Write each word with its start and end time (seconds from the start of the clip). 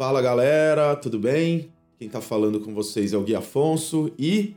Fala 0.00 0.22
galera, 0.22 0.96
tudo 0.96 1.18
bem? 1.18 1.70
Quem 1.98 2.08
tá 2.08 2.22
falando 2.22 2.58
com 2.58 2.72
vocês 2.72 3.12
é 3.12 3.18
o 3.18 3.22
Gui 3.22 3.34
Afonso 3.34 4.10
e 4.18 4.56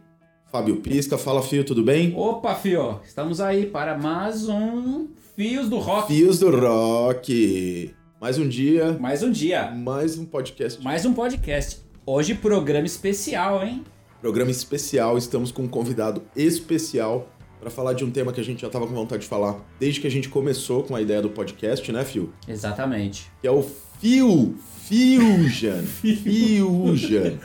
Fábio 0.49 0.77
Pisca. 0.77 1.17
Fala 1.17 1.43
Fio, 1.43 1.65
tudo 1.65 1.83
bem? 1.83 2.13
Opa, 2.15 2.55
Fio, 2.55 3.01
estamos 3.03 3.41
aí 3.41 3.65
para 3.65 3.97
mais 3.97 4.47
um 4.47 5.09
Fios 5.35 5.67
do 5.67 5.79
Rock. 5.79 6.13
Fios 6.13 6.39
do 6.39 6.49
Rock. 6.49 7.93
Mais 8.21 8.37
um 8.37 8.47
dia, 8.47 8.93
Mais 8.93 9.21
um 9.21 9.29
dia, 9.29 9.69
mais 9.69 10.17
um 10.17 10.23
podcast, 10.23 10.81
mais 10.81 11.05
um 11.05 11.13
podcast. 11.13 11.81
Hoje 12.05 12.35
programa 12.35 12.87
especial, 12.87 13.65
hein? 13.65 13.83
programa 14.21 14.49
especial. 14.49 15.17
Estamos 15.17 15.51
com 15.51 15.63
um 15.63 15.67
convidado 15.67 16.23
especial 16.37 17.27
para 17.59 17.69
falar 17.69 17.91
de 17.91 18.05
um 18.05 18.11
tema 18.11 18.31
que 18.31 18.39
a 18.39 18.43
gente 18.45 18.61
já 18.61 18.69
tava 18.69 18.87
com 18.87 18.93
vontade 18.93 19.23
de 19.23 19.27
falar 19.27 19.59
desde 19.77 19.99
que 19.99 20.07
a 20.07 20.11
gente 20.11 20.29
começou 20.29 20.83
com 20.83 20.95
a 20.95 21.01
ideia 21.01 21.21
do 21.21 21.29
podcast, 21.29 21.91
né, 21.91 22.05
Fio? 22.05 22.31
Exatamente. 22.47 23.29
Que 23.41 23.47
é 23.47 23.51
o 23.51 23.61
Fio 23.99 24.55
Fusion. 24.87 25.83
Fusion. 25.85 27.37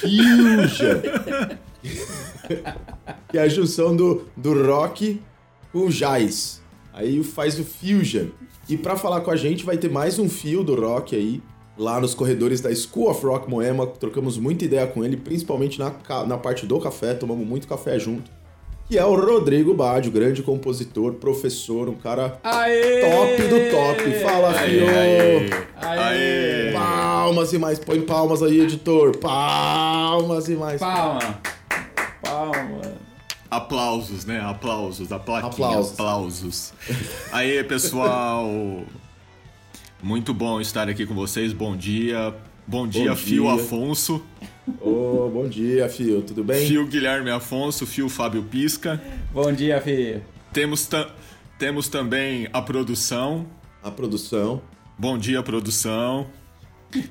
Fusion. 0.00 1.00
que 3.28 3.38
é 3.38 3.42
a 3.42 3.48
junção 3.48 3.94
do, 3.94 4.24
do 4.36 4.66
rock 4.66 5.20
com 5.72 5.86
o 5.86 5.90
jazz. 5.90 6.62
Aí 6.92 7.22
faz 7.22 7.58
o 7.58 7.64
fusion. 7.64 8.28
E 8.68 8.76
pra 8.76 8.96
falar 8.96 9.20
com 9.20 9.30
a 9.30 9.36
gente 9.36 9.64
vai 9.64 9.76
ter 9.76 9.90
mais 9.90 10.18
um 10.18 10.28
fio 10.28 10.64
do 10.64 10.74
rock 10.80 11.14
aí, 11.14 11.42
lá 11.76 12.00
nos 12.00 12.14
corredores 12.14 12.60
da 12.60 12.74
School 12.74 13.10
of 13.10 13.26
Rock 13.26 13.50
Moema. 13.50 13.86
Trocamos 13.86 14.38
muita 14.38 14.64
ideia 14.64 14.86
com 14.86 15.04
ele, 15.04 15.16
principalmente 15.16 15.78
na, 15.78 15.92
na 16.26 16.38
parte 16.38 16.64
do 16.64 16.80
café, 16.80 17.12
tomamos 17.12 17.46
muito 17.46 17.68
café 17.68 17.98
junto. 17.98 18.30
Que 18.86 18.98
é 18.98 19.04
o 19.04 19.14
Rodrigo 19.14 19.72
Badio, 19.72 20.12
grande 20.12 20.42
compositor, 20.42 21.14
professor, 21.14 21.88
um 21.88 21.94
cara 21.94 22.38
Aê! 22.44 23.00
top 23.00 23.42
do 23.48 23.70
top. 23.70 24.12
Fala, 24.22 24.52
fio! 24.52 24.86
aê. 24.88 25.50
Aê! 25.80 26.72
Palmas 26.72 27.52
e 27.54 27.58
mais, 27.58 27.78
põe 27.78 28.02
palmas 28.02 28.42
aí, 28.42 28.60
editor. 28.60 29.16
Palmas 29.16 30.48
e 30.48 30.54
mais. 30.54 30.78
Palma. 30.80 31.40
Palma. 32.22 32.94
Aplausos, 33.50 34.26
né? 34.26 34.40
Aplausos, 34.40 35.08
plaquinha, 35.24 35.48
Aplausos. 35.50 35.92
aplausos. 35.92 36.72
Aí, 37.32 37.64
pessoal. 37.64 38.50
Muito 40.02 40.34
bom 40.34 40.60
estar 40.60 40.88
aqui 40.90 41.06
com 41.06 41.14
vocês. 41.14 41.52
Bom 41.54 41.74
dia. 41.74 42.34
Bom 42.66 42.86
dia, 42.88 43.14
Fio 43.14 43.42
dia. 43.44 43.52
Afonso, 43.54 44.22
Ô, 44.80 45.28
bom 45.32 45.46
dia, 45.46 45.88
Fio, 45.88 46.22
tudo 46.22 46.42
bem? 46.42 46.66
Fio 46.66 46.86
Guilherme 46.86 47.30
Afonso, 47.30 47.86
Fio 47.86 48.08
Fábio 48.08 48.42
Pisca. 48.44 49.00
Bom 49.32 49.52
dia, 49.52 49.80
Fio. 49.80 50.22
Temos, 50.52 50.86
ta- 50.86 51.10
temos 51.58 51.88
também 51.88 52.48
a 52.52 52.62
produção. 52.62 53.46
A 53.82 53.90
produção. 53.90 54.62
Bom 54.98 55.18
dia, 55.18 55.42
produção. 55.42 56.26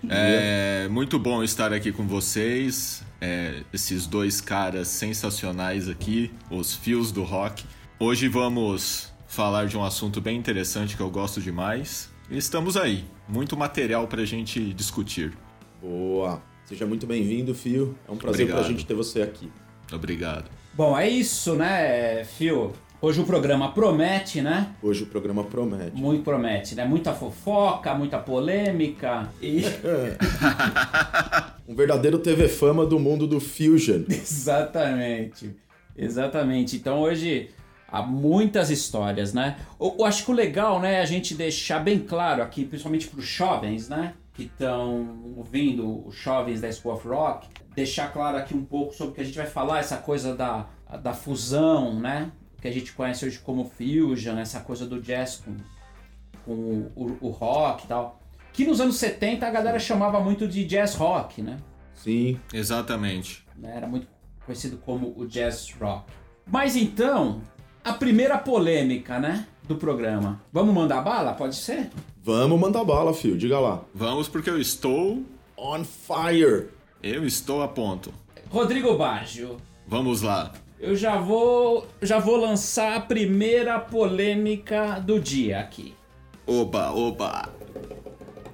É 0.10 0.88
muito 0.90 1.20
bom 1.20 1.44
estar 1.44 1.72
aqui 1.72 1.92
com 1.92 2.08
vocês. 2.08 3.04
É, 3.22 3.62
esses 3.72 4.08
dois 4.08 4.42
caras 4.42 4.88
sensacionais 4.88 5.88
aqui, 5.88 6.32
os 6.50 6.74
fios 6.74 7.12
do 7.12 7.24
rock. 7.24 7.64
Hoje 8.00 8.28
vamos 8.28 9.14
falar 9.28 9.68
de 9.68 9.78
um 9.78 9.84
assunto 9.84 10.20
bem 10.20 10.38
interessante 10.38 10.96
que 10.98 11.02
eu 11.02 11.10
gosto 11.12 11.40
demais. 11.40 12.10
E 12.32 12.38
estamos 12.38 12.76
aí, 12.76 13.06
muito 13.30 13.56
material 13.56 14.08
pra 14.08 14.26
gente 14.26 14.74
discutir. 14.74 15.34
Boa. 15.84 16.42
Seja 16.64 16.86
muito 16.86 17.06
bem-vindo, 17.06 17.54
Fio. 17.54 17.94
É 18.08 18.12
um 18.12 18.16
prazer 18.16 18.46
Obrigado. 18.46 18.64
pra 18.64 18.72
gente 18.72 18.86
ter 18.86 18.94
você 18.94 19.22
aqui. 19.22 19.52
Obrigado. 19.92 20.50
Bom, 20.74 20.98
é 20.98 21.10
isso, 21.10 21.56
né, 21.56 22.24
Fio? 22.24 22.72
Hoje 23.02 23.20
o 23.20 23.26
programa 23.26 23.74
promete, 23.74 24.42
né? 24.42 24.74
Hoje 24.82 25.04
o 25.04 25.08
programa 25.08 25.44
promete. 25.44 26.02
Muito 26.02 26.24
promete, 26.24 26.74
né? 26.74 26.86
Muita 26.86 27.14
fofoca, 27.14 27.94
muita 27.94 28.18
polêmica 28.18 29.30
e 29.42 29.64
Um 31.68 31.76
verdadeiro 31.76 32.18
TV 32.18 32.48
fama 32.48 32.86
do 32.86 32.98
mundo 32.98 33.28
do 33.28 33.42
Fusion. 33.42 34.04
Exatamente. 34.08 35.54
Exatamente. 35.98 36.78
Então 36.78 37.02
hoje 37.02 37.50
há 37.90 38.02
muitas 38.02 38.70
histórias, 38.70 39.34
né? 39.34 39.58
Eu, 39.78 39.98
eu 40.00 40.06
acho 40.06 40.24
que 40.24 40.32
o 40.32 40.34
legal, 40.34 40.80
né, 40.80 40.94
é 40.94 41.02
a 41.02 41.06
gente 41.06 41.36
deixar 41.36 41.80
bem 41.80 42.00
claro 42.00 42.42
aqui, 42.42 42.64
principalmente 42.64 43.08
para 43.08 43.20
os 43.20 43.26
jovens, 43.26 43.90
né, 43.90 44.14
que 44.34 44.44
estão 44.44 45.34
ouvindo 45.38 46.08
os 46.08 46.16
jovens 46.16 46.60
da 46.60 46.72
School 46.72 46.96
of 46.96 47.08
Rock, 47.08 47.48
deixar 47.76 48.12
claro 48.12 48.38
aqui 48.38 48.56
um 48.56 48.66
pouco 48.66 48.94
sobre 48.94 49.12
o 49.12 49.16
que 49.16 49.22
a 49.22 49.24
gente 49.24 49.38
vai 49.38 49.46
falar, 49.46 49.80
essa 49.80 49.98
coisa 49.98 50.36
da, 50.36 50.68
da 51.02 51.14
fusão, 51.14 52.00
né? 52.00 52.32
Que 52.60 52.68
a 52.68 52.72
gente 52.72 52.94
conhece 52.94 53.26
hoje 53.26 53.40
como 53.40 53.66
fusion, 53.66 54.38
essa 54.38 54.60
coisa 54.60 54.86
do 54.88 55.00
jazz 55.02 55.44
com, 55.44 55.58
com 56.46 56.92
o, 56.96 57.18
o 57.22 57.30
rock 57.30 57.86
e 57.86 57.88
tal. 57.88 58.20
Que 58.52 58.66
nos 58.66 58.80
anos 58.82 58.96
70 58.96 59.46
a 59.46 59.52
galera 59.52 59.80
chamava 59.80 60.20
muito 60.20 60.48
de 60.48 60.66
jazz 60.66 60.96
rock, 60.96 61.42
né? 61.42 61.58
Sim. 61.94 62.40
Exatamente. 62.52 63.46
né? 63.56 63.74
Era 63.76 63.88
muito 63.88 64.08
conhecido 64.46 64.78
como 64.78 65.14
o 65.16 65.28
jazz 65.28 65.72
rock. 65.80 66.12
Mas 66.46 66.76
então, 66.76 67.42
a 67.84 67.94
primeira 67.94 68.38
polêmica, 68.38 69.20
né, 69.20 69.46
do 69.68 69.76
programa. 69.76 70.42
Vamos 70.52 70.74
mandar 70.74 71.02
bala? 71.02 71.34
Pode 71.34 71.56
ser? 71.56 71.90
Vamos 72.24 72.60
mandar 72.60 72.84
bala, 72.84 73.14
Fio. 73.14 73.38
Diga 73.38 73.60
lá. 73.60 73.82
Vamos 73.94 74.28
porque 74.28 74.50
eu 74.50 74.60
estou. 74.60 75.24
On 75.58 75.84
fire. 75.84 76.68
Eu 77.02 77.26
estou 77.26 77.62
a 77.62 77.68
ponto. 77.68 78.14
Rodrigo 78.50 78.96
Baggio, 78.98 79.58
Vamos 79.88 80.22
lá. 80.22 80.52
eu 80.80 80.96
já 80.96 81.18
vou, 81.18 81.88
já 82.02 82.20
vou 82.20 82.38
lançar 82.38 82.96
a 82.96 83.00
primeira 83.00 83.80
polêmica 83.80 85.00
do 85.00 85.20
dia 85.20 85.60
aqui. 85.60 85.94
Oba, 86.46 86.92
oba. 86.92 87.50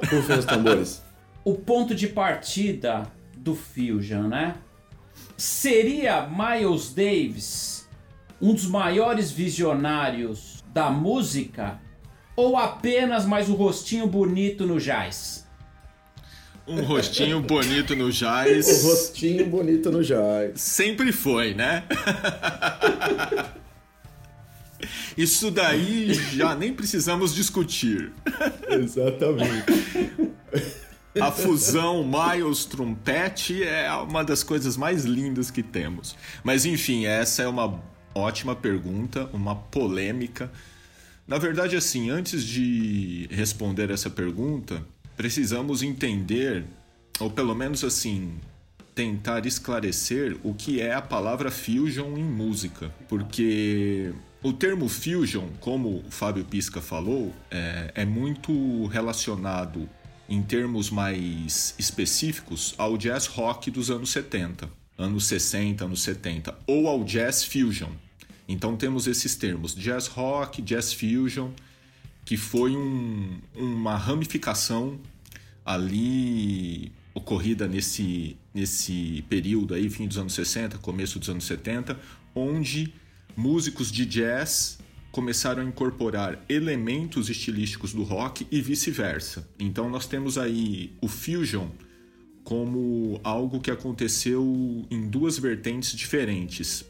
Rufem 0.09 0.37
os 0.39 0.45
tambores. 0.45 1.03
O 1.43 1.53
ponto 1.55 1.93
de 1.95 2.07
partida 2.07 3.03
do 3.35 3.55
Fusion, 3.55 4.23
né? 4.27 4.55
Seria 5.37 6.27
Miles 6.27 6.93
Davis 6.93 7.78
um 8.41 8.53
dos 8.53 8.65
maiores 8.65 9.31
visionários 9.31 10.63
da 10.73 10.89
música 10.89 11.79
ou 12.35 12.55
apenas 12.57 13.25
mais 13.25 13.49
um 13.49 13.53
rostinho 13.53 14.07
bonito 14.07 14.65
no 14.65 14.79
jazz? 14.79 15.47
Um 16.67 16.81
rostinho 16.83 17.41
bonito 17.43 17.95
no 17.95 18.05
O 18.05 18.11
jazz. 18.11 18.83
rostinho 18.83 19.45
bonito 19.47 19.91
no 19.91 20.03
jazz. 20.03 20.59
Sempre 20.61 21.11
foi, 21.11 21.53
né? 21.53 21.83
Isso 25.17 25.51
daí 25.51 26.13
já 26.13 26.55
nem 26.55 26.73
precisamos 26.73 27.35
discutir. 27.35 28.13
Exatamente. 28.69 29.65
A 31.19 31.31
fusão 31.31 32.05
Miles 32.07 32.63
Trompete 32.63 33.61
é 33.63 33.91
uma 33.91 34.23
das 34.23 34.41
coisas 34.43 34.77
mais 34.77 35.03
lindas 35.03 35.51
que 35.51 35.61
temos. 35.61 36.15
Mas 36.43 36.65
enfim, 36.65 37.05
essa 37.05 37.41
é 37.43 37.47
uma 37.47 37.81
ótima 38.19 38.55
pergunta, 38.55 39.29
uma 39.33 39.55
polêmica. 39.55 40.51
Na 41.27 41.37
verdade, 41.37 41.75
assim, 41.75 42.09
antes 42.09 42.43
de 42.43 43.27
responder 43.31 43.89
essa 43.89 44.09
pergunta, 44.09 44.83
precisamos 45.15 45.81
entender, 45.81 46.63
ou 47.19 47.29
pelo 47.29 47.55
menos 47.55 47.83
assim, 47.83 48.33
tentar 48.95 49.45
esclarecer 49.45 50.37
o 50.43 50.53
que 50.53 50.81
é 50.81 50.93
a 50.93 51.01
palavra 51.01 51.49
fusion 51.49 52.17
em 52.17 52.23
música. 52.23 52.93
Porque 53.07 54.13
o 54.41 54.53
termo 54.53 54.87
fusion, 54.87 55.47
como 55.59 56.03
o 56.05 56.11
Fábio 56.11 56.43
Pisca 56.45 56.81
falou, 56.81 57.33
é, 57.51 57.91
é 57.95 58.05
muito 58.05 58.85
relacionado 58.87 59.89
em 60.29 60.41
termos 60.41 60.89
mais 60.89 61.73
específicos 61.79 62.75
ao 62.77 62.97
jazz 62.97 63.25
rock 63.25 63.71
dos 63.71 63.89
anos 63.89 64.11
70, 64.11 64.69
anos 64.97 65.25
60, 65.27 65.85
anos 65.85 66.01
70, 66.03 66.55
ou 66.67 66.87
ao 66.87 67.03
jazz 67.03 67.43
fusion. 67.43 67.91
Então 68.51 68.75
temos 68.75 69.05
esses 69.05 69.35
termos, 69.35 69.75
jazz 69.75 70.07
rock, 70.07 70.59
jazz 70.63 70.91
fusion, 70.91 71.51
que 72.25 72.35
foi 72.35 72.75
um- 72.75 73.37
uma 73.55 73.95
ramificação 73.95 74.99
ali 75.63 76.91
ocorrida 77.13 77.67
nesse, 77.67 78.35
nesse 78.53 79.23
período 79.29 79.73
aí, 79.75 79.87
fim 79.89 80.07
dos 80.07 80.17
anos 80.17 80.33
60, 80.33 80.79
começo 80.79 81.19
dos 81.19 81.29
anos 81.29 81.43
70, 81.43 81.99
onde 82.33 82.91
músicos 83.37 83.91
de 83.91 84.03
jazz 84.05 84.79
começaram 85.11 85.61
a 85.61 85.65
incorporar 85.65 86.43
elementos 86.49 87.29
estilísticos 87.29 87.93
do 87.93 88.03
rock 88.03 88.47
e 88.51 88.61
vice-versa. 88.61 89.47
Então 89.59 89.89
nós 89.89 90.07
temos 90.07 90.37
aí 90.39 90.91
o 91.01 91.07
fusion 91.07 91.67
como 92.43 93.19
algo 93.23 93.59
que 93.59 93.69
aconteceu 93.69 94.85
em 94.89 95.07
duas 95.07 95.37
vertentes 95.37 95.95
diferentes, 95.95 96.83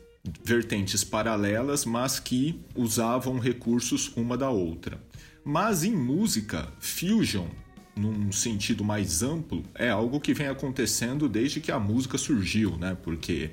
vertentes 0.43 1.03
paralelas, 1.03 1.85
mas 1.85 2.19
que 2.19 2.59
usavam 2.75 3.39
recursos 3.39 4.11
uma 4.15 4.37
da 4.37 4.49
outra. 4.49 5.01
Mas 5.43 5.83
em 5.83 5.95
música, 5.95 6.71
fusion, 6.79 7.47
num 7.95 8.31
sentido 8.31 8.83
mais 8.83 9.23
amplo, 9.23 9.63
é 9.75 9.89
algo 9.89 10.19
que 10.19 10.33
vem 10.33 10.47
acontecendo 10.47 11.27
desde 11.27 11.59
que 11.59 11.71
a 11.71 11.79
música 11.79 12.17
surgiu, 12.17 12.77
né? 12.77 12.97
Porque 13.01 13.51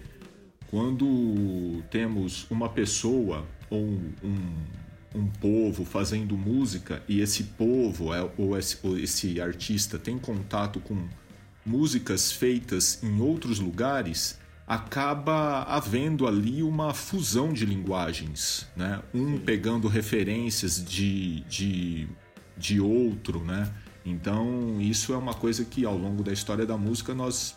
quando 0.69 1.83
temos 1.91 2.47
uma 2.51 2.69
pessoa 2.69 3.47
ou 3.71 3.85
um, 3.85 4.11
um 5.15 5.27
povo 5.27 5.85
fazendo 5.85 6.37
música 6.37 7.03
e 7.09 7.21
esse 7.21 7.45
povo 7.45 8.13
é, 8.13 8.31
ou, 8.37 8.57
esse, 8.57 8.79
ou 8.83 8.99
esse 8.99 9.41
artista 9.41 9.99
tem 9.99 10.19
contato 10.19 10.81
com 10.81 11.09
músicas 11.65 12.31
feitas 12.31 13.03
em 13.03 13.21
outros 13.21 13.59
lugares, 13.59 14.39
acaba 14.67 15.63
havendo 15.63 16.27
ali 16.27 16.63
uma 16.63 16.93
fusão 16.93 17.53
de 17.53 17.65
linguagens, 17.65 18.67
né? 18.75 19.01
Um 19.15 19.39
pegando 19.39 19.87
referências 19.87 20.85
de, 20.85 21.41
de, 21.43 22.09
de 22.57 22.81
outro, 22.81 23.45
né? 23.45 23.73
Então, 24.05 24.81
isso 24.81 25.13
é 25.13 25.17
uma 25.17 25.35
coisa 25.35 25.65
que 25.65 25.85
ao 25.85 25.97
longo 25.97 26.23
da 26.23 26.33
história 26.33 26.67
da 26.67 26.77
música 26.77 27.15
nós 27.15 27.57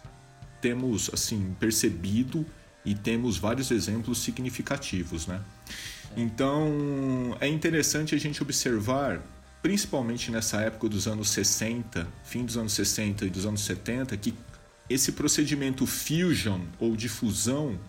temos 0.62 1.10
assim 1.14 1.56
percebido 1.60 2.46
e 2.86 2.94
temos 2.94 3.38
vários 3.38 3.72
exemplos 3.72 4.20
significativos, 4.20 5.26
né? 5.26 5.42
Então, 6.16 7.38
é 7.40 7.48
interessante 7.48 8.14
a 8.14 8.18
gente 8.18 8.42
observar, 8.42 9.22
principalmente 9.62 10.32
nessa 10.32 10.62
época 10.62 10.90
dos 10.90 11.08
anos 11.08 11.30
60, 11.30 12.08
fim 12.24 12.46
dos 12.46 12.58
anos 12.58 12.74
60 12.74 13.26
e 13.26 13.30
dos 13.30 13.46
anos 13.46 13.62
70, 13.62 14.18
que 14.18 14.34
esse 14.90 15.12
procedimento 15.12 15.86
fusion 15.86 16.62
ou 16.80 16.96
difusão 16.96 17.80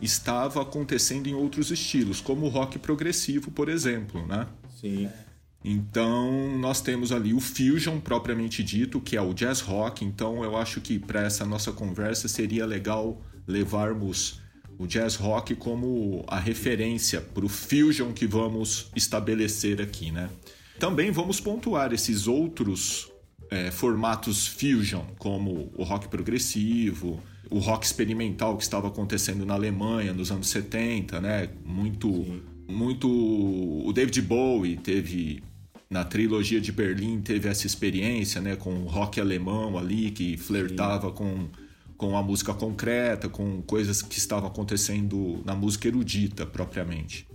estava 0.00 0.62
acontecendo 0.62 1.26
em 1.26 1.34
outros 1.34 1.70
estilos, 1.70 2.20
como 2.20 2.46
o 2.46 2.48
rock 2.48 2.78
progressivo, 2.78 3.50
por 3.50 3.68
exemplo, 3.68 4.26
né? 4.26 4.46
Sim. 4.80 5.08
Então, 5.64 6.58
nós 6.58 6.82
temos 6.82 7.10
ali 7.10 7.32
o 7.32 7.40
fusion 7.40 7.98
propriamente 7.98 8.62
dito, 8.62 9.00
que 9.00 9.16
é 9.16 9.22
o 9.22 9.32
jazz 9.32 9.60
rock. 9.60 10.04
Então, 10.04 10.44
eu 10.44 10.56
acho 10.56 10.80
que 10.80 10.98
para 10.98 11.22
essa 11.22 11.46
nossa 11.46 11.72
conversa 11.72 12.28
seria 12.28 12.66
legal 12.66 13.22
levarmos 13.46 14.40
o 14.78 14.86
jazz 14.86 15.14
rock 15.14 15.54
como 15.54 16.22
a 16.26 16.38
referência 16.38 17.20
para 17.20 17.46
o 17.46 17.48
fusion 17.48 18.12
que 18.12 18.26
vamos 18.26 18.90
estabelecer 18.94 19.80
aqui, 19.80 20.10
né? 20.10 20.28
Também 20.78 21.10
vamos 21.10 21.40
pontuar 21.40 21.94
esses 21.94 22.26
outros 22.26 23.10
é, 23.50 23.70
formatos 23.70 24.46
fusion, 24.46 25.04
como 25.18 25.72
o 25.76 25.84
rock 25.84 26.08
progressivo, 26.08 27.20
o 27.50 27.58
rock 27.58 27.84
experimental 27.84 28.56
que 28.56 28.62
estava 28.62 28.88
acontecendo 28.88 29.44
na 29.44 29.54
Alemanha 29.54 30.12
nos 30.12 30.30
anos 30.30 30.48
70, 30.48 31.20
né? 31.20 31.48
Muito, 31.64 32.08
Sim. 32.08 32.42
muito. 32.68 33.08
O 33.08 33.92
David 33.92 34.22
Bowie 34.22 34.76
teve 34.76 35.42
na 35.90 36.04
trilogia 36.04 36.60
de 36.60 36.72
Berlim 36.72 37.20
teve 37.20 37.48
essa 37.48 37.66
experiência, 37.66 38.40
né, 38.40 38.56
com 38.56 38.70
o 38.70 38.86
rock 38.86 39.20
alemão 39.20 39.78
ali 39.78 40.10
que 40.10 40.36
flertava 40.36 41.12
com 41.12 41.48
com 41.96 42.16
a 42.16 42.22
música 42.22 42.52
concreta, 42.52 43.28
com 43.28 43.62
coisas 43.62 44.02
que 44.02 44.18
estavam 44.18 44.48
acontecendo 44.48 45.40
na 45.44 45.54
música 45.54 45.88
erudita 45.88 46.44
propriamente. 46.44 47.26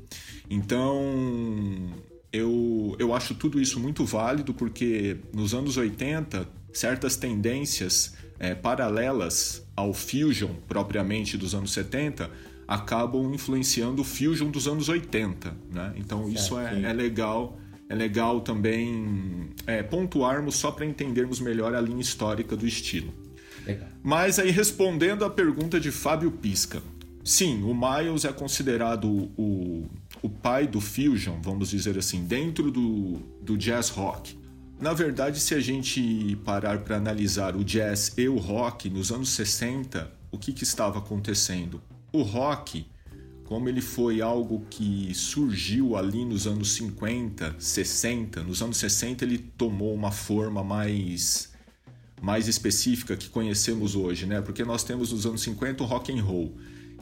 Então, 0.49 1.93
eu, 2.31 2.95
eu 2.99 3.13
acho 3.13 3.33
tudo 3.35 3.59
isso 3.59 3.79
muito 3.79 4.05
válido 4.05 4.53
porque 4.53 5.17
nos 5.33 5.53
anos 5.53 5.77
80, 5.77 6.47
certas 6.73 7.15
tendências 7.15 8.15
é, 8.39 8.55
paralelas 8.55 9.65
ao 9.75 9.93
fusion 9.93 10.51
propriamente 10.67 11.37
dos 11.37 11.53
anos 11.55 11.71
70 11.71 12.29
acabam 12.67 13.33
influenciando 13.33 14.01
o 14.03 14.05
fusion 14.05 14.49
dos 14.51 14.67
anos 14.67 14.89
80. 14.89 15.55
Né? 15.71 15.93
Então, 15.97 16.29
isso 16.29 16.57
é, 16.59 16.83
é 16.83 16.93
legal 16.93 17.57
é 17.89 17.95
legal 17.95 18.41
também 18.41 19.49
é, 19.65 19.81
pontuarmos 19.81 20.55
só 20.55 20.69
para 20.69 20.85
entendermos 20.85 21.39
melhor 21.39 21.73
a 21.73 21.81
linha 21.81 22.01
histórica 22.01 22.55
do 22.55 22.67
estilo. 22.67 23.11
Legal. 23.65 23.87
Mas 24.03 24.37
aí 24.37 24.51
respondendo 24.51 25.25
à 25.25 25.29
pergunta 25.29 25.79
de 25.79 25.89
Fábio 25.91 26.29
Pisca, 26.29 26.83
sim, 27.23 27.63
o 27.63 27.73
Miles 27.73 28.25
é 28.25 28.31
considerado 28.31 29.31
o, 29.35 29.87
o 30.21 30.29
pai 30.29 30.67
do 30.67 30.81
fusion, 30.81 31.39
vamos 31.41 31.69
dizer 31.69 31.97
assim, 31.97 32.25
dentro 32.25 32.71
do, 32.71 33.19
do 33.41 33.57
jazz 33.57 33.89
rock. 33.89 34.37
Na 34.79 34.93
verdade, 34.93 35.39
se 35.39 35.53
a 35.53 35.59
gente 35.59 36.37
parar 36.45 36.79
para 36.79 36.97
analisar 36.97 37.55
o 37.55 37.63
jazz 37.63 38.13
e 38.17 38.27
o 38.27 38.37
rock 38.37 38.89
nos 38.89 39.11
anos 39.11 39.29
60, 39.29 40.11
o 40.31 40.37
que, 40.37 40.53
que 40.53 40.63
estava 40.63 40.99
acontecendo? 40.99 41.81
O 42.11 42.21
rock 42.21 42.85
como 43.49 43.67
ele 43.67 43.81
foi 43.81 44.21
algo 44.21 44.63
que 44.69 45.11
surgiu 45.15 45.97
ali 45.97 46.23
nos 46.23 46.45
anos 46.45 46.73
50, 46.73 47.55
60, 47.57 48.43
nos 48.43 48.61
anos 48.61 48.77
60 48.77 49.25
ele 49.25 49.39
tomou 49.39 49.91
uma 49.91 50.11
forma 50.11 50.63
mais 50.63 51.49
mais 52.21 52.47
específica 52.47 53.17
que 53.17 53.27
conhecemos 53.27 53.95
hoje, 53.95 54.27
né? 54.27 54.39
Porque 54.39 54.63
nós 54.63 54.83
temos 54.83 55.11
nos 55.11 55.25
anos 55.25 55.41
50 55.41 55.81
o 55.81 55.87
rock 55.87 56.11
and 56.11 56.21
roll 56.21 56.55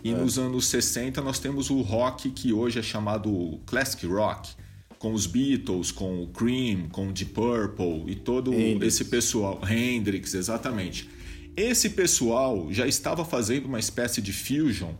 e 0.03 0.11
é. 0.11 0.15
nos 0.15 0.37
anos 0.37 0.67
60 0.67 1.21
nós 1.21 1.39
temos 1.39 1.69
o 1.69 1.81
rock 1.81 2.29
que 2.29 2.53
hoje 2.53 2.79
é 2.79 2.83
chamado 2.83 3.59
classic 3.65 4.05
rock, 4.05 4.49
com 4.97 5.13
os 5.13 5.27
Beatles, 5.27 5.91
com 5.91 6.23
o 6.23 6.27
Cream, 6.27 6.89
com 6.89 7.09
o 7.09 7.13
Deep 7.13 7.31
Purple 7.31 8.03
e 8.07 8.15
todo 8.15 8.53
Hendrix. 8.53 8.95
esse 8.95 9.05
pessoal, 9.05 9.61
Hendrix, 9.69 10.33
exatamente. 10.33 11.09
Esse 11.55 11.91
pessoal 11.91 12.67
já 12.71 12.87
estava 12.87 13.25
fazendo 13.25 13.65
uma 13.65 13.79
espécie 13.79 14.21
de 14.21 14.33
fusion 14.33 14.93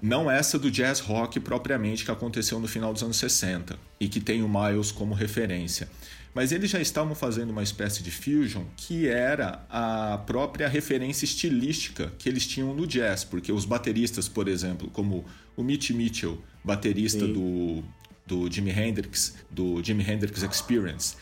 não 0.00 0.30
essa 0.30 0.58
do 0.58 0.70
jazz 0.70 1.00
rock 1.00 1.40
propriamente 1.40 2.04
que 2.04 2.10
aconteceu 2.10 2.60
no 2.60 2.68
final 2.68 2.92
dos 2.92 3.02
anos 3.02 3.16
60 3.16 3.78
e 3.98 4.08
que 4.08 4.20
tem 4.20 4.42
o 4.42 4.48
Miles 4.48 4.92
como 4.92 5.14
referência. 5.14 5.88
Mas 6.36 6.52
eles 6.52 6.68
já 6.68 6.78
estavam 6.78 7.14
fazendo 7.14 7.48
uma 7.48 7.62
espécie 7.62 8.02
de 8.02 8.10
fusion 8.10 8.64
que 8.76 9.08
era 9.08 9.64
a 9.70 10.18
própria 10.18 10.68
referência 10.68 11.24
estilística 11.24 12.12
que 12.18 12.28
eles 12.28 12.46
tinham 12.46 12.74
no 12.74 12.86
jazz, 12.86 13.24
porque 13.24 13.50
os 13.50 13.64
bateristas, 13.64 14.28
por 14.28 14.46
exemplo, 14.46 14.90
como 14.90 15.24
o 15.56 15.62
Mitch 15.62 15.92
Mitchell, 15.92 16.38
baterista 16.62 17.26
do, 17.26 17.82
do 18.26 18.52
Jimi 18.52 18.70
Hendrix, 18.70 19.34
do 19.50 19.82
Jimi 19.82 20.02
Hendrix 20.02 20.42
Experience, 20.42 21.16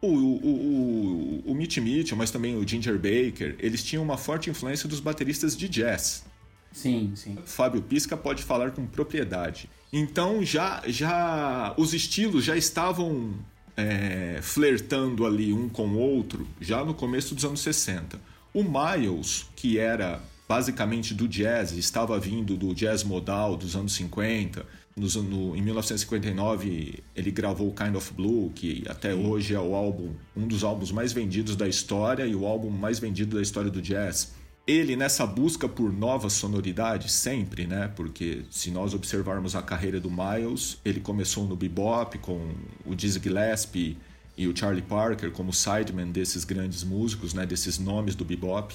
o, 0.00 0.06
o, 0.06 1.42
o, 1.44 1.50
o 1.50 1.54
Mitch 1.54 1.76
Mitchell, 1.76 2.16
mas 2.16 2.30
também 2.30 2.56
o 2.56 2.66
Ginger 2.66 2.94
Baker, 2.94 3.56
eles 3.58 3.84
tinham 3.84 4.02
uma 4.02 4.16
forte 4.16 4.48
influência 4.48 4.88
dos 4.88 4.98
bateristas 4.98 5.54
de 5.54 5.68
jazz. 5.68 6.24
Sim, 6.72 7.12
sim. 7.14 7.36
Fábio 7.44 7.82
Pisca 7.82 8.16
pode 8.16 8.42
falar 8.42 8.70
com 8.70 8.86
propriedade. 8.86 9.68
Então 9.92 10.42
já, 10.42 10.82
já 10.86 11.74
os 11.76 11.92
estilos 11.92 12.46
já 12.46 12.56
estavam 12.56 13.34
é, 13.76 14.38
flertando 14.42 15.26
ali 15.26 15.52
um 15.52 15.68
com 15.68 15.88
o 15.88 15.98
outro 15.98 16.46
já 16.60 16.84
no 16.84 16.94
começo 16.94 17.34
dos 17.34 17.44
anos 17.44 17.60
60. 17.60 18.20
O 18.52 18.62
Miles, 18.62 19.46
que 19.56 19.78
era 19.78 20.20
basicamente 20.48 21.14
do 21.14 21.26
jazz, 21.26 21.72
estava 21.72 22.18
vindo 22.18 22.56
do 22.56 22.74
jazz 22.74 23.02
modal 23.02 23.56
dos 23.56 23.74
anos 23.74 23.94
50. 23.94 24.64
Nos, 24.96 25.16
no, 25.16 25.56
em 25.56 25.62
1959 25.62 27.02
ele 27.16 27.30
gravou 27.32 27.72
Kind 27.72 27.96
of 27.96 28.12
Blue, 28.14 28.52
que 28.54 28.84
até 28.88 29.12
Sim. 29.12 29.26
hoje 29.26 29.54
é 29.54 29.58
o 29.58 29.74
álbum, 29.74 30.12
um 30.36 30.46
dos 30.46 30.62
álbuns 30.62 30.92
mais 30.92 31.12
vendidos 31.12 31.56
da 31.56 31.66
história 31.66 32.24
e 32.24 32.34
o 32.34 32.46
álbum 32.46 32.70
mais 32.70 33.00
vendido 33.00 33.36
da 33.36 33.42
história 33.42 33.70
do 33.70 33.82
jazz 33.82 34.32
ele 34.66 34.96
nessa 34.96 35.26
busca 35.26 35.68
por 35.68 35.92
novas 35.92 36.32
sonoridades 36.32 37.12
sempre, 37.12 37.66
né? 37.66 37.90
Porque 37.94 38.44
se 38.50 38.70
nós 38.70 38.94
observarmos 38.94 39.54
a 39.54 39.62
carreira 39.62 40.00
do 40.00 40.10
Miles, 40.10 40.78
ele 40.84 41.00
começou 41.00 41.46
no 41.46 41.54
bebop 41.54 42.18
com 42.18 42.54
o 42.86 42.94
Dizzy 42.94 43.20
Gillespie 43.22 43.98
e 44.36 44.48
o 44.48 44.56
Charlie 44.56 44.82
Parker 44.82 45.30
como 45.32 45.52
sideman 45.52 46.10
desses 46.10 46.44
grandes 46.44 46.82
músicos, 46.82 47.34
né? 47.34 47.44
Desses 47.44 47.78
nomes 47.78 48.14
do 48.14 48.24
bebop. 48.24 48.74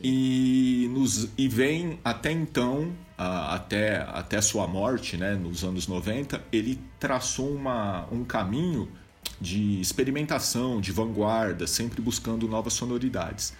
E, 0.00 0.88
nos, 0.92 1.28
e 1.36 1.48
vem 1.48 1.98
até 2.04 2.30
então, 2.30 2.92
a, 3.16 3.54
até, 3.56 3.96
até 4.02 4.40
sua 4.40 4.66
morte, 4.66 5.16
né, 5.16 5.34
nos 5.34 5.64
anos 5.64 5.88
90, 5.88 6.40
ele 6.52 6.80
traçou 7.00 7.52
uma, 7.52 8.06
um 8.12 8.24
caminho 8.24 8.88
de 9.40 9.80
experimentação, 9.80 10.80
de 10.80 10.92
vanguarda, 10.92 11.66
sempre 11.66 12.00
buscando 12.00 12.46
novas 12.46 12.74
sonoridades. 12.74 13.52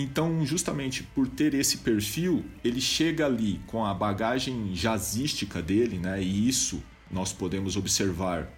Então, 0.00 0.46
justamente 0.46 1.02
por 1.02 1.26
ter 1.26 1.54
esse 1.54 1.78
perfil, 1.78 2.44
ele 2.62 2.80
chega 2.80 3.26
ali 3.26 3.60
com 3.66 3.84
a 3.84 3.92
bagagem 3.92 4.72
jazzística 4.72 5.60
dele, 5.60 5.98
né? 5.98 6.22
E 6.22 6.48
isso 6.48 6.80
nós 7.10 7.32
podemos 7.32 7.76
observar 7.76 8.48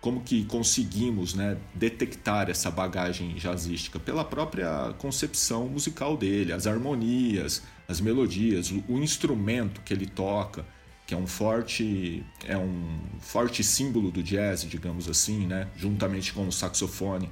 como 0.00 0.20
que 0.20 0.44
conseguimos, 0.44 1.34
né, 1.34 1.58
detectar 1.74 2.48
essa 2.48 2.70
bagagem 2.70 3.34
jazzística 3.34 3.98
pela 3.98 4.24
própria 4.24 4.94
concepção 4.98 5.68
musical 5.68 6.16
dele, 6.16 6.52
as 6.52 6.68
harmonias, 6.68 7.64
as 7.88 8.00
melodias, 8.00 8.70
o 8.88 8.98
instrumento 8.98 9.80
que 9.80 9.92
ele 9.92 10.06
toca, 10.06 10.64
que 11.04 11.14
é 11.14 11.16
um 11.16 11.26
forte 11.26 12.24
é 12.44 12.56
um 12.56 13.00
forte 13.18 13.64
símbolo 13.64 14.12
do 14.12 14.22
jazz, 14.22 14.62
digamos 14.62 15.08
assim, 15.08 15.48
né, 15.48 15.66
juntamente 15.76 16.32
com 16.32 16.46
o 16.46 16.52
saxofone. 16.52 17.28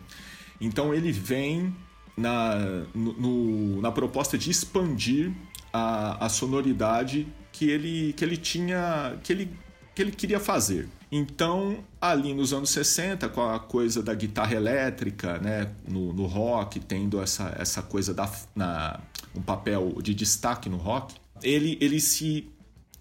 Então 0.61 0.93
ele 0.93 1.13
vem 1.13 1.73
na, 2.16 2.85
no, 2.94 3.80
na 3.80 3.90
proposta 3.90 4.38
de 4.38 4.50
expandir 4.50 5.33
a, 5.73 6.26
a 6.26 6.28
sonoridade 6.28 7.26
que 7.52 7.68
ele, 7.68 8.12
que 8.12 8.25
ele 8.25 8.37
tinha, 8.37 9.18
que 9.23 9.33
ele, 9.33 9.50
que 9.94 10.02
ele 10.02 10.12
queria 10.12 10.40
fazer. 10.40 10.88
Então, 11.11 11.78
ali 12.00 12.35
nos 12.35 12.52
anos 12.52 12.71
60, 12.71 13.28
com 13.28 13.42
a 13.42 13.61
coisa 13.61 14.02
da 14.02 14.14
guitarra 14.14 14.54
elétrica, 14.54 15.38
né, 15.38 15.71
no, 15.87 16.12
no 16.12 16.26
rock, 16.26 16.80
tendo 16.80 17.21
essa, 17.23 17.54
essa 17.59 17.83
coisa 17.83 18.12
da 18.12 18.28
na, 18.54 19.00
um 19.35 19.42
papel 19.42 19.99
de 20.02 20.14
destaque 20.14 20.68
no 20.68 20.76
rock, 20.76 21.14
ele, 21.42 21.78
ele 21.80 22.00
se, 22.00 22.50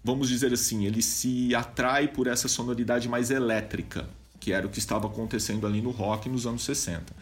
vamos 0.02 0.28
dizer 0.28 0.52
assim, 0.52 0.84
ele 0.84 1.02
se 1.02 1.54
atrai 1.54 2.08
por 2.08 2.26
essa 2.26 2.46
sonoridade 2.46 3.08
mais 3.08 3.30
elétrica, 3.30 4.08
que 4.38 4.52
era 4.52 4.66
o 4.66 4.70
que 4.70 4.78
estava 4.78 5.06
acontecendo 5.06 5.66
ali 5.66 5.80
no 5.80 5.90
rock 5.90 6.28
nos 6.28 6.46
anos 6.46 6.64
60. 6.64 7.12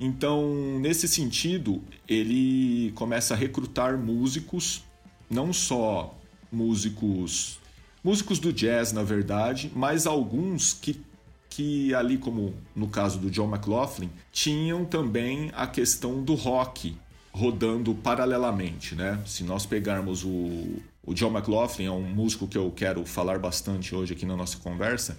Então, 0.00 0.78
nesse 0.80 1.06
sentido, 1.06 1.82
ele 2.08 2.90
começa 2.92 3.34
a 3.34 3.36
recrutar 3.36 3.98
músicos, 3.98 4.82
não 5.28 5.52
só 5.52 6.18
músicos 6.50 7.60
músicos 8.02 8.38
do 8.38 8.50
jazz, 8.50 8.92
na 8.92 9.02
verdade, 9.02 9.70
mas 9.74 10.06
alguns 10.06 10.72
que 10.72 10.98
que 11.50 11.92
ali 11.94 12.16
como 12.16 12.54
no 12.74 12.86
caso 12.86 13.18
do 13.18 13.28
John 13.28 13.52
McLaughlin, 13.52 14.08
tinham 14.32 14.84
também 14.84 15.50
a 15.52 15.66
questão 15.66 16.22
do 16.22 16.34
rock 16.34 16.96
rodando 17.32 17.92
paralelamente, 17.92 18.94
né? 18.94 19.20
Se 19.26 19.42
nós 19.42 19.66
pegarmos 19.66 20.24
o, 20.24 20.80
o 21.04 21.12
John 21.12 21.36
McLaughlin, 21.36 21.86
é 21.86 21.90
um 21.90 22.02
músico 22.02 22.46
que 22.46 22.56
eu 22.56 22.70
quero 22.70 23.04
falar 23.04 23.40
bastante 23.40 23.94
hoje 23.94 24.12
aqui 24.12 24.24
na 24.24 24.36
nossa 24.36 24.58
conversa. 24.58 25.18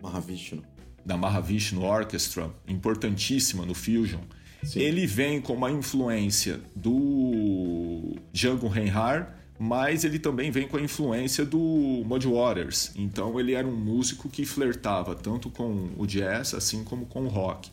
Mahavishnu. 0.00 0.62
Da 1.04 1.16
Mahavishnu 1.16 1.82
Orchestra, 1.82 2.50
importantíssima 2.66 3.66
no 3.66 3.74
Fusion. 3.74 4.20
Sim. 4.62 4.80
Ele 4.80 5.06
vem 5.06 5.40
com 5.40 5.54
uma 5.54 5.70
influência 5.70 6.60
do 6.74 8.16
Django 8.32 8.68
Reinhardt, 8.68 9.28
mas 9.58 10.04
ele 10.04 10.18
também 10.18 10.50
vem 10.50 10.66
com 10.66 10.76
a 10.76 10.80
influência 10.80 11.44
do 11.44 11.58
Muddy 11.58 12.28
Waters. 12.28 12.92
Então 12.96 13.38
ele 13.38 13.54
era 13.54 13.66
um 13.66 13.76
músico 13.76 14.28
que 14.28 14.44
flertava 14.44 15.14
tanto 15.14 15.50
com 15.50 15.90
o 15.96 16.06
jazz 16.06 16.54
assim 16.54 16.84
como 16.84 17.06
com 17.06 17.22
o 17.22 17.28
rock. 17.28 17.70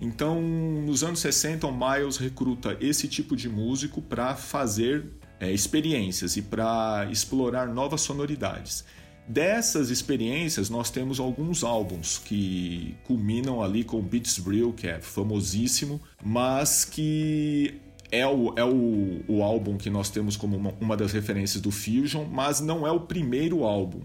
Então, 0.00 0.42
nos 0.42 1.04
anos 1.04 1.20
60, 1.20 1.64
o 1.64 1.72
Miles 1.72 2.16
recruta 2.16 2.76
esse 2.80 3.06
tipo 3.06 3.36
de 3.36 3.48
músico 3.48 4.02
para 4.02 4.34
fazer 4.34 5.04
é, 5.38 5.52
experiências 5.52 6.36
e 6.36 6.42
para 6.42 7.06
explorar 7.10 7.68
novas 7.68 8.00
sonoridades. 8.00 8.84
Dessas 9.26 9.88
experiências, 9.88 10.68
nós 10.68 10.90
temos 10.90 11.20
alguns 11.20 11.62
álbuns 11.62 12.18
que 12.18 12.96
culminam 13.04 13.62
ali 13.62 13.84
com 13.84 14.00
Beats 14.02 14.38
Brill, 14.38 14.72
que 14.72 14.88
é 14.88 15.00
famosíssimo, 15.00 16.00
mas 16.22 16.84
que 16.84 17.80
é 18.10 18.26
o, 18.26 18.52
é 18.56 18.64
o, 18.64 19.22
o 19.28 19.42
álbum 19.42 19.78
que 19.78 19.88
nós 19.88 20.10
temos 20.10 20.36
como 20.36 20.56
uma, 20.56 20.74
uma 20.80 20.96
das 20.96 21.12
referências 21.12 21.62
do 21.62 21.70
Fusion, 21.70 22.24
mas 22.24 22.60
não 22.60 22.86
é 22.86 22.90
o 22.90 23.00
primeiro 23.00 23.64
álbum. 23.64 24.00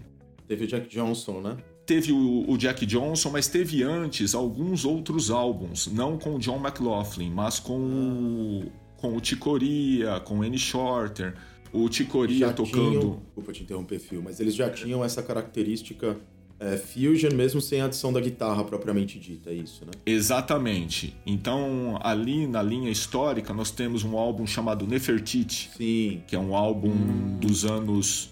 Teve 0.46 0.64
o 0.64 0.66
Jack 0.66 0.88
Johnson, 0.88 1.40
né? 1.40 1.56
teve 1.88 2.12
o, 2.12 2.44
o, 2.46 2.58
Jack 2.58 2.84
Johnson, 2.84 3.30
mas 3.30 3.48
teve 3.48 3.82
antes 3.82 4.34
alguns 4.34 4.84
outros 4.84 5.30
álbuns, 5.30 5.86
não 5.86 6.18
com 6.18 6.34
o 6.34 6.38
John 6.38 6.58
McLaughlin, 6.58 7.30
mas 7.30 7.58
com, 7.58 7.78
o, 7.78 8.72
com 8.98 9.16
o 9.16 9.20
Ticoria, 9.22 10.20
com 10.20 10.40
o 10.40 10.42
Annie 10.42 10.58
Shorter. 10.58 11.34
O 11.72 11.88
Ticoria 11.88 12.52
tocando. 12.52 12.90
Tinham, 12.90 13.22
desculpa 13.26 13.52
te 13.52 13.62
interromper, 13.62 13.98
Phil, 13.98 14.22
mas 14.22 14.40
eles 14.40 14.54
já 14.54 14.70
tinham 14.70 15.04
essa 15.04 15.22
característica 15.22 16.16
é, 16.60 16.76
fusion 16.76 17.32
mesmo 17.34 17.60
sem 17.60 17.80
a 17.80 17.84
adição 17.84 18.12
da 18.12 18.20
guitarra 18.20 18.64
propriamente 18.64 19.18
dita, 19.18 19.50
é 19.50 19.54
isso, 19.54 19.84
né? 19.84 19.92
Exatamente. 20.04 21.16
Então, 21.24 21.98
ali 22.02 22.46
na 22.46 22.62
linha 22.62 22.90
histórica, 22.90 23.54
nós 23.54 23.70
temos 23.70 24.02
um 24.02 24.16
álbum 24.16 24.46
chamado 24.46 24.86
Nefertiti. 24.86 25.70
Sim. 25.76 26.22
Que 26.26 26.34
é 26.34 26.38
um 26.38 26.54
álbum 26.56 26.90
hum. 26.90 27.38
dos 27.40 27.64
anos 27.64 28.30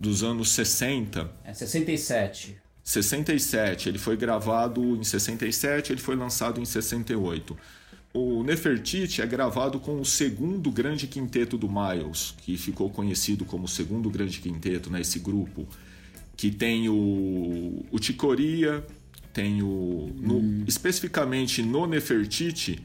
dos 0.00 0.22
anos 0.22 0.50
60. 0.50 1.28
É 1.44 1.52
67. 1.52 2.56
67, 2.84 3.88
ele 3.88 3.98
foi 3.98 4.16
gravado 4.16 4.80
em 4.96 5.04
67, 5.04 5.92
ele 5.92 6.00
foi 6.00 6.16
lançado 6.16 6.60
em 6.60 6.64
68. 6.64 7.56
O 8.12 8.42
Nefertiti 8.42 9.20
é 9.20 9.26
gravado 9.26 9.78
com 9.78 10.00
o 10.00 10.04
segundo 10.04 10.70
grande 10.70 11.06
quinteto 11.06 11.58
do 11.58 11.68
Miles, 11.68 12.34
que 12.38 12.56
ficou 12.56 12.88
conhecido 12.88 13.44
como 13.44 13.64
o 13.64 13.68
segundo 13.68 14.08
grande 14.08 14.40
quinteto, 14.40 14.90
né, 14.90 15.00
esse 15.00 15.18
grupo, 15.18 15.68
que 16.36 16.50
tem 16.50 16.88
o, 16.88 17.84
o 17.90 17.98
Ticoria, 17.98 18.84
tem 19.32 19.62
o... 19.62 20.10
No, 20.20 20.38
hum. 20.38 20.64
Especificamente 20.66 21.62
no 21.62 21.86
Nefertiti, 21.86 22.80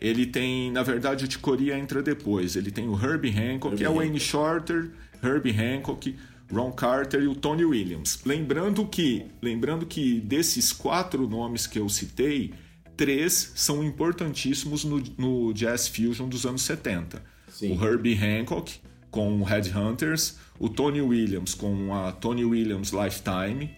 ele 0.00 0.26
tem, 0.26 0.72
na 0.72 0.82
verdade, 0.82 1.26
o 1.26 1.28
Ticoria 1.28 1.78
entra 1.78 2.02
depois. 2.02 2.56
Ele 2.56 2.70
tem 2.70 2.88
o 2.88 2.94
Herbie 2.94 3.30
Hancock, 3.30 3.66
Herbie 3.66 3.76
que 3.76 3.84
é 3.84 3.88
o 3.88 3.94
Wayne 3.96 4.18
Shorter, 4.18 4.90
Herbie 5.22 5.52
Hancock, 5.52 6.16
Ron 6.50 6.72
Carter 6.72 7.22
e 7.22 7.28
o 7.28 7.34
Tony 7.34 7.64
Williams. 7.64 8.20
Lembrando 8.24 8.84
que, 8.86 9.26
lembrando 9.40 9.86
que 9.86 10.20
desses 10.20 10.72
quatro 10.72 11.28
nomes 11.28 11.66
que 11.66 11.78
eu 11.78 11.88
citei, 11.88 12.52
três 12.96 13.52
são 13.54 13.82
importantíssimos 13.82 14.84
no, 14.84 15.02
no 15.18 15.52
jazz 15.52 15.88
fusion 15.88 16.28
dos 16.28 16.46
anos 16.46 16.62
70. 16.62 17.22
Sim. 17.48 17.76
O 17.76 17.84
Herbie 17.84 18.14
Hancock 18.14 18.80
com 19.10 19.40
o 19.40 19.44
Headhunters, 19.44 20.38
o 20.58 20.68
Tony 20.68 21.00
Williams 21.00 21.54
com 21.54 21.94
a 21.94 22.12
Tony 22.12 22.44
Williams 22.44 22.92
Lifetime, 22.92 23.70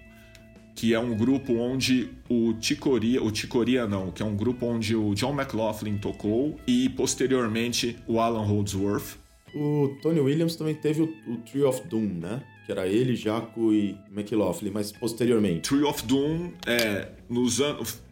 que 0.77 0.95
é 0.95 0.99
um 0.99 1.17
grupo 1.17 1.55
onde 1.55 2.11
o 2.29 2.55
Ticoria, 2.55 3.23
o 3.23 3.31
Ticoria 3.31 3.87
não, 3.87 4.11
que 4.11 4.23
é 4.23 4.27
um 4.27 4.37
grupo 4.37 4.67
onde 4.67 4.95
o 4.95 5.15
John 5.15 5.33
McLaughlin 5.33 5.99
tocou 5.99 6.57
e 6.67 6.89
posteriormente 6.91 7.97
o 8.07 8.21
Alan 8.21 8.45
Holdsworth. 8.45 9.19
O 9.55 9.97
Tony 10.03 10.21
Williams 10.21 10.57
também 10.57 10.75
teve 10.75 11.03
o, 11.03 11.15
o 11.29 11.37
Tree 11.39 11.63
of 11.63 11.87
Doom, 11.89 12.07
né? 12.21 12.43
que 12.65 12.73
era 12.73 12.87
ele, 12.87 13.15
Jaco 13.15 13.73
e 13.73 13.97
McLaughlin, 14.11 14.71
mas 14.71 14.91
posteriormente. 14.91 15.69
Tree 15.69 15.83
of 15.83 16.05
Doom 16.07 16.53
é 16.67 17.09
nos 17.29 17.61
anos. 17.61 18.03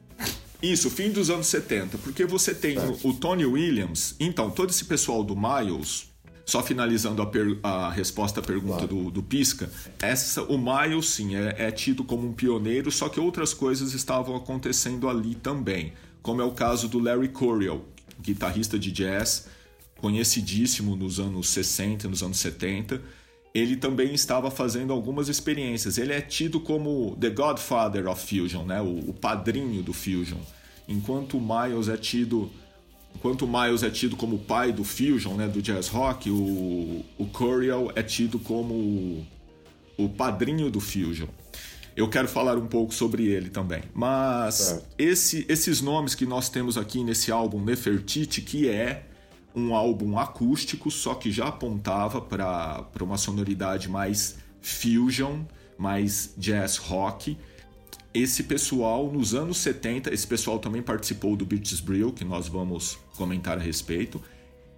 Isso, 0.62 0.88
fim 0.88 1.10
dos 1.10 1.28
anos 1.28 1.48
70, 1.48 1.98
porque 1.98 2.24
você 2.24 2.54
tem 2.54 2.78
o, 2.78 3.08
o, 3.08 3.12
Tony 3.12 3.44
Williams, 3.44 4.14
então, 4.20 4.48
todo 4.48 4.70
esse 4.70 4.84
pessoal 4.84 5.24
do 5.24 5.34
Miles, 5.34 6.12
só 6.46 6.62
finalizando 6.62 7.20
a, 7.20 7.26
per, 7.26 7.58
a 7.64 7.90
resposta 7.90 8.38
à 8.38 8.42
pergunta 8.42 8.86
claro. 8.86 9.04
do, 9.04 9.10
do 9.10 9.22
Pisca, 9.24 9.68
essa, 10.00 10.42
o 10.44 10.56
Miles, 10.56 11.06
sim, 11.06 11.34
é, 11.34 11.66
é 11.66 11.70
tido 11.72 12.04
como 12.04 12.28
um 12.28 12.32
pioneiro, 12.32 12.92
só 12.92 13.08
que 13.08 13.18
outras 13.18 13.52
coisas 13.52 13.92
estavam 13.92 14.36
acontecendo 14.36 15.08
ali 15.08 15.34
também, 15.34 15.94
como 16.22 16.40
é 16.40 16.44
o 16.44 16.52
caso 16.52 16.88
do 16.88 17.00
Larry 17.00 17.28
Coryell, 17.28 17.84
guitarrista 18.20 18.78
de 18.78 18.92
jazz, 18.92 19.48
conhecidíssimo 19.96 20.94
nos 20.94 21.18
anos 21.18 21.48
60, 21.48 22.08
nos 22.08 22.22
anos 22.22 22.38
70, 22.38 23.02
ele 23.54 23.76
também 23.76 24.14
estava 24.14 24.50
fazendo 24.50 24.92
algumas 24.92 25.28
experiências. 25.28 25.98
Ele 25.98 26.12
é 26.12 26.20
tido 26.20 26.60
como 26.60 27.16
The 27.20 27.30
Godfather 27.30 28.08
of 28.08 28.24
Fusion, 28.26 28.64
né? 28.64 28.80
o, 28.80 29.10
o 29.10 29.12
padrinho 29.12 29.82
do 29.82 29.92
Fusion. 29.92 30.40
Enquanto 30.88 31.38
o 31.38 31.40
Miles 31.40 31.88
é 31.88 31.96
tido 31.96 32.50
enquanto 33.14 33.46
Miles 33.46 33.82
é 33.82 33.90
tido 33.90 34.16
como 34.16 34.36
o 34.36 34.38
pai 34.38 34.72
do 34.72 34.82
fusion, 34.82 35.34
né, 35.34 35.46
do 35.46 35.60
jazz 35.60 35.86
rock, 35.88 36.30
o, 36.30 37.04
o 37.18 37.26
Curiel 37.26 37.92
é 37.94 38.02
tido 38.02 38.38
como 38.38 38.74
o, 38.74 39.26
o 39.96 40.08
padrinho 40.08 40.70
do 40.70 40.80
fusion. 40.80 41.28
Eu 41.94 42.08
quero 42.08 42.26
falar 42.26 42.56
um 42.56 42.66
pouco 42.66 42.94
sobre 42.94 43.26
ele 43.26 43.50
também. 43.50 43.82
Mas 43.92 44.82
esse, 44.98 45.44
esses 45.48 45.82
nomes 45.82 46.14
que 46.14 46.24
nós 46.24 46.48
temos 46.48 46.78
aqui 46.78 47.04
nesse 47.04 47.30
álbum 47.30 47.62
Nefertiti, 47.62 48.40
que 48.40 48.66
é 48.66 49.04
um 49.54 49.74
álbum 49.74 50.18
acústico, 50.18 50.90
só 50.90 51.14
que 51.14 51.30
já 51.30 51.48
apontava 51.48 52.20
para 52.20 52.86
uma 53.02 53.18
sonoridade 53.18 53.88
mais 53.88 54.36
fusion, 54.60 55.40
mais 55.76 56.32
jazz 56.36 56.76
rock. 56.76 57.36
Esse 58.14 58.42
pessoal, 58.42 59.10
nos 59.10 59.34
anos 59.34 59.58
70, 59.58 60.12
esse 60.12 60.26
pessoal 60.26 60.58
também 60.58 60.82
participou 60.82 61.36
do 61.36 61.46
Beaches 61.46 61.80
Brill, 61.80 62.12
que 62.12 62.24
nós 62.24 62.48
vamos 62.48 62.98
comentar 63.16 63.58
a 63.58 63.60
respeito. 63.60 64.22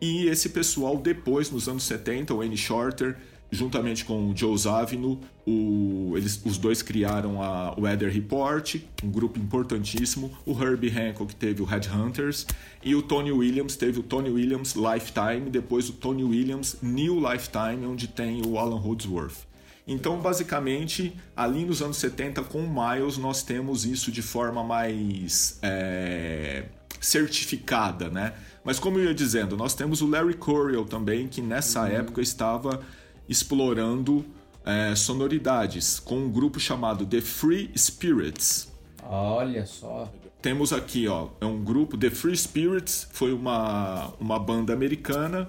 E 0.00 0.26
esse 0.26 0.50
pessoal, 0.50 0.96
depois, 0.98 1.50
nos 1.50 1.68
anos 1.68 1.84
70, 1.84 2.34
o 2.34 2.40
Annie 2.40 2.56
Shorter 2.56 3.16
juntamente 3.54 4.04
com 4.04 4.30
o 4.30 4.36
Joe 4.36 4.56
Zavino, 4.58 5.20
o, 5.46 6.14
eles, 6.16 6.40
os 6.44 6.58
dois 6.58 6.82
criaram 6.82 7.42
a 7.42 7.74
Weather 7.78 8.12
Report, 8.12 8.76
um 9.02 9.10
grupo 9.10 9.38
importantíssimo. 9.38 10.36
O 10.44 10.52
Herbie 10.52 10.90
Hancock 10.90 11.34
teve 11.34 11.62
o 11.62 11.64
Headhunters 11.64 12.46
e 12.82 12.94
o 12.94 13.02
Tony 13.02 13.32
Williams 13.32 13.76
teve 13.76 14.00
o 14.00 14.02
Tony 14.02 14.30
Williams 14.30 14.74
Lifetime, 14.74 15.50
depois 15.50 15.88
o 15.88 15.92
Tony 15.92 16.24
Williams 16.24 16.78
New 16.82 17.20
Lifetime, 17.20 17.86
onde 17.86 18.08
tem 18.08 18.44
o 18.46 18.58
Alan 18.58 18.78
Holdsworth. 18.78 19.46
Então, 19.86 20.18
basicamente, 20.18 21.14
ali 21.36 21.64
nos 21.64 21.82
anos 21.82 21.98
70, 21.98 22.42
com 22.44 22.60
o 22.60 22.68
Miles, 22.68 23.18
nós 23.18 23.42
temos 23.42 23.84
isso 23.84 24.10
de 24.10 24.22
forma 24.22 24.64
mais 24.64 25.58
é, 25.62 26.64
certificada, 27.00 28.08
né? 28.08 28.32
Mas 28.64 28.78
como 28.78 28.98
eu 28.98 29.04
ia 29.04 29.14
dizendo, 29.14 29.56
nós 29.58 29.74
temos 29.74 30.00
o 30.00 30.08
Larry 30.08 30.34
Coryell 30.34 30.86
também, 30.86 31.28
que 31.28 31.42
nessa 31.42 31.82
uhum. 31.82 31.88
época 31.88 32.22
estava 32.22 32.80
explorando 33.28 34.24
é, 34.64 34.94
sonoridades 34.94 35.98
com 36.00 36.16
um 36.16 36.30
grupo 36.30 36.58
chamado 36.58 37.04
The 37.04 37.20
Free 37.20 37.70
Spirits. 37.76 38.72
Olha 39.02 39.66
só. 39.66 40.10
Temos 40.40 40.72
aqui, 40.72 41.08
ó, 41.08 41.28
é 41.40 41.46
um 41.46 41.62
grupo 41.62 41.96
The 41.96 42.10
Free 42.10 42.36
Spirits, 42.36 43.08
foi 43.12 43.32
uma, 43.32 44.12
uma 44.20 44.38
banda 44.38 44.72
americana 44.72 45.48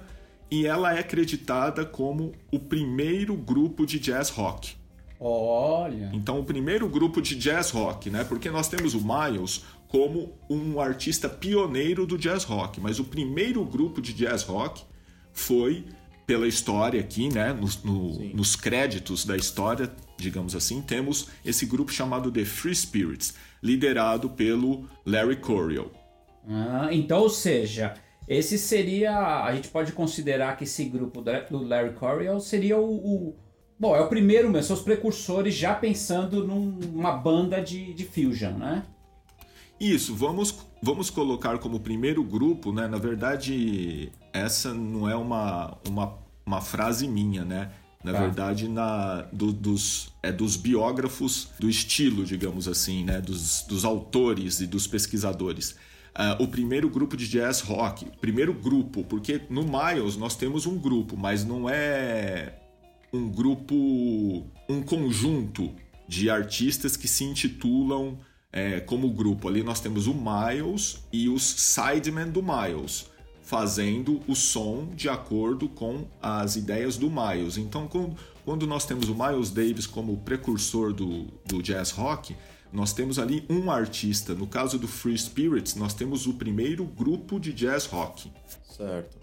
e 0.50 0.66
ela 0.66 0.94
é 0.94 1.00
acreditada 1.00 1.86
como 1.86 2.32
o 2.52 2.60
primeiro 2.60 3.36
grupo 3.36 3.86
de 3.86 4.00
jazz 4.00 4.30
rock. 4.30 4.76
Olha. 5.20 6.12
Então, 6.14 6.40
o 6.40 6.44
primeiro 6.44 6.88
grupo 6.88 7.22
de 7.22 7.36
jazz 7.36 7.72
rock, 7.72 8.10
né? 8.10 8.24
Porque 8.24 8.50
nós 8.50 8.68
temos 8.68 8.94
o 8.94 9.02
Miles 9.02 9.64
como 9.88 10.34
um 10.50 10.80
artista 10.80 11.30
pioneiro 11.30 12.06
do 12.06 12.18
jazz 12.18 12.44
rock, 12.44 12.82
mas 12.82 13.00
o 13.00 13.04
primeiro 13.06 13.64
grupo 13.64 14.02
de 14.02 14.14
jazz 14.14 14.44
rock 14.44 14.84
foi 15.32 15.86
pela 16.26 16.48
história 16.48 17.00
aqui, 17.00 17.30
né? 17.30 17.54
No, 17.54 17.68
no, 17.84 18.20
nos 18.36 18.56
créditos 18.56 19.26
da 19.26 19.36
história, 19.36 19.92
digamos 20.18 20.56
assim, 20.56 20.82
temos 20.82 21.30
esse 21.44 21.66
grupo 21.66 21.92
chamado 21.92 22.32
The 22.32 22.46
Free 22.46 22.76
Spirits, 22.76 23.36
liderado 23.62 24.30
pelo 24.30 24.88
Larry 25.06 25.38
Coryell. 25.38 25.92
Ah, 26.48 26.90
então, 26.92 27.22
ou 27.22 27.30
seja, 27.30 27.96
esse 28.28 28.58
seria. 28.58 29.44
A 29.44 29.54
gente 29.56 29.68
pode 29.70 29.92
considerar 29.92 30.58
que 30.58 30.64
esse 30.64 30.86
grupo 30.86 31.22
do 31.22 31.64
Larry 31.64 31.94
Coryell 31.94 32.40
seria 32.40 32.78
o, 32.78 32.94
o. 32.94 33.36
bom, 33.80 33.96
é 33.96 34.02
o 34.02 34.08
primeiro 34.08 34.50
mesmo, 34.50 34.68
são 34.68 34.76
os 34.76 34.84
precursores 34.84 35.54
já 35.54 35.74
pensando 35.74 36.46
numa 36.46 37.12
banda 37.12 37.62
de, 37.62 37.94
de 37.94 38.06
fusion, 38.06 38.54
né? 38.54 38.84
Isso, 39.80 40.16
vamos, 40.16 40.56
vamos 40.82 41.10
colocar 41.10 41.58
como 41.60 41.80
primeiro 41.80 42.24
grupo, 42.24 42.72
né? 42.72 42.88
Na 42.88 42.98
verdade, 42.98 44.12
essa 44.32 44.74
não 44.74 45.10
é 45.10 45.16
uma, 45.16 45.78
uma, 45.88 46.18
uma 46.46 46.62
frase 46.62 47.08
minha, 47.08 47.44
né? 47.44 47.72
Na 48.04 48.14
tá. 48.14 48.20
verdade, 48.20 48.68
na, 48.68 49.24
do, 49.34 49.52
dos, 49.52 50.14
é 50.22 50.32
dos 50.32 50.56
biógrafos 50.56 51.50
do 51.60 51.70
estilo, 51.70 52.24
digamos 52.24 52.68
assim, 52.68 53.04
né? 53.04 53.20
Dos, 53.20 53.64
dos 53.64 53.84
autores 53.84 54.62
e 54.62 54.68
dos 54.68 54.88
pesquisadores. 54.88 55.76
Uh, 56.18 56.44
o 56.44 56.48
primeiro 56.48 56.90
grupo 56.90 57.18
de 57.18 57.28
jazz 57.28 57.60
rock. 57.60 58.06
Primeiro 58.22 58.54
grupo, 58.54 59.04
porque 59.04 59.42
no 59.50 59.64
Miles 59.64 60.16
nós 60.16 60.36
temos 60.36 60.66
um 60.66 60.78
grupo, 60.78 61.18
mas 61.18 61.44
não 61.44 61.70
é 61.70 62.54
um 63.12 63.28
grupo, 63.28 64.46
um 64.70 64.82
conjunto 64.82 65.74
de 66.08 66.30
artistas 66.30 66.96
que 66.96 67.08
se 67.08 67.24
intitulam 67.26 68.18
é, 68.56 68.80
como 68.80 69.10
grupo. 69.10 69.50
Ali 69.50 69.62
nós 69.62 69.82
temos 69.82 70.08
o 70.08 70.16
Miles 70.16 71.06
e 71.12 71.28
os 71.28 71.44
Sidemen 71.44 72.32
do 72.32 72.42
Miles, 72.42 73.12
fazendo 73.44 74.22
o 74.28 74.34
som 74.34 74.88
de 74.96 75.10
acordo 75.10 75.68
com 75.68 76.06
as 76.22 76.56
ideias 76.56 76.98
do 76.98 77.12
Miles. 77.12 77.58
Então, 77.58 77.86
quando, 77.88 78.16
quando 78.46 78.66
nós 78.66 78.86
temos 78.86 79.10
o 79.10 79.14
Miles 79.14 79.52
Davis 79.52 79.86
como 79.86 80.18
precursor 80.18 80.94
do, 80.94 81.26
do 81.46 81.62
jazz 81.62 81.92
rock, 81.92 82.34
nós 82.72 82.94
temos 82.94 83.20
ali 83.20 83.46
um 83.50 83.70
artista. 83.70 84.34
No 84.34 84.48
caso 84.48 84.80
do 84.80 84.88
Free 84.88 85.18
Spirits, 85.18 85.76
nós 85.76 85.94
temos 85.94 86.26
o 86.26 86.34
primeiro 86.34 86.86
grupo 86.86 87.40
de 87.40 87.52
jazz 87.52 87.86
rock. 87.86 88.32
Certo. 88.76 89.18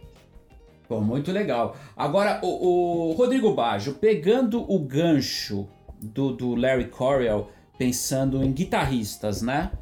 Bom, 0.89 1.01
muito 1.01 1.33
legal. 1.33 1.75
Agora, 1.97 2.39
o, 2.43 3.11
o 3.11 3.13
Rodrigo 3.13 3.55
Baggio, 3.55 3.95
pegando 3.95 4.63
o 4.71 4.79
gancho 4.79 5.67
do, 6.03 6.33
do 6.33 6.55
Larry 6.55 6.89
Coryell, 6.89 7.49
pensando 7.83 8.43
em 8.43 8.53
guitarristas, 8.53 9.43
né? 9.43 9.73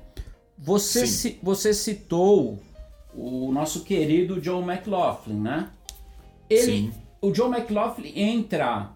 Você, 0.57 1.07
ci, 1.07 1.39
você 1.43 1.75
citou 1.75 2.59
o 3.15 3.51
nosso 3.53 3.85
querido 3.85 4.41
John 4.41 4.63
McLaughlin, 4.63 5.41
né? 5.41 5.71
Ele, 6.49 6.63
Sim. 6.63 6.93
O 7.21 7.31
John 7.31 7.55
McLaughlin 7.55 8.13
entra. 8.15 8.93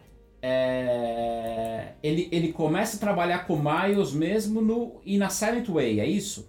É, 0.46 1.92
ele, 2.02 2.28
ele 2.30 2.52
começa 2.52 2.96
a 2.96 3.00
trabalhar 3.00 3.46
com 3.46 3.56
Miles 3.58 4.12
mesmo 4.12 4.60
no 4.60 5.00
e 5.04 5.16
na 5.16 5.30
Silent 5.30 5.68
Way, 5.68 6.00
é 6.00 6.06
isso? 6.06 6.46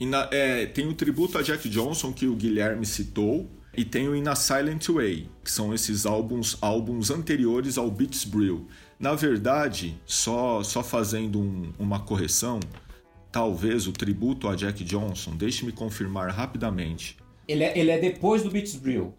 Na, 0.00 0.28
é, 0.30 0.66
tem 0.66 0.86
o 0.86 0.94
tributo 0.94 1.38
a 1.38 1.42
Jack 1.42 1.68
Johnson 1.68 2.12
que 2.12 2.26
o 2.26 2.36
Guilherme 2.36 2.86
citou. 2.86 3.48
E 3.76 3.84
tem 3.84 4.08
o 4.08 4.14
In 4.14 4.28
a 4.28 4.34
Silent 4.34 4.88
Way, 4.88 5.28
que 5.42 5.50
são 5.50 5.74
esses 5.74 6.06
álbuns, 6.06 6.56
álbuns 6.60 7.10
anteriores 7.10 7.76
ao 7.76 7.90
Beats 7.90 8.24
Brill. 8.24 8.66
Na 8.98 9.14
verdade, 9.14 9.98
só, 10.06 10.62
só 10.62 10.82
fazendo 10.82 11.40
um, 11.40 11.72
uma 11.78 11.98
correção, 11.98 12.60
talvez 13.32 13.88
o 13.88 13.92
tributo 13.92 14.48
a 14.48 14.54
Jack 14.54 14.84
Johnson, 14.84 15.34
deixe-me 15.36 15.72
confirmar 15.72 16.30
rapidamente. 16.30 17.16
Ele 17.48 17.64
é, 17.64 17.78
ele 17.78 17.90
é 17.90 17.98
depois 17.98 18.42
do 18.42 18.50
Beats 18.50 18.76
Brill. 18.76 19.12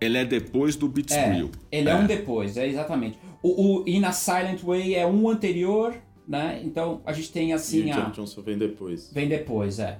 Ele 0.00 0.18
é 0.18 0.24
depois 0.24 0.76
do 0.76 0.86
Beats 0.86 1.16
é, 1.16 1.30
Brill. 1.30 1.50
Ele 1.72 1.88
é. 1.88 1.92
é. 1.92 1.96
um 1.96 2.06
depois, 2.06 2.56
é 2.56 2.68
exatamente. 2.68 3.18
O, 3.42 3.80
o 3.80 3.88
In 3.88 4.04
a 4.04 4.12
Silent 4.12 4.60
Way 4.60 4.94
é 4.94 5.06
um 5.06 5.28
anterior, 5.28 5.96
né? 6.26 6.60
Então 6.62 7.00
a 7.04 7.12
gente 7.12 7.32
tem 7.32 7.52
assim. 7.52 7.86
E 7.86 7.90
o 7.90 7.94
Jack 7.94 8.12
Johnson 8.12 8.42
vem 8.42 8.58
depois. 8.58 9.10
Vem 9.12 9.28
depois, 9.28 9.78
é. 9.78 9.98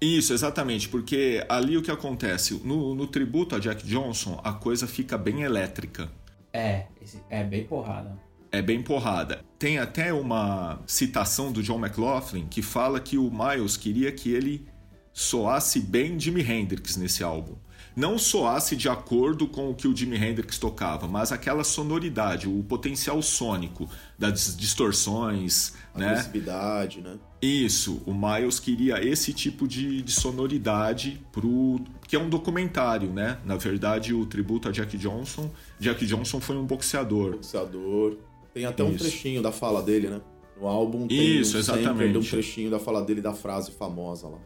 Isso, 0.00 0.32
exatamente, 0.32 0.88
porque 0.88 1.44
ali 1.48 1.76
o 1.76 1.82
que 1.82 1.90
acontece? 1.90 2.54
No, 2.64 2.94
no 2.94 3.06
tributo 3.06 3.54
a 3.54 3.58
Jack 3.58 3.86
Johnson, 3.86 4.40
a 4.42 4.52
coisa 4.52 4.86
fica 4.86 5.18
bem 5.18 5.42
elétrica. 5.42 6.10
É, 6.52 6.86
é 7.28 7.44
bem 7.44 7.64
porrada. 7.64 8.18
É 8.50 8.62
bem 8.62 8.82
porrada. 8.82 9.44
Tem 9.58 9.78
até 9.78 10.12
uma 10.12 10.80
citação 10.86 11.52
do 11.52 11.62
John 11.62 11.78
McLaughlin 11.78 12.46
que 12.46 12.62
fala 12.62 12.98
que 12.98 13.18
o 13.18 13.30
Miles 13.30 13.76
queria 13.76 14.10
que 14.10 14.32
ele 14.32 14.66
soasse 15.12 15.80
bem 15.80 16.18
Jimi 16.18 16.40
Hendrix 16.40 16.96
nesse 16.96 17.22
álbum 17.22 17.56
não 17.94 18.18
soasse 18.18 18.76
de 18.76 18.88
acordo 18.88 19.46
com 19.46 19.70
o 19.70 19.74
que 19.74 19.88
o 19.88 19.96
Jimi 19.96 20.16
Hendrix 20.16 20.58
tocava, 20.58 21.08
mas 21.08 21.32
aquela 21.32 21.64
sonoridade, 21.64 22.48
o 22.48 22.62
potencial 22.64 23.20
sônico 23.20 23.88
das 24.18 24.56
distorções, 24.56 25.74
né? 26.00 26.10
Agressividade, 26.10 27.00
né? 27.00 27.18
Isso, 27.40 28.02
o 28.06 28.12
Miles 28.12 28.60
queria 28.60 29.02
esse 29.04 29.32
tipo 29.32 29.66
de, 29.66 30.02
de 30.02 30.12
sonoridade 30.12 31.20
pro 31.32 31.80
que 32.06 32.16
é 32.16 32.18
um 32.18 32.28
documentário, 32.28 33.10
né? 33.12 33.38
Na 33.44 33.56
verdade, 33.56 34.12
o 34.12 34.26
tributo 34.26 34.68
a 34.68 34.72
Jack 34.72 34.98
Johnson, 34.98 35.50
Jack 35.78 36.04
Johnson 36.04 36.40
foi 36.40 36.56
um 36.56 36.66
boxeador. 36.66 37.32
Boxeador. 37.32 38.16
Tem 38.52 38.64
até 38.64 38.82
Isso. 38.82 38.92
um 38.92 38.96
trechinho 38.96 39.42
da 39.42 39.52
fala 39.52 39.80
dele, 39.82 40.08
né? 40.08 40.20
No 40.60 40.66
álbum 40.66 41.06
tem 41.06 41.40
Isso, 41.40 41.56
um 41.56 41.60
exatamente. 41.60 42.18
um 42.18 42.22
trechinho 42.22 42.70
da 42.70 42.78
fala 42.78 43.02
dele 43.02 43.20
da 43.20 43.32
frase 43.32 43.70
famosa 43.70 44.28
lá. 44.28 44.38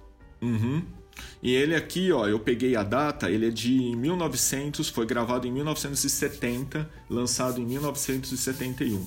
Uhum. 0.43 0.83
E 1.43 1.55
ele 1.55 1.75
aqui, 1.75 2.12
ó, 2.12 2.27
eu 2.27 2.38
peguei 2.38 2.77
a 2.77 2.83
data, 2.83 3.31
ele 3.31 3.49
é 3.49 3.51
de 3.51 3.95
1900, 3.97 4.88
foi 4.88 5.07
gravado 5.07 5.47
em 5.47 5.53
1970, 5.53 6.88
lançado 7.09 7.61
em 7.61 7.64
1971. 7.64 9.05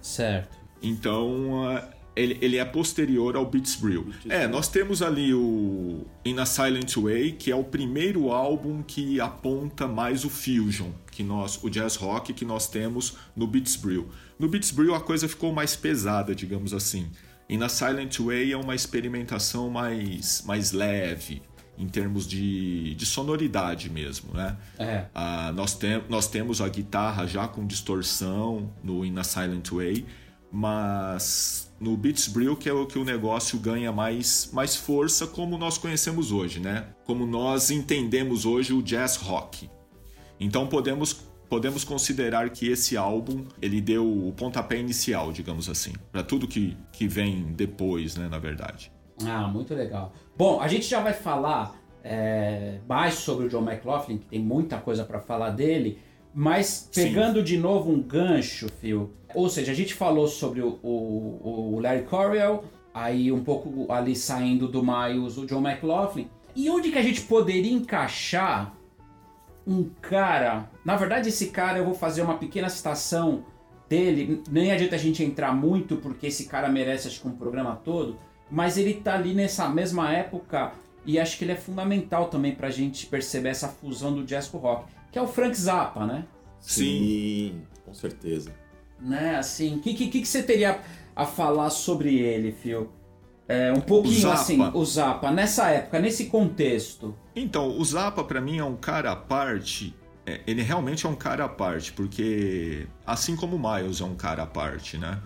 Certo. 0.00 0.63
Então, 0.84 1.80
ele, 2.16 2.38
ele 2.40 2.56
é 2.56 2.64
posterior 2.64 3.36
ao 3.36 3.44
Beats 3.46 3.76
Brill. 3.76 4.12
É, 4.28 4.46
nós 4.46 4.68
temos 4.68 5.02
ali 5.02 5.34
o 5.34 6.06
In 6.24 6.38
a 6.38 6.46
Silent 6.46 6.96
Way, 6.96 7.32
que 7.32 7.50
é 7.50 7.56
o 7.56 7.64
primeiro 7.64 8.30
álbum 8.30 8.82
que 8.82 9.20
aponta 9.20 9.88
mais 9.88 10.24
o 10.24 10.30
fusion, 10.30 10.90
que 11.10 11.22
nós, 11.22 11.62
o 11.62 11.68
jazz 11.68 11.96
rock 11.96 12.32
que 12.32 12.44
nós 12.44 12.68
temos 12.68 13.16
no 13.34 13.46
Beats 13.46 13.76
Brill. 13.76 14.08
No 14.38 14.48
Beats 14.48 14.70
Brill 14.70 14.94
a 14.94 15.00
coisa 15.00 15.28
ficou 15.28 15.52
mais 15.52 15.74
pesada, 15.74 16.34
digamos 16.34 16.72
assim. 16.72 17.10
E 17.48 17.56
na 17.56 17.68
Silent 17.68 18.18
Way 18.18 18.52
é 18.52 18.56
uma 18.56 18.74
experimentação 18.74 19.68
mais, 19.68 20.42
mais 20.46 20.72
leve, 20.72 21.42
em 21.76 21.88
termos 21.88 22.26
de, 22.26 22.94
de 22.94 23.04
sonoridade 23.04 23.90
mesmo, 23.90 24.32
né? 24.32 24.56
É. 24.78 25.06
Ah, 25.14 25.52
nós, 25.52 25.74
tem, 25.74 26.02
nós 26.08 26.28
temos 26.28 26.60
a 26.60 26.68
guitarra 26.68 27.26
já 27.26 27.48
com 27.48 27.66
distorção 27.66 28.72
no 28.82 29.04
In 29.04 29.18
a 29.18 29.24
Silent 29.24 29.68
Way, 29.70 30.06
mas 30.54 31.74
no 31.80 31.96
Beats 31.96 32.28
Brill 32.28 32.54
que 32.56 32.68
é 32.68 32.72
o 32.72 32.86
que 32.86 32.96
o 32.96 33.04
negócio 33.04 33.58
ganha 33.58 33.90
mais, 33.90 34.48
mais 34.52 34.76
força 34.76 35.26
como 35.26 35.58
nós 35.58 35.76
conhecemos 35.76 36.30
hoje, 36.30 36.60
né? 36.60 36.86
Como 37.04 37.26
nós 37.26 37.72
entendemos 37.72 38.46
hoje 38.46 38.72
o 38.72 38.80
jazz 38.80 39.16
rock. 39.16 39.68
Então 40.38 40.68
podemos 40.68 41.24
podemos 41.48 41.82
considerar 41.84 42.48
que 42.50 42.68
esse 42.68 42.96
álbum 42.96 43.44
ele 43.60 43.80
deu 43.80 44.06
o 44.06 44.32
pontapé 44.32 44.78
inicial, 44.78 45.32
digamos 45.32 45.68
assim, 45.68 45.92
para 46.10 46.22
tudo 46.22 46.46
que, 46.46 46.76
que 46.92 47.06
vem 47.08 47.52
depois, 47.52 48.16
né, 48.16 48.28
na 48.28 48.38
verdade. 48.38 48.92
Ah, 49.26 49.46
muito 49.46 49.74
legal. 49.74 50.12
Bom, 50.36 50.60
a 50.60 50.68
gente 50.68 50.86
já 50.86 51.00
vai 51.00 51.12
falar 51.12 51.76
é, 52.02 52.78
mais 52.88 53.14
sobre 53.14 53.46
o 53.46 53.48
John 53.48 53.62
McLaughlin, 53.62 54.18
que 54.18 54.26
tem 54.26 54.40
muita 54.40 54.78
coisa 54.78 55.04
para 55.04 55.20
falar 55.20 55.50
dele, 55.50 55.98
mas 56.34 56.90
pegando 56.92 57.38
Sim. 57.38 57.44
de 57.44 57.58
novo 57.58 57.92
um 57.92 58.02
gancho, 58.02 58.68
Phil, 58.80 59.10
ou 59.34 59.48
seja, 59.48 59.72
a 59.72 59.74
gente 59.74 59.94
falou 59.94 60.26
sobre 60.26 60.60
o, 60.60 60.78
o, 60.82 61.74
o 61.74 61.80
Larry 61.80 62.02
Coryell, 62.02 62.64
aí 62.92 63.30
um 63.30 63.42
pouco 63.42 63.90
ali 63.92 64.16
saindo 64.16 64.66
do 64.66 64.82
Miles, 64.82 65.38
o 65.38 65.46
John 65.46 65.66
McLaughlin, 65.66 66.28
e 66.56 66.68
onde 66.68 66.90
que 66.90 66.98
a 66.98 67.02
gente 67.02 67.20
poderia 67.22 67.72
encaixar 67.72 68.74
um 69.66 69.88
cara. 70.00 70.68
Na 70.84 70.96
verdade, 70.96 71.28
esse 71.28 71.46
cara 71.46 71.78
eu 71.78 71.84
vou 71.84 71.94
fazer 71.94 72.22
uma 72.22 72.36
pequena 72.36 72.68
citação 72.68 73.44
dele. 73.88 74.42
Nem 74.50 74.70
adianta 74.70 74.94
a 74.94 74.98
gente 74.98 75.22
entrar 75.22 75.54
muito, 75.54 75.96
porque 75.96 76.26
esse 76.26 76.46
cara 76.46 76.68
merece, 76.68 77.08
acho 77.08 77.20
que, 77.20 77.28
um 77.28 77.36
programa 77.36 77.76
todo. 77.76 78.18
Mas 78.50 78.76
ele 78.76 78.94
tá 78.94 79.14
ali 79.14 79.34
nessa 79.34 79.68
mesma 79.68 80.12
época 80.12 80.72
e 81.06 81.18
acho 81.18 81.38
que 81.38 81.44
ele 81.44 81.52
é 81.52 81.56
fundamental 81.56 82.28
também 82.28 82.54
pra 82.54 82.70
gente 82.70 83.06
perceber 83.06 83.50
essa 83.50 83.68
fusão 83.68 84.14
do 84.14 84.24
jazz 84.24 84.48
com 84.48 84.58
o 84.58 84.60
rock, 84.60 84.86
que 85.14 85.18
é 85.20 85.22
o 85.22 85.28
Frank 85.28 85.56
Zappa, 85.56 86.04
né? 86.04 86.24
Sim, 86.58 87.62
com 87.84 87.94
certeza. 87.94 88.52
Né, 89.00 89.36
assim, 89.36 89.76
o 89.76 89.78
que, 89.78 89.94
que, 89.94 90.08
que 90.08 90.26
você 90.26 90.42
teria 90.42 90.80
a 91.14 91.24
falar 91.24 91.70
sobre 91.70 92.18
ele, 92.18 92.50
Phil? 92.50 92.90
É, 93.46 93.72
um 93.72 93.80
pouquinho 93.80 94.28
o 94.28 94.32
assim, 94.32 94.60
o 94.60 94.84
Zappa, 94.84 95.30
nessa 95.30 95.68
época, 95.68 96.00
nesse 96.00 96.26
contexto. 96.26 97.14
Então, 97.36 97.78
o 97.78 97.84
Zappa 97.84 98.24
para 98.24 98.40
mim 98.40 98.58
é 98.58 98.64
um 98.64 98.74
cara 98.74 99.12
à 99.12 99.16
parte. 99.16 99.94
É, 100.26 100.40
ele 100.48 100.62
realmente 100.62 101.06
é 101.06 101.08
um 101.08 101.14
cara 101.14 101.44
à 101.44 101.48
parte, 101.48 101.92
porque 101.92 102.88
assim 103.06 103.36
como 103.36 103.54
o 103.54 103.58
Miles 103.58 104.00
é 104.00 104.04
um 104.04 104.16
cara 104.16 104.42
à 104.42 104.46
parte, 104.46 104.98
né? 104.98 105.20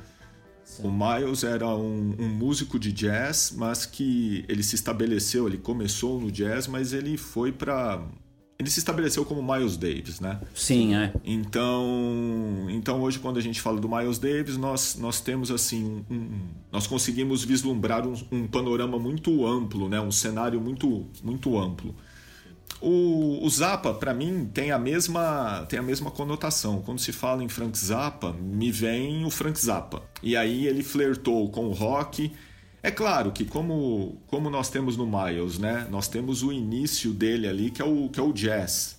O 0.81 0.91
Miles 0.91 1.45
era 1.45 1.67
um, 1.67 2.15
um, 2.19 2.29
músico 2.29 2.79
de 2.79 2.93
jazz, 2.93 3.55
mas 3.57 3.87
que 3.87 4.45
ele 4.51 4.63
se 4.63 4.75
estabeleceu, 4.75 5.49
ele 5.49 5.57
começou 5.57 6.21
no 6.21 6.31
jazz, 6.31 6.67
mas 6.67 6.93
ele 6.93 7.17
foi 7.17 7.51
para 7.53 8.05
ele 8.59 8.69
se 8.69 8.81
estabeleceu 8.81 9.25
como 9.25 9.41
Miles 9.41 9.77
Davis, 9.77 10.19
né? 10.19 10.41
Sim, 10.53 10.97
é. 10.97 11.13
Então, 11.25 12.67
então 12.71 13.01
hoje 13.01 13.21
quando 13.21 13.39
a 13.39 13.41
gente 13.41 13.61
fala 13.61 13.81
do 13.81 13.89
Miles 13.89 14.19
Davis, 14.19 14.57
nós, 14.57 14.97
nós 14.97 15.21
temos 15.21 15.51
assim, 15.53 16.05
um, 16.11 16.15
um, 16.15 16.41
nós 16.73 16.85
conseguimos 16.85 17.45
vislumbrar 17.45 18.05
um, 18.05 18.15
um, 18.33 18.49
panorama 18.49 18.99
muito 18.99 19.47
amplo, 19.47 19.89
né? 19.89 20.01
Um 20.01 20.11
cenário 20.11 20.61
muito 20.61 21.07
muito 21.23 21.57
amplo. 21.57 21.95
O, 22.81 23.45
o 23.45 23.49
Zappa, 23.49 23.95
para 23.95 24.13
mim, 24.13 24.51
tem 24.53 24.73
a 24.73 24.79
mesma 24.79 25.65
tem 25.69 25.79
a 25.79 25.83
mesma 25.83 26.11
conotação. 26.11 26.83
Quando 26.83 26.99
se 26.99 27.13
fala 27.13 27.45
em 27.45 27.49
Frank 27.49 27.79
Zappa, 27.79 28.33
me 28.33 28.73
vem 28.73 29.25
o 29.25 29.31
Frank 29.31 29.59
Zappa. 29.61 30.03
E 30.21 30.37
aí 30.37 30.67
ele 30.67 30.83
flertou 30.83 31.49
com 31.51 31.69
o 31.69 31.73
rock 31.73 32.33
é 32.89 32.91
claro 32.91 33.31
que 33.33 33.45
como, 33.45 34.21
como 34.27 34.49
nós 34.49 34.71
temos 34.71 34.97
no 34.97 35.07
Miles, 35.07 35.59
né? 35.59 35.87
Nós 35.91 36.09
temos 36.09 36.43
o 36.43 36.51
início 36.51 37.13
dele 37.13 37.47
ali, 37.47 37.71
que 37.71 37.83
é 37.83 37.85
o, 37.85 38.09
que 38.09 38.19
é 38.19 38.23
o 38.23 38.33
jazz. 38.33 38.97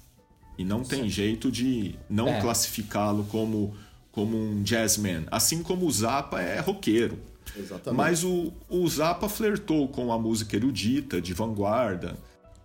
E 0.57 0.63
não 0.63 0.83
tem 0.83 1.03
Sim. 1.03 1.09
jeito 1.09 1.51
de 1.51 1.95
não 2.07 2.27
é. 2.27 2.39
classificá-lo 2.39 3.25
como, 3.31 3.75
como 4.11 4.37
um 4.37 4.61
jazzman. 4.61 5.25
Assim 5.31 5.63
como 5.63 5.87
o 5.87 5.91
Zappa 5.91 6.39
é 6.39 6.59
roqueiro. 6.59 7.17
Exatamente. 7.57 7.97
Mas 7.97 8.23
o, 8.23 8.53
o 8.69 8.87
Zappa 8.87 9.27
flertou 9.27 9.87
com 9.87 10.13
a 10.13 10.19
música 10.19 10.55
erudita, 10.55 11.19
de 11.19 11.33
vanguarda, 11.33 12.15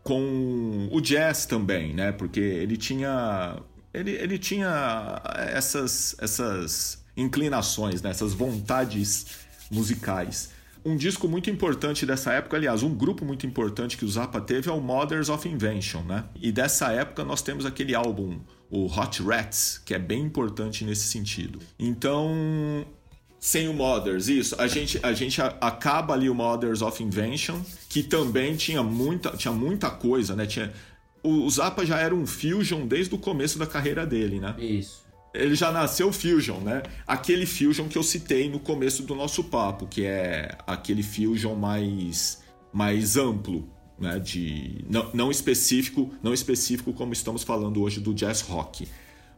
com 0.02 0.88
o 0.92 1.00
jazz 1.00 1.46
também, 1.46 1.94
né? 1.94 2.12
Porque 2.12 2.40
ele 2.40 2.76
tinha 2.76 3.56
ele, 3.94 4.10
ele 4.10 4.38
tinha 4.38 5.22
essas 5.54 6.14
essas 6.18 7.02
inclinações, 7.16 8.02
né? 8.02 8.10
essas 8.10 8.34
vontades 8.34 9.26
musicais. 9.70 10.53
Um 10.84 10.96
disco 10.96 11.26
muito 11.26 11.48
importante 11.48 12.04
dessa 12.04 12.32
época, 12.34 12.58
aliás, 12.58 12.82
um 12.82 12.94
grupo 12.94 13.24
muito 13.24 13.46
importante 13.46 13.96
que 13.96 14.04
o 14.04 14.08
Zappa 14.08 14.38
teve 14.38 14.68
é 14.68 14.72
o 14.72 14.80
Mothers 14.80 15.30
of 15.30 15.48
Invention, 15.48 16.02
né? 16.02 16.24
E 16.38 16.52
dessa 16.52 16.92
época 16.92 17.24
nós 17.24 17.40
temos 17.40 17.64
aquele 17.64 17.94
álbum, 17.94 18.38
o 18.70 18.84
Hot 18.86 19.22
Rats, 19.22 19.80
que 19.82 19.94
é 19.94 19.98
bem 19.98 20.20
importante 20.20 20.84
nesse 20.84 21.06
sentido. 21.06 21.58
Então, 21.78 22.84
sem 23.40 23.66
o 23.66 23.72
Mothers, 23.72 24.28
isso. 24.28 24.60
A 24.60 24.66
gente, 24.66 25.00
a 25.02 25.14
gente 25.14 25.40
acaba 25.40 26.12
ali 26.12 26.28
o 26.28 26.34
Mothers 26.34 26.82
of 26.82 27.02
Invention, 27.02 27.62
que 27.88 28.02
também 28.02 28.54
tinha 28.54 28.82
muita, 28.82 29.30
tinha 29.30 29.54
muita 29.54 29.90
coisa, 29.90 30.36
né? 30.36 30.44
Tinha, 30.44 30.70
o, 31.22 31.48
Zappa 31.48 31.86
já 31.86 31.98
era 31.98 32.14
um 32.14 32.26
fusion 32.26 32.86
desde 32.86 33.14
o 33.14 33.18
começo 33.18 33.58
da 33.58 33.66
carreira 33.66 34.04
dele, 34.04 34.38
né? 34.38 34.54
Isso 34.58 35.03
ele 35.34 35.56
já 35.56 35.72
nasceu 35.72 36.12
Fusion, 36.12 36.58
né? 36.60 36.82
Aquele 37.06 37.44
Fusion 37.44 37.88
que 37.88 37.98
eu 37.98 38.02
citei 38.02 38.48
no 38.48 38.60
começo 38.60 39.02
do 39.02 39.14
nosso 39.14 39.44
papo, 39.44 39.86
que 39.86 40.04
é 40.04 40.56
aquele 40.66 41.02
Fusion 41.02 41.54
mais, 41.56 42.42
mais 42.72 43.16
amplo, 43.16 43.68
né? 43.98 44.18
De, 44.20 44.84
não, 44.88 45.10
não 45.12 45.30
específico, 45.30 46.14
não 46.22 46.32
específico 46.32 46.92
como 46.92 47.12
estamos 47.12 47.42
falando 47.42 47.82
hoje 47.82 48.00
do 48.00 48.14
jazz 48.14 48.40
rock. 48.42 48.88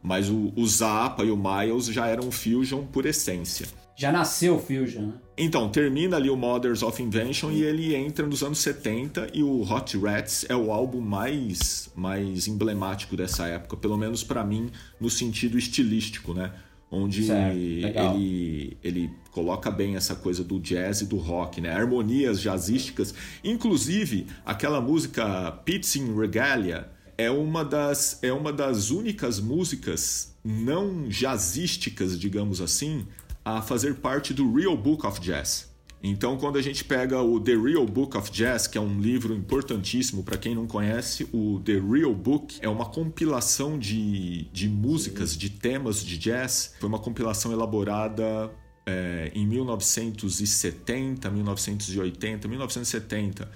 Mas 0.03 0.29
o, 0.29 0.53
o 0.55 0.67
Zappa 0.67 1.25
e 1.25 1.31
o 1.31 1.37
Miles 1.37 1.87
já 1.87 2.07
eram 2.07 2.31
Fusion 2.31 2.85
por 2.85 3.07
essência. 3.07 3.67
Já 3.97 4.13
nasceu 4.13 4.57
o 4.57 4.59
Fusion, 4.59 5.07
né? 5.07 5.13
Então, 5.39 5.71
termina 5.71 6.17
ali 6.17 6.29
o 6.29 6.37
Mothers 6.37 6.83
of 6.83 7.03
Invention 7.03 7.51
e 7.51 7.63
ele 7.63 7.95
entra 7.95 8.27
nos 8.27 8.43
anos 8.43 8.59
70 8.59 9.29
e 9.33 9.43
o 9.43 9.63
Hot 9.63 9.97
Rats 9.99 10.45
é 10.49 10.55
o 10.55 10.71
álbum 10.71 11.01
mais, 11.01 11.91
mais 11.97 12.47
emblemático 12.47 13.17
dessa 13.17 13.47
época, 13.47 13.77
pelo 13.77 13.97
menos 13.97 14.23
para 14.23 14.45
mim, 14.45 14.71
no 15.01 15.09
sentido 15.09 15.59
estilístico, 15.59 16.35
né? 16.35 16.53
Onde 16.91 17.31
ele, 17.31 18.77
ele 18.85 19.11
coloca 19.31 19.71
bem 19.71 19.97
essa 19.97 20.15
coisa 20.15 20.45
do 20.45 20.61
jazz 20.61 21.01
e 21.01 21.07
do 21.07 21.17
rock, 21.17 21.61
né? 21.61 21.71
Harmonias 21.71 22.41
jazzísticas. 22.41 23.15
Inclusive, 23.43 24.27
aquela 24.45 24.81
música 24.81 25.53
Pits 25.65 25.97
in 25.97 26.15
Regalia 26.15 26.89
é 27.19 27.31
uma 27.31 27.65
das, 27.65 28.23
é 28.23 28.33
uma 28.33 28.53
das 28.53 28.91
únicas 28.91 29.41
músicas 29.41 30.37
não 30.45 31.09
jazzísticas, 31.09 32.19
digamos 32.19 32.61
assim, 32.61 33.07
a 33.47 33.63
fazer 33.63 33.95
parte 33.95 34.35
do 34.35 34.53
Real 34.53 34.77
Book 34.77 35.07
of 35.07 35.21
Jazz. 35.21 35.73
Então, 36.03 36.37
quando 36.37 36.59
a 36.59 36.63
gente 36.63 36.83
pega 36.85 37.23
o 37.23 37.39
The 37.39 37.55
Real 37.55 37.87
Book 37.87 38.17
of 38.17 38.29
Jazz, 38.33 38.67
que 38.67 38.77
é 38.77 38.81
um 38.81 39.01
livro 39.01 39.33
importantíssimo 39.33 40.25
para 40.25 40.37
quem 40.37 40.53
não 40.53 40.67
conhece, 40.67 41.29
o 41.33 41.61
The 41.65 41.79
Real 41.79 42.13
Book 42.13 42.59
é 42.61 42.69
uma 42.69 42.87
compilação 42.87 43.79
de, 43.79 44.47
de 44.53 44.69
músicas, 44.69 45.37
de 45.37 45.49
temas 45.49 46.05
de 46.05 46.19
jazz. 46.19 46.75
Foi 46.81 46.89
uma 46.89 46.99
compilação 46.99 47.53
elaborada 47.53 48.51
é, 48.85 49.31
em 49.33 49.47
1970, 49.47 51.31
1980, 51.31 52.49
1970, 52.49 53.49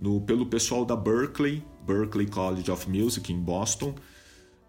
no, 0.00 0.20
pelo 0.22 0.46
pessoal 0.46 0.84
da 0.84 0.96
Berkeley, 0.96 1.64
Berkeley 1.86 2.26
College 2.26 2.68
of 2.68 2.90
Music, 2.90 3.32
em 3.32 3.38
Boston. 3.38 3.94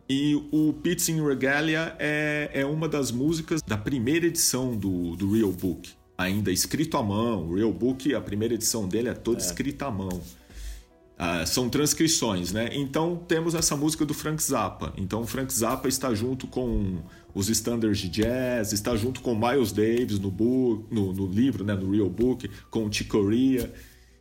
E 0.09 0.35
o 0.51 0.71
Pits 0.71 1.09
in 1.09 1.21
Regalia 1.25 1.95
é, 1.99 2.49
é 2.53 2.65
uma 2.65 2.87
das 2.87 3.11
músicas 3.11 3.61
da 3.61 3.77
primeira 3.77 4.25
edição 4.25 4.75
do, 4.75 5.15
do 5.17 5.33
Real 5.33 5.51
Book, 5.51 5.89
ainda 6.17 6.49
escrito 6.49 6.95
à 6.95 7.03
mão. 7.03 7.49
O 7.49 7.55
Real 7.55 7.73
Book, 7.73 8.13
a 8.15 8.21
primeira 8.21 8.53
edição 8.53 8.87
dele 8.87 9.09
é 9.09 9.13
toda 9.13 9.39
é. 9.39 9.45
escrita 9.45 9.87
à 9.87 9.91
mão. 9.91 10.21
Ah, 11.19 11.45
são 11.45 11.67
transcrições, 11.67 12.53
né? 12.53 12.69
Então 12.73 13.15
temos 13.27 13.55
essa 13.55 13.75
música 13.75 14.05
do 14.05 14.13
Frank 14.13 14.41
Zappa. 14.41 14.93
Então 14.95 15.21
o 15.21 15.25
Frank 15.25 15.51
Zappa 15.51 15.87
está 15.87 16.13
junto 16.13 16.47
com 16.47 16.99
os 17.33 17.49
standards 17.49 17.99
de 17.99 18.07
jazz, 18.07 18.71
está 18.71 18.95
junto 18.95 19.21
com 19.21 19.35
Miles 19.35 19.71
Davis 19.71 20.19
no, 20.19 20.31
book, 20.31 20.85
no, 20.89 21.11
no 21.11 21.25
livro, 21.25 21.65
né? 21.65 21.73
no 21.73 21.91
Real 21.91 22.09
Book, 22.09 22.49
com 22.69 22.85
o 22.85 22.93
Chicoria. 22.93 23.73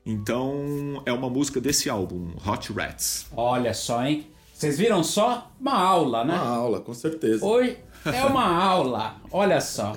Então 0.04 1.02
é 1.04 1.12
uma 1.12 1.28
música 1.28 1.60
desse 1.60 1.88
álbum, 1.90 2.30
Hot 2.44 2.72
Rats. 2.72 3.26
Olha 3.36 3.74
só, 3.74 4.04
hein? 4.04 4.26
Vocês 4.56 4.78
viram 4.78 5.04
só? 5.04 5.50
Uma 5.60 5.74
aula, 5.74 6.24
né? 6.24 6.32
Uma 6.32 6.48
aula, 6.48 6.80
com 6.80 6.94
certeza. 6.94 7.44
Hoje 7.44 7.76
é 8.06 8.24
uma 8.24 8.42
aula. 8.64 9.16
Olha 9.30 9.60
só. 9.60 9.94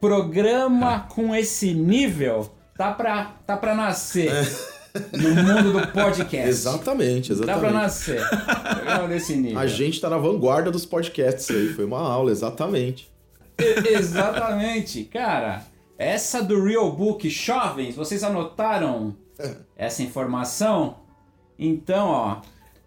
Programa 0.00 1.00
com 1.00 1.34
esse 1.34 1.74
nível 1.74 2.50
tá 2.78 2.92
pra, 2.92 3.34
tá 3.46 3.58
pra 3.58 3.74
nascer. 3.74 4.32
No 5.12 5.34
mundo 5.34 5.78
do 5.78 5.86
podcast. 5.88 6.48
Exatamente, 6.48 7.30
exatamente. 7.32 7.54
Tá 7.54 7.58
pra 7.60 7.70
nascer. 7.70 8.26
Programa 8.26 9.08
desse 9.08 9.36
nível. 9.36 9.58
A 9.58 9.66
gente 9.66 10.00
tá 10.00 10.08
na 10.08 10.16
vanguarda 10.16 10.70
dos 10.70 10.86
podcasts 10.86 11.54
aí. 11.54 11.68
Foi 11.74 11.84
uma 11.84 12.00
aula, 12.00 12.30
exatamente. 12.30 13.12
E, 13.58 13.88
exatamente. 13.98 15.04
Cara, 15.04 15.62
essa 15.98 16.42
do 16.42 16.64
Real 16.64 16.90
Book, 16.90 17.28
jovens, 17.28 17.96
vocês 17.96 18.24
anotaram 18.24 19.14
essa 19.76 20.02
informação? 20.02 21.00
Então, 21.58 22.08
ó. 22.08 22.40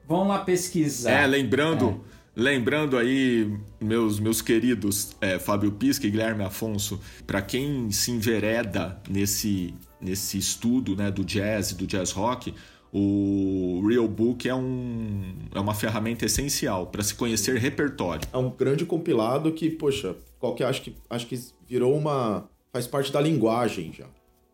Vão 0.07 0.27
lá 0.27 0.39
pesquisar. 0.39 1.11
É, 1.11 1.27
lembrando, 1.27 1.89
é. 1.89 2.41
lembrando 2.41 2.97
aí, 2.97 3.51
meus, 3.79 4.19
meus 4.19 4.41
queridos 4.41 5.15
é, 5.21 5.39
Fábio 5.39 5.71
Pisca 5.71 6.07
e 6.07 6.09
Guilherme 6.09 6.43
Afonso, 6.43 6.99
para 7.25 7.41
quem 7.41 7.89
se 7.91 8.11
envereda 8.11 9.01
nesse, 9.09 9.73
nesse 9.99 10.37
estudo 10.37 10.95
né, 10.95 11.09
do 11.09 11.23
jazz 11.23 11.71
e 11.71 11.75
do 11.75 11.87
jazz 11.87 12.11
rock, 12.11 12.53
o 12.95 13.83
Real 13.87 14.07
Book 14.07 14.47
é, 14.47 14.53
um, 14.53 15.35
é 15.53 15.59
uma 15.59 15.73
ferramenta 15.73 16.25
essencial 16.25 16.85
para 16.87 17.01
se 17.01 17.15
conhecer 17.15 17.57
repertório. 17.57 18.27
É 18.31 18.37
um 18.37 18.51
grande 18.51 18.85
compilado 18.85 19.51
que, 19.51 19.67
poxa, 19.67 20.15
qualquer 20.39 20.65
acho 20.65 20.83
que 20.83 20.95
acho 21.09 21.25
que 21.25 21.39
virou 21.67 21.97
uma 21.97 22.47
faz 22.71 22.85
parte 22.85 23.11
da 23.11 23.19
linguagem 23.19 23.91
já. 23.91 24.05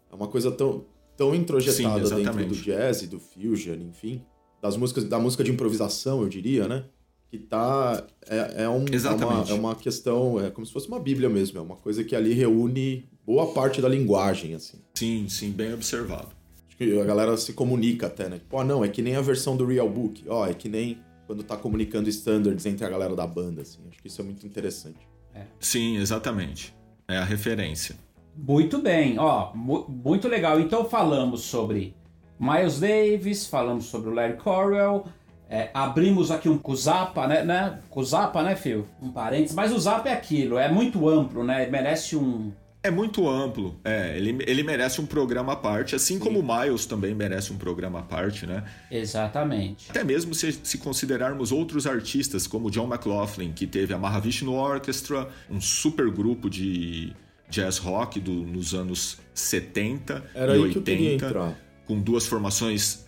É 0.09 0.15
uma 0.15 0.27
coisa 0.27 0.51
tão 0.51 0.85
tão 1.17 1.35
introjetada 1.35 2.05
Sim, 2.07 2.15
dentro 2.15 2.45
do 2.45 2.55
jazz 2.55 3.01
e 3.01 3.07
do 3.07 3.19
fusion, 3.19 3.75
enfim, 3.75 4.23
das 4.61 4.75
músicas, 4.77 5.03
da 5.05 5.19
música 5.19 5.43
de 5.43 5.51
improvisação, 5.51 6.21
eu 6.21 6.29
diria, 6.29 6.67
né? 6.67 6.85
Que 7.29 7.37
tá. 7.37 8.05
É, 8.27 8.63
é, 8.63 8.69
um, 8.69 8.85
é, 8.85 9.09
uma, 9.13 9.49
é 9.49 9.53
uma 9.53 9.75
questão, 9.75 10.43
é 10.43 10.49
como 10.49 10.65
se 10.65 10.73
fosse 10.73 10.87
uma 10.87 10.99
Bíblia 10.99 11.29
mesmo, 11.29 11.59
é 11.59 11.61
uma 11.61 11.75
coisa 11.75 12.03
que 12.03 12.15
ali 12.15 12.33
reúne 12.33 13.07
boa 13.25 13.53
parte 13.53 13.81
da 13.81 13.87
linguagem, 13.87 14.55
assim. 14.55 14.79
Sim, 14.95 15.27
sim, 15.29 15.51
bem 15.51 15.73
observado. 15.73 16.29
Acho 16.67 16.77
que 16.77 16.99
a 16.99 17.05
galera 17.05 17.37
se 17.37 17.53
comunica 17.53 18.07
até, 18.07 18.27
né? 18.27 18.39
Tipo, 18.39 18.57
ah, 18.57 18.63
não, 18.63 18.83
é 18.83 18.87
que 18.87 19.01
nem 19.01 19.15
a 19.15 19.21
versão 19.21 19.55
do 19.55 19.65
Real 19.65 19.89
Book, 19.89 20.23
ó, 20.27 20.41
oh, 20.41 20.45
é 20.47 20.53
que 20.53 20.67
nem 20.67 20.97
quando 21.27 21.43
tá 21.43 21.55
comunicando 21.55 22.09
standards 22.09 22.65
entre 22.65 22.83
a 22.83 22.89
galera 22.89 23.15
da 23.15 23.27
banda, 23.27 23.61
assim. 23.61 23.79
Acho 23.87 24.01
que 24.01 24.07
isso 24.07 24.19
é 24.19 24.23
muito 24.23 24.47
interessante. 24.47 24.97
É. 25.35 25.43
Sim, 25.59 25.97
exatamente. 25.97 26.73
É 27.07 27.17
a 27.17 27.23
referência. 27.23 27.95
Muito 28.35 28.81
bem, 28.81 29.19
ó, 29.19 29.53
muito 29.53 30.27
legal. 30.27 30.59
Então 30.59 30.85
falamos 30.85 31.41
sobre 31.41 31.95
Miles 32.39 32.79
Davis, 32.79 33.45
falamos 33.45 33.85
sobre 33.85 34.09
o 34.09 34.13
Larry 34.13 34.37
Corwell, 34.37 35.05
é, 35.49 35.71
abrimos 35.73 36.29
aqui 36.29 36.47
um 36.47 36.59
Kuzapa, 36.59 37.27
né, 37.27 37.43
né? 37.43 37.79
Kuzapa, 37.89 38.43
né, 38.43 38.55
Phil? 38.55 38.85
Um 39.01 39.11
parênteses. 39.11 39.55
Mas 39.55 39.73
o 39.73 39.79
Zap 39.79 40.07
é 40.07 40.13
aquilo, 40.13 40.59
é 40.59 40.71
muito 40.71 41.09
amplo, 41.09 41.43
né? 41.43 41.65
Merece 41.65 42.15
um. 42.15 42.51
É 42.83 42.91
muito 42.91 43.27
amplo, 43.27 43.75
é. 43.83 44.15
Ele, 44.15 44.41
ele 44.47 44.63
merece 44.63 45.01
um 45.01 45.05
programa 45.05 45.53
à 45.53 45.55
parte, 45.55 45.95
assim 45.95 46.13
Sim. 46.13 46.19
como 46.19 46.39
o 46.39 46.43
Miles 46.43 46.85
também 46.85 47.13
merece 47.13 47.51
um 47.51 47.57
programa 47.57 47.99
à 47.99 48.01
parte, 48.03 48.45
né? 48.45 48.63
Exatamente. 48.91 49.89
Até 49.89 50.03
mesmo 50.03 50.35
se, 50.35 50.53
se 50.63 50.77
considerarmos 50.77 51.51
outros 51.51 51.87
artistas, 51.87 52.45
como 52.45 52.69
John 52.69 52.87
McLaughlin, 52.87 53.51
que 53.51 53.65
teve 53.65 53.93
a 53.93 53.97
Mahavishnu 53.97 54.53
Orchestra, 54.53 55.27
um 55.49 55.59
super 55.59 56.09
grupo 56.11 56.47
de 56.47 57.11
jazz 57.49 57.79
rock 57.79 58.19
do, 58.19 58.31
nos 58.31 58.75
anos 58.75 59.17
70 59.33 60.23
Era 60.35 60.51
e 60.51 60.55
aí 60.55 60.61
80. 60.61 60.71
Que 60.71 60.77
eu 60.77 60.83
queria 60.83 61.13
entrar 61.15 61.68
com 61.89 61.99
duas 61.99 62.27
formações. 62.27 63.03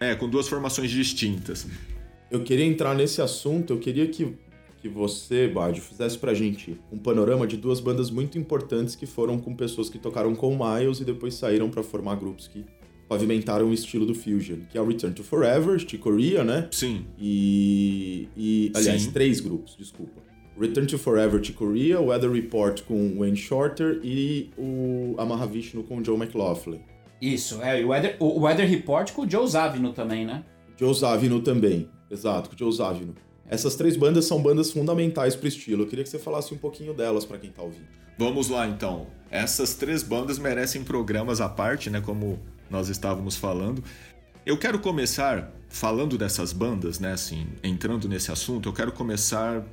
É, 0.00 0.14
com 0.14 0.26
duas 0.26 0.48
formações 0.48 0.90
distintas. 0.90 1.66
eu 2.30 2.42
queria 2.42 2.64
entrar 2.64 2.94
nesse 2.94 3.20
assunto, 3.20 3.74
eu 3.74 3.78
queria 3.78 4.06
que, 4.06 4.34
que 4.80 4.88
você, 4.88 5.46
Bad, 5.46 5.78
fizesse 5.78 6.16
pra 6.16 6.32
gente 6.32 6.80
um 6.90 6.96
panorama 6.96 7.46
de 7.46 7.58
duas 7.58 7.80
bandas 7.80 8.10
muito 8.10 8.38
importantes 8.38 8.96
que 8.96 9.04
foram 9.04 9.38
com 9.38 9.54
pessoas 9.54 9.90
que 9.90 9.98
tocaram 9.98 10.34
com 10.34 10.56
o 10.56 10.58
Miles 10.58 11.00
e 11.00 11.04
depois 11.04 11.34
saíram 11.34 11.68
para 11.68 11.82
formar 11.82 12.14
grupos 12.14 12.48
que 12.48 12.64
pavimentaram 13.06 13.68
o 13.68 13.74
estilo 13.74 14.06
do 14.06 14.14
Fusion, 14.14 14.60
que 14.70 14.78
é 14.78 14.80
o 14.80 14.86
Return 14.86 15.14
to 15.14 15.22
Forever, 15.22 15.76
de 15.76 15.98
Korea, 15.98 16.42
né? 16.42 16.68
Sim. 16.70 17.04
E. 17.20 18.26
e 18.34 18.72
aliás, 18.74 19.02
Sim. 19.02 19.10
três 19.10 19.38
grupos, 19.40 19.76
desculpa. 19.78 20.22
Return 20.58 20.88
to 20.88 20.96
Forever 20.96 21.38
de 21.40 21.52
Korea, 21.52 22.00
Weather 22.00 22.30
Report 22.30 22.82
com 22.84 23.18
Wayne 23.18 23.36
Shorter 23.36 24.00
e 24.02 24.50
o 24.56 25.14
Amahavishnu 25.18 25.82
com 25.82 26.02
Joe 26.02 26.16
McLaughlin. 26.16 26.80
Isso, 27.24 27.62
é, 27.62 27.80
e 27.80 27.84
o 27.84 27.88
Weather, 27.88 28.16
o 28.20 28.40
Weather 28.40 28.68
Report 28.68 29.10
com 29.12 29.22
o 29.22 29.30
Joe 29.30 29.48
Zavino 29.48 29.94
também, 29.94 30.26
né? 30.26 30.44
Joe 30.76 30.92
Zavino 30.92 31.40
também, 31.40 31.88
exato, 32.10 32.50
com 32.50 32.56
Joe 32.56 32.70
Zavino. 32.70 33.14
Essas 33.48 33.76
três 33.76 33.96
bandas 33.96 34.26
são 34.26 34.42
bandas 34.42 34.70
fundamentais 34.70 35.34
pro 35.34 35.48
estilo. 35.48 35.84
Eu 35.84 35.86
queria 35.86 36.04
que 36.04 36.10
você 36.10 36.18
falasse 36.18 36.52
um 36.52 36.58
pouquinho 36.58 36.92
delas 36.92 37.24
pra 37.24 37.38
quem 37.38 37.50
tá 37.50 37.62
ouvindo. 37.62 37.86
Vamos 38.18 38.50
lá 38.50 38.66
então. 38.66 39.06
Essas 39.30 39.74
três 39.74 40.02
bandas 40.02 40.38
merecem 40.38 40.84
programas 40.84 41.40
à 41.40 41.48
parte, 41.48 41.88
né? 41.88 42.02
Como 42.02 42.38
nós 42.68 42.90
estávamos 42.90 43.36
falando. 43.36 43.82
Eu 44.44 44.58
quero 44.58 44.78
começar 44.78 45.50
falando 45.70 46.18
dessas 46.18 46.52
bandas, 46.52 47.00
né? 47.00 47.12
Assim, 47.12 47.46
entrando 47.62 48.06
nesse 48.06 48.30
assunto, 48.30 48.68
eu 48.68 48.72
quero 48.74 48.92
começar 48.92 49.64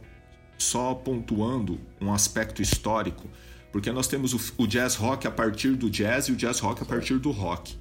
só 0.58 0.94
pontuando 0.94 1.78
um 2.00 2.14
aspecto 2.14 2.62
histórico, 2.62 3.28
porque 3.72 3.92
nós 3.92 4.08
temos 4.08 4.34
o, 4.34 4.40
o 4.58 4.68
jazz 4.68 4.96
rock 4.96 5.28
a 5.28 5.32
partir 5.32 5.76
do 5.76 5.90
jazz 5.90 6.26
e 6.26 6.32
o 6.32 6.36
jazz 6.36 6.60
rock 6.60 6.82
a 6.82 6.86
partir 6.86 7.18
do 7.18 7.32
rock. 7.32 7.78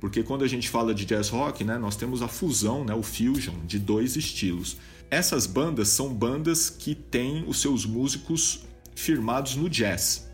Porque 0.00 0.22
quando 0.22 0.44
a 0.44 0.48
gente 0.48 0.68
fala 0.68 0.94
de 0.94 1.04
jazz 1.04 1.28
rock, 1.28 1.64
né, 1.64 1.78
nós 1.78 1.96
temos 1.96 2.22
a 2.22 2.28
fusão, 2.28 2.84
né, 2.84 2.94
o 2.94 3.02
fusion 3.02 3.54
de 3.66 3.78
dois 3.78 4.16
estilos. 4.16 4.76
Essas 5.10 5.46
bandas 5.46 5.88
são 5.88 6.12
bandas 6.12 6.68
que 6.68 6.94
têm 6.94 7.44
os 7.46 7.60
seus 7.60 7.86
músicos 7.86 8.64
firmados 8.94 9.56
no 9.56 9.68
jazz. 9.68 10.30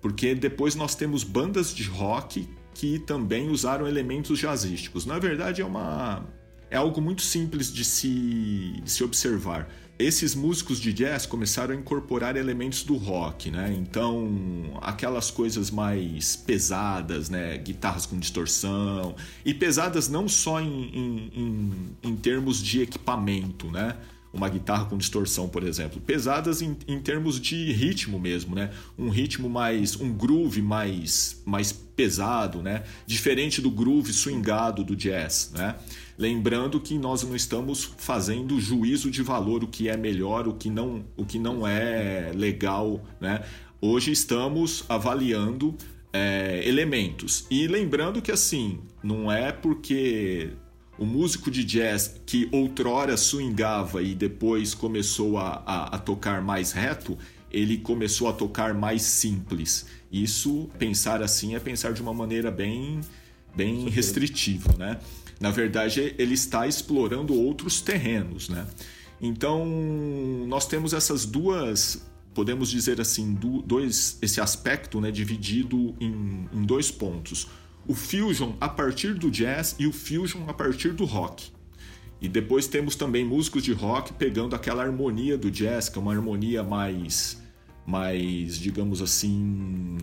Porque 0.00 0.34
depois 0.34 0.74
nós 0.74 0.94
temos 0.94 1.24
bandas 1.24 1.74
de 1.74 1.84
rock 1.84 2.48
que 2.74 2.98
também 3.00 3.48
usaram 3.48 3.86
elementos 3.86 4.38
jazzísticos. 4.38 5.06
Na 5.06 5.18
verdade, 5.18 5.62
é 5.62 5.64
uma 5.64 6.24
é 6.70 6.76
algo 6.76 7.00
muito 7.00 7.22
simples 7.22 7.72
de 7.72 7.84
se, 7.84 8.80
de 8.82 8.90
se 8.90 9.04
observar. 9.04 9.68
Esses 9.98 10.34
músicos 10.34 10.78
de 10.78 10.92
jazz 10.92 11.24
começaram 11.24 11.74
a 11.74 11.76
incorporar 11.76 12.36
elementos 12.36 12.84
do 12.84 12.96
rock, 12.96 13.50
né? 13.50 13.74
Então, 13.78 14.78
aquelas 14.82 15.30
coisas 15.30 15.70
mais 15.70 16.36
pesadas, 16.36 17.30
né? 17.30 17.56
Guitarras 17.56 18.04
com 18.04 18.18
distorção. 18.18 19.16
E 19.42 19.54
pesadas 19.54 20.06
não 20.06 20.28
só 20.28 20.60
em, 20.60 20.66
em, 20.66 21.32
em, 21.34 22.10
em 22.10 22.16
termos 22.16 22.62
de 22.62 22.82
equipamento, 22.82 23.70
né? 23.70 23.96
uma 24.36 24.48
guitarra 24.50 24.84
com 24.84 24.98
distorção, 24.98 25.48
por 25.48 25.62
exemplo, 25.62 26.00
pesadas 26.00 26.60
em, 26.60 26.76
em, 26.86 27.00
termos 27.00 27.40
de 27.40 27.72
ritmo 27.72 28.20
mesmo, 28.20 28.54
né? 28.54 28.70
Um 28.98 29.08
ritmo 29.08 29.48
mais, 29.48 29.98
um 29.98 30.12
groove 30.12 30.60
mais, 30.60 31.40
mais 31.46 31.72
pesado, 31.72 32.62
né? 32.62 32.84
Diferente 33.06 33.62
do 33.62 33.70
groove 33.70 34.12
swingado 34.12 34.84
do 34.84 34.94
jazz, 34.94 35.52
né? 35.54 35.76
Lembrando 36.18 36.80
que 36.80 36.96
nós 36.98 37.22
não 37.22 37.36
estamos 37.36 37.84
fazendo 37.98 38.58
juízo 38.58 39.10
de 39.10 39.22
valor, 39.22 39.62
o 39.62 39.66
que 39.66 39.88
é 39.88 39.96
melhor, 39.96 40.48
o 40.48 40.54
que 40.54 40.70
não, 40.70 41.04
o 41.16 41.26
que 41.26 41.38
não 41.38 41.66
é 41.66 42.32
legal, 42.34 43.04
né? 43.20 43.44
Hoje 43.80 44.12
estamos 44.12 44.84
avaliando 44.88 45.76
é, 46.12 46.62
elementos 46.66 47.46
e 47.50 47.66
lembrando 47.66 48.22
que 48.22 48.32
assim 48.32 48.80
não 49.02 49.30
é 49.30 49.52
porque 49.52 50.52
o 50.98 51.04
músico 51.04 51.50
de 51.50 51.62
jazz 51.62 52.18
que 52.24 52.48
outrora 52.50 53.16
swingava 53.18 54.02
e 54.02 54.14
depois 54.14 54.74
começou 54.74 55.36
a, 55.36 55.62
a, 55.66 55.96
a, 55.96 55.98
tocar 55.98 56.40
mais 56.40 56.72
reto, 56.72 57.18
ele 57.50 57.76
começou 57.76 58.28
a 58.28 58.32
tocar 58.32 58.72
mais 58.72 59.02
simples. 59.02 59.86
Isso, 60.10 60.70
pensar 60.78 61.22
assim, 61.22 61.54
é 61.54 61.60
pensar 61.60 61.92
de 61.92 62.00
uma 62.00 62.14
maneira 62.14 62.50
bem, 62.50 63.00
bem 63.54 63.90
restritiva, 63.90 64.74
né? 64.78 64.98
Na 65.38 65.50
verdade, 65.50 66.14
ele 66.18 66.34
está 66.34 66.66
explorando 66.66 67.34
outros 67.34 67.80
terrenos, 67.80 68.48
né? 68.48 68.66
Então, 69.20 69.66
nós 70.46 70.66
temos 70.66 70.92
essas 70.92 71.24
duas, 71.24 72.06
podemos 72.34 72.70
dizer 72.70 73.00
assim, 73.00 73.34
dois, 73.64 74.18
esse 74.20 74.40
aspecto 74.40 75.00
né, 75.00 75.10
dividido 75.10 75.94
em, 76.00 76.48
em 76.52 76.62
dois 76.62 76.90
pontos 76.90 77.48
o 77.88 77.94
fusion 77.94 78.54
a 78.60 78.68
partir 78.68 79.14
do 79.14 79.30
jazz 79.30 79.76
e 79.78 79.86
o 79.86 79.92
fusion 79.92 80.48
a 80.48 80.52
partir 80.52 80.92
do 80.92 81.04
rock. 81.04 81.50
E 82.20 82.28
depois 82.28 82.66
temos 82.66 82.96
também 82.96 83.24
músicos 83.24 83.62
de 83.62 83.72
rock 83.72 84.12
pegando 84.14 84.56
aquela 84.56 84.82
harmonia 84.82 85.36
do 85.36 85.50
jazz, 85.50 85.88
que 85.88 85.98
é 85.98 86.00
uma 86.00 86.12
harmonia 86.12 86.62
mais, 86.62 87.40
mais 87.86 88.58
digamos 88.58 89.00
assim, 89.02 89.98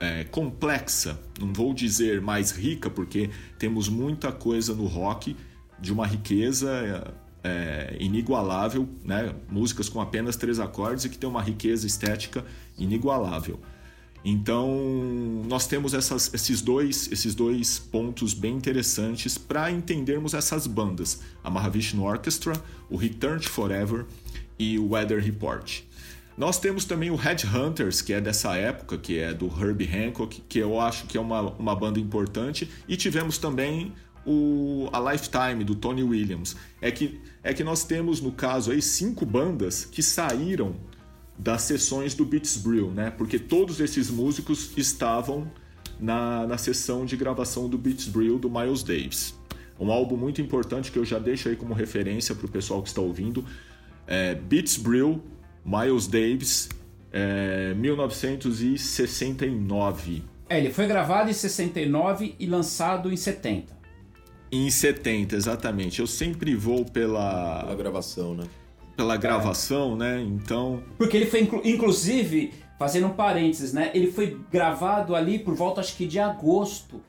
é, 0.00 0.24
complexa. 0.24 1.18
Não 1.40 1.52
vou 1.52 1.74
dizer 1.74 2.20
mais 2.20 2.50
rica, 2.50 2.90
porque 2.90 3.30
temos 3.58 3.88
muita 3.88 4.32
coisa 4.32 4.74
no 4.74 4.86
rock 4.86 5.36
de 5.78 5.92
uma 5.92 6.06
riqueza 6.06 7.14
é, 7.42 7.96
inigualável, 8.00 8.88
né? 9.04 9.34
músicas 9.50 9.88
com 9.88 10.00
apenas 10.00 10.36
três 10.36 10.58
acordes 10.58 11.04
e 11.04 11.08
que 11.08 11.18
tem 11.18 11.28
uma 11.28 11.42
riqueza 11.42 11.86
estética 11.86 12.44
inigualável. 12.78 13.60
Então, 14.24 15.44
nós 15.46 15.66
temos 15.66 15.92
essas, 15.92 16.32
esses, 16.32 16.62
dois, 16.62 17.12
esses 17.12 17.34
dois 17.34 17.78
pontos 17.78 18.32
bem 18.32 18.56
interessantes 18.56 19.36
para 19.36 19.70
entendermos 19.70 20.32
essas 20.32 20.66
bandas: 20.66 21.20
a 21.42 21.50
Mahavishnu 21.50 22.02
Orchestra, 22.02 22.54
o 22.88 22.96
Return 22.96 23.38
to 23.38 23.50
Forever 23.50 24.06
e 24.58 24.78
o 24.78 24.92
Weather 24.92 25.22
Report. 25.22 25.82
Nós 26.36 26.58
temos 26.58 26.84
também 26.84 27.10
o 27.10 27.14
Headhunters, 27.14 28.02
que 28.02 28.12
é 28.12 28.20
dessa 28.20 28.56
época, 28.56 28.98
que 28.98 29.18
é 29.18 29.32
do 29.32 29.46
Herbie 29.46 29.88
Hancock, 29.88 30.42
que 30.48 30.58
eu 30.58 30.80
acho 30.80 31.06
que 31.06 31.16
é 31.16 31.20
uma, 31.20 31.40
uma 31.52 31.76
banda 31.76 32.00
importante, 32.00 32.68
e 32.88 32.96
tivemos 32.96 33.38
também 33.38 33.92
o, 34.26 34.88
a 34.92 35.12
Lifetime 35.12 35.62
do 35.62 35.74
Tony 35.74 36.02
Williams. 36.02 36.56
É 36.80 36.90
que, 36.90 37.20
é 37.42 37.54
que 37.54 37.62
nós 37.62 37.84
temos, 37.84 38.20
no 38.20 38.32
caso, 38.32 38.72
aí, 38.72 38.82
cinco 38.82 39.24
bandas 39.24 39.84
que 39.84 40.02
saíram 40.02 40.74
das 41.38 41.62
sessões 41.62 42.14
do 42.14 42.24
Beats 42.24 42.56
Brew, 42.56 42.90
né? 42.90 43.10
Porque 43.10 43.38
todos 43.38 43.80
esses 43.80 44.10
músicos 44.10 44.72
estavam 44.76 45.50
na, 45.98 46.46
na 46.46 46.58
sessão 46.58 47.04
de 47.04 47.16
gravação 47.16 47.68
do 47.68 47.78
Beats 47.78 48.06
Brew 48.06 48.38
do 48.38 48.50
Miles 48.50 48.82
Davis. 48.82 49.34
Um 49.78 49.90
álbum 49.90 50.16
muito 50.16 50.40
importante 50.40 50.92
que 50.92 50.98
eu 50.98 51.04
já 51.04 51.18
deixo 51.18 51.48
aí 51.48 51.56
como 51.56 51.74
referência 51.74 52.34
para 52.34 52.46
o 52.46 52.48
pessoal 52.48 52.82
que 52.82 52.88
está 52.88 53.00
ouvindo. 53.00 53.44
É 54.06 54.34
Beats 54.34 54.76
Brew, 54.76 55.22
Miles 55.64 56.06
Davis, 56.06 56.68
é, 57.12 57.74
1969. 57.74 60.22
É, 60.48 60.58
ele 60.58 60.70
foi 60.70 60.86
gravado 60.86 61.28
em 61.30 61.32
69 61.32 62.36
e 62.38 62.46
lançado 62.46 63.12
em 63.12 63.16
70. 63.16 63.74
Em 64.52 64.70
70, 64.70 65.34
exatamente. 65.34 65.98
Eu 66.00 66.06
sempre 66.06 66.54
vou 66.54 66.84
pela. 66.84 67.60
Pela 67.60 67.74
gravação, 67.74 68.34
né? 68.34 68.44
pela 68.96 69.16
gravação, 69.16 69.94
é. 69.94 69.96
né? 69.96 70.22
Então. 70.22 70.82
Porque 70.96 71.16
ele 71.16 71.26
foi, 71.26 71.40
inclu 71.40 71.60
inclusive, 71.64 72.52
fazendo 72.78 73.08
um 73.08 73.14
parênteses, 73.14 73.72
né? 73.72 73.90
Ele 73.94 74.10
foi 74.10 74.38
gravado 74.50 75.14
ali 75.14 75.38
por 75.38 75.54
volta, 75.54 75.80
acho 75.80 75.96
que 75.96 76.06
de 76.06 76.18
agosto, 76.18 77.00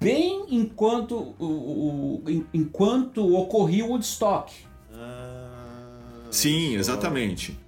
bem 0.00 0.46
enquanto, 0.50 1.34
o, 1.38 1.44
o, 1.44 2.22
enquanto 2.52 3.34
ocorria 3.34 3.84
o 3.84 3.90
Woodstock. 3.90 4.52
Ah, 4.92 6.26
Sim, 6.30 6.76
exatamente. 6.76 7.58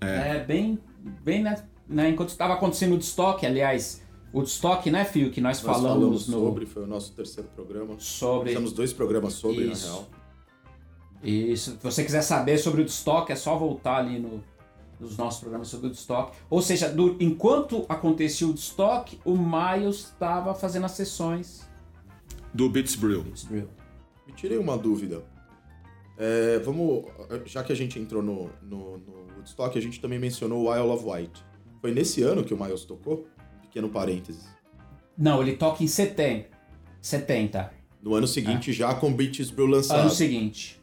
É, 0.00 0.36
é 0.36 0.44
bem, 0.44 0.78
bem, 1.22 1.42
né? 1.42 1.62
né? 1.88 2.10
Enquanto 2.10 2.30
estava 2.30 2.54
acontecendo 2.54 2.90
o 2.90 2.94
Woodstock, 2.94 3.44
aliás. 3.44 4.04
Woodstock, 4.34 4.90
né, 4.90 5.04
Fio? 5.04 5.30
Que 5.30 5.40
nós, 5.40 5.62
nós 5.62 5.76
falamos, 5.76 5.96
falamos 5.96 6.28
no... 6.28 6.40
sobre, 6.40 6.66
foi 6.66 6.82
o 6.82 6.86
nosso 6.86 7.12
terceiro 7.12 7.48
programa. 7.54 7.94
Sobre. 7.98 8.50
Fizemos 8.50 8.72
dois 8.72 8.92
programas 8.92 9.34
sobre, 9.34 9.64
Isso. 9.64 9.86
na 9.86 9.92
real. 9.92 10.08
E 11.22 11.56
se 11.56 11.70
você 11.82 12.04
quiser 12.04 12.22
saber 12.22 12.58
sobre 12.58 12.80
o 12.80 12.82
Woodstock, 12.82 13.32
é 13.32 13.36
só 13.36 13.56
voltar 13.56 13.96
ali 13.96 14.18
no, 14.18 14.42
nos 15.00 15.16
nossos 15.16 15.40
programas 15.40 15.68
sobre 15.68 15.86
o 15.86 15.88
Woodstock. 15.88 16.36
Ou 16.50 16.60
seja, 16.60 16.88
do, 16.90 17.16
enquanto 17.20 17.86
acontecia 17.88 18.46
o 18.46 18.50
Woodstock, 18.50 19.18
o 19.24 19.36
Miles 19.36 19.96
estava 19.96 20.54
fazendo 20.54 20.84
as 20.84 20.92
sessões 20.92 21.66
do 22.56 22.68
Beats 22.68 22.94
Brew. 22.94 23.22
Beats 23.22 23.44
Brew. 23.44 23.68
Me 24.26 24.32
tirei 24.32 24.58
uma 24.58 24.76
dúvida. 24.78 25.22
É, 26.16 26.58
vamos, 26.60 27.04
já 27.44 27.62
que 27.62 27.72
a 27.72 27.76
gente 27.76 27.98
entrou 27.98 28.22
no, 28.22 28.50
no, 28.62 28.98
no, 28.98 29.25
Woodstock, 29.46 29.78
a 29.78 29.80
gente 29.80 30.00
também 30.00 30.18
mencionou 30.18 30.64
o 30.64 30.74
Isle 30.74 30.90
of 30.90 31.04
Wight. 31.04 31.44
Foi 31.80 31.92
nesse 31.92 32.22
ano 32.22 32.42
que 32.42 32.52
o 32.52 32.60
Miles 32.60 32.84
tocou? 32.84 33.28
Pequeno 33.62 33.88
parênteses. 33.88 34.44
Não, 35.16 35.40
ele 35.40 35.52
toca 35.52 35.84
em 35.84 35.86
70. 35.86 36.48
70. 37.00 37.72
No 38.02 38.14
ano 38.14 38.26
seguinte, 38.26 38.72
já 38.72 38.92
com 38.94 39.12
Beats 39.12 39.50
Brew 39.50 39.66
lançado. 39.66 40.00
Ano 40.00 40.10
seguinte. 40.10 40.82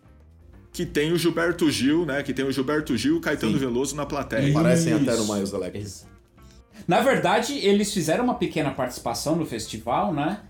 Que 0.72 0.86
tem 0.86 1.12
o 1.12 1.18
Gilberto 1.18 1.70
Gil, 1.70 2.06
né? 2.06 2.24
Que 2.24 2.34
tem 2.34 2.46
o 2.46 2.52
Gilberto 2.52 2.96
Gil 2.96 3.16
e 3.16 3.18
o 3.18 3.22
Caetano 3.22 3.54
Sim. 3.54 3.60
Veloso 3.60 3.96
na 3.96 4.06
plateia. 4.06 4.52
Parecem 4.54 4.96
Isso. 4.96 5.10
até 5.10 5.18
no 5.18 5.32
Miles 5.32 5.54
Electric. 5.54 5.92
Na 6.88 7.02
verdade, 7.02 7.58
eles 7.60 7.94
fizeram 7.94 8.24
uma 8.24 8.36
pequena 8.36 8.72
participação 8.72 9.36
no 9.36 9.46
festival, 9.46 10.14
né? 10.14 10.42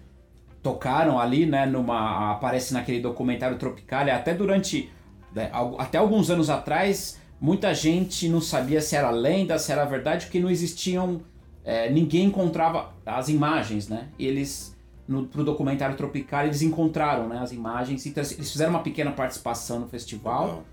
Tocaram 0.62 1.19
ali, 1.19 1.45
né? 1.45 1.65
Numa. 1.65 2.32
Aparece 2.32 2.73
naquele 2.73 3.02
documentário 3.02 3.58
Tropicalia, 3.58 4.15
até 4.15 4.34
durante 4.34 4.89
Né? 5.34 5.52
Até 5.78 5.97
alguns 5.97 6.30
anos 6.30 6.49
atrás, 6.49 7.19
muita 7.43 7.73
gente 7.73 8.29
não 8.29 8.39
sabia 8.39 8.79
se 8.79 8.95
era 8.95 9.10
lenda, 9.10 9.60
se 9.60 9.69
era 9.69 9.84
verdade, 9.84 10.27
porque 10.27 10.39
não 10.39 10.49
existiam. 10.49 11.19
É, 11.65 11.89
ninguém 11.89 12.25
encontrava 12.25 12.93
as 13.06 13.27
imagens, 13.27 13.89
né? 13.89 14.08
Eles, 14.17 14.73
no, 15.06 15.27
pro 15.27 15.43
documentário 15.43 15.97
Tropical, 15.97 16.45
eles 16.45 16.62
encontraram 16.62 17.27
né, 17.27 17.39
as 17.39 17.51
imagens. 17.51 18.06
Então, 18.06 18.23
eles 18.23 18.49
fizeram 18.49 18.71
uma 18.71 18.82
pequena 18.82 19.12
participação 19.12 19.79
no 19.79 19.88
festival 19.88 20.45
Legal. 20.45 20.63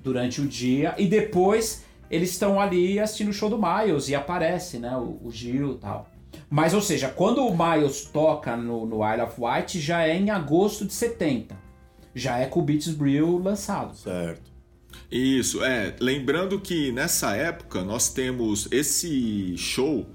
durante 0.00 0.40
o 0.40 0.46
dia 0.46 0.94
e 0.96 1.06
depois 1.08 1.84
eles 2.08 2.30
estão 2.30 2.60
ali 2.60 3.00
assistindo 3.00 3.28
o 3.28 3.32
show 3.32 3.50
do 3.50 3.58
Miles 3.58 4.08
e 4.08 4.14
aparece, 4.14 4.78
né? 4.78 4.96
O, 4.96 5.18
o 5.24 5.30
Gil 5.30 5.72
e 5.72 5.78
tal. 5.78 6.08
Mas, 6.48 6.72
ou 6.72 6.80
seja, 6.80 7.08
quando 7.08 7.44
o 7.44 7.50
Miles 7.50 8.04
toca 8.04 8.56
no, 8.56 8.86
no 8.86 9.12
Isle 9.12 9.22
of 9.22 9.40
Wight, 9.40 9.80
já 9.80 10.06
é 10.06 10.16
em 10.16 10.30
agosto 10.30 10.84
de 10.84 10.92
70. 10.92 11.56
Já 12.14 12.38
é 12.38 12.46
com 12.46 12.60
o 12.60 12.62
Beats 12.62 12.94
Brew 12.94 13.38
lançado. 13.38 13.96
Certo. 13.96 14.51
Isso, 15.12 15.62
é. 15.62 15.94
Lembrando 16.00 16.58
que 16.58 16.90
nessa 16.90 17.36
época 17.36 17.84
nós 17.84 18.08
temos 18.08 18.66
esse 18.72 19.54
show 19.58 20.06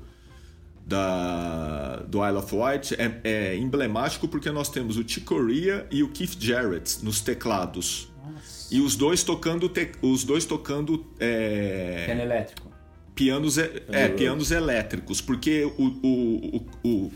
da, 0.83 1.97
do 2.07 2.25
Isle 2.27 2.38
of 2.38 2.55
Wight 2.55 2.95
é, 2.95 3.19
é 3.23 3.55
emblemático 3.55 4.27
porque 4.27 4.49
nós 4.49 4.69
temos 4.69 4.97
o 4.97 5.07
Chick 5.07 5.23
Corea 5.23 5.86
e 5.91 6.01
o 6.01 6.10
Keith 6.10 6.38
Jarrett 6.39 7.05
nos 7.05 7.21
teclados. 7.21 8.12
Nossa. 8.25 8.73
E 8.73 8.81
os 8.81 8.95
dois 8.95 9.23
tocando, 9.23 9.69
te, 9.69 9.91
os 10.01 10.23
dois 10.23 10.45
tocando 10.45 11.05
é, 11.19 12.05
piano 12.05 12.21
elétrico. 12.21 12.71
Pianos, 13.13 13.57
é, 13.60 13.71
é, 13.89 14.07
pianos 14.10 14.49
elétricos, 14.49 15.21
porque 15.21 15.63
o, 15.77 15.83
o, 15.83 16.65
o, 16.83 17.12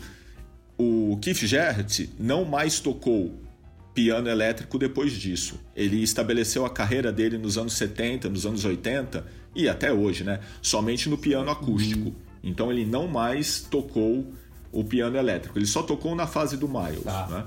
o, 0.78 1.12
o 1.12 1.18
Keith 1.18 1.46
Jarrett 1.46 2.10
não 2.18 2.44
mais 2.44 2.78
tocou 2.78 3.41
piano 3.94 4.28
elétrico 4.28 4.78
depois 4.78 5.12
disso. 5.12 5.60
Ele 5.76 6.02
estabeleceu 6.02 6.64
a 6.64 6.70
carreira 6.70 7.12
dele 7.12 7.38
nos 7.38 7.58
anos 7.58 7.74
70, 7.74 8.28
nos 8.28 8.46
anos 8.46 8.64
80 8.64 9.26
e 9.54 9.68
até 9.68 9.92
hoje, 9.92 10.24
né? 10.24 10.40
Somente 10.60 11.08
no 11.08 11.18
piano 11.18 11.50
acústico. 11.50 12.08
Uhum. 12.08 12.14
Então 12.42 12.70
ele 12.70 12.84
não 12.84 13.06
mais 13.06 13.60
tocou 13.60 14.32
o 14.72 14.82
piano 14.82 15.16
elétrico. 15.16 15.58
Ele 15.58 15.66
só 15.66 15.82
tocou 15.82 16.14
na 16.14 16.26
fase 16.26 16.56
do 16.56 16.66
Miles, 16.66 17.04
tá. 17.04 17.26
né? 17.28 17.46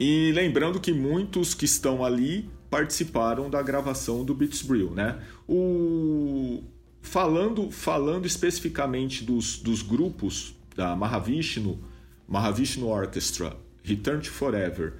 E 0.00 0.30
lembrando 0.32 0.78
que 0.78 0.92
muitos 0.92 1.54
que 1.54 1.64
estão 1.64 2.04
ali 2.04 2.48
participaram 2.70 3.50
da 3.50 3.60
gravação 3.62 4.24
do 4.24 4.34
Beats 4.34 4.62
Brill, 4.62 4.92
né? 4.92 5.18
O... 5.48 6.62
Falando, 7.00 7.70
falando 7.70 8.26
especificamente 8.26 9.24
dos, 9.24 9.58
dos 9.58 9.82
grupos 9.82 10.54
da 10.76 10.94
Mahavishnu, 10.94 11.82
Mahavishnu 12.28 12.86
Orchestra, 12.86 13.56
Return 13.82 14.22
to 14.22 14.30
Forever, 14.30 14.94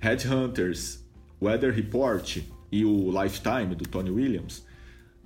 Headhunters, 0.00 1.04
Weather 1.40 1.72
Report 1.74 2.38
e 2.72 2.84
o 2.84 3.22
Lifetime 3.22 3.74
do 3.74 3.84
Tony 3.86 4.10
Williams, 4.10 4.64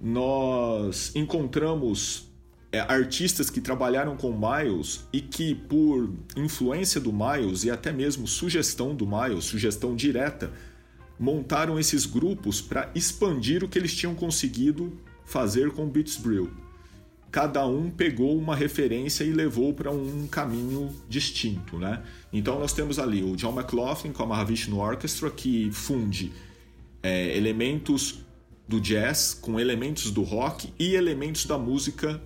nós 0.00 1.14
encontramos 1.14 2.28
é, 2.72 2.80
artistas 2.80 3.48
que 3.48 3.60
trabalharam 3.60 4.16
com 4.16 4.32
Miles 4.32 5.06
e 5.12 5.20
que, 5.20 5.54
por 5.54 6.12
influência 6.37 7.00
do 7.00 7.12
Miles 7.12 7.62
e 7.62 7.70
até 7.70 7.92
mesmo 7.92 8.26
sugestão 8.26 8.94
do 8.94 9.06
Miles, 9.06 9.44
sugestão 9.44 9.94
direta, 9.94 10.52
montaram 11.18 11.78
esses 11.78 12.04
grupos 12.04 12.60
para 12.60 12.90
expandir 12.94 13.62
o 13.62 13.68
que 13.68 13.78
eles 13.78 13.94
tinham 13.94 14.14
conseguido 14.14 14.92
fazer 15.24 15.70
com 15.70 15.88
Beats 15.88 16.16
Brill. 16.16 16.63
Cada 17.34 17.66
um 17.66 17.90
pegou 17.90 18.38
uma 18.38 18.54
referência 18.54 19.24
e 19.24 19.32
levou 19.32 19.74
para 19.74 19.90
um 19.90 20.24
caminho 20.28 20.94
distinto, 21.08 21.76
né? 21.76 22.00
Então 22.32 22.60
nós 22.60 22.72
temos 22.72 22.96
ali 22.96 23.24
o 23.24 23.34
John 23.34 23.58
McLaughlin 23.58 24.12
com 24.12 24.22
a 24.22 24.26
Mahavishnu 24.26 24.78
Orchestra 24.78 25.28
que 25.28 25.68
funde 25.72 26.32
é, 27.02 27.36
elementos 27.36 28.20
do 28.68 28.80
jazz 28.80 29.34
com 29.34 29.58
elementos 29.58 30.12
do 30.12 30.22
rock 30.22 30.72
e 30.78 30.94
elementos 30.94 31.44
da 31.44 31.58
música 31.58 32.22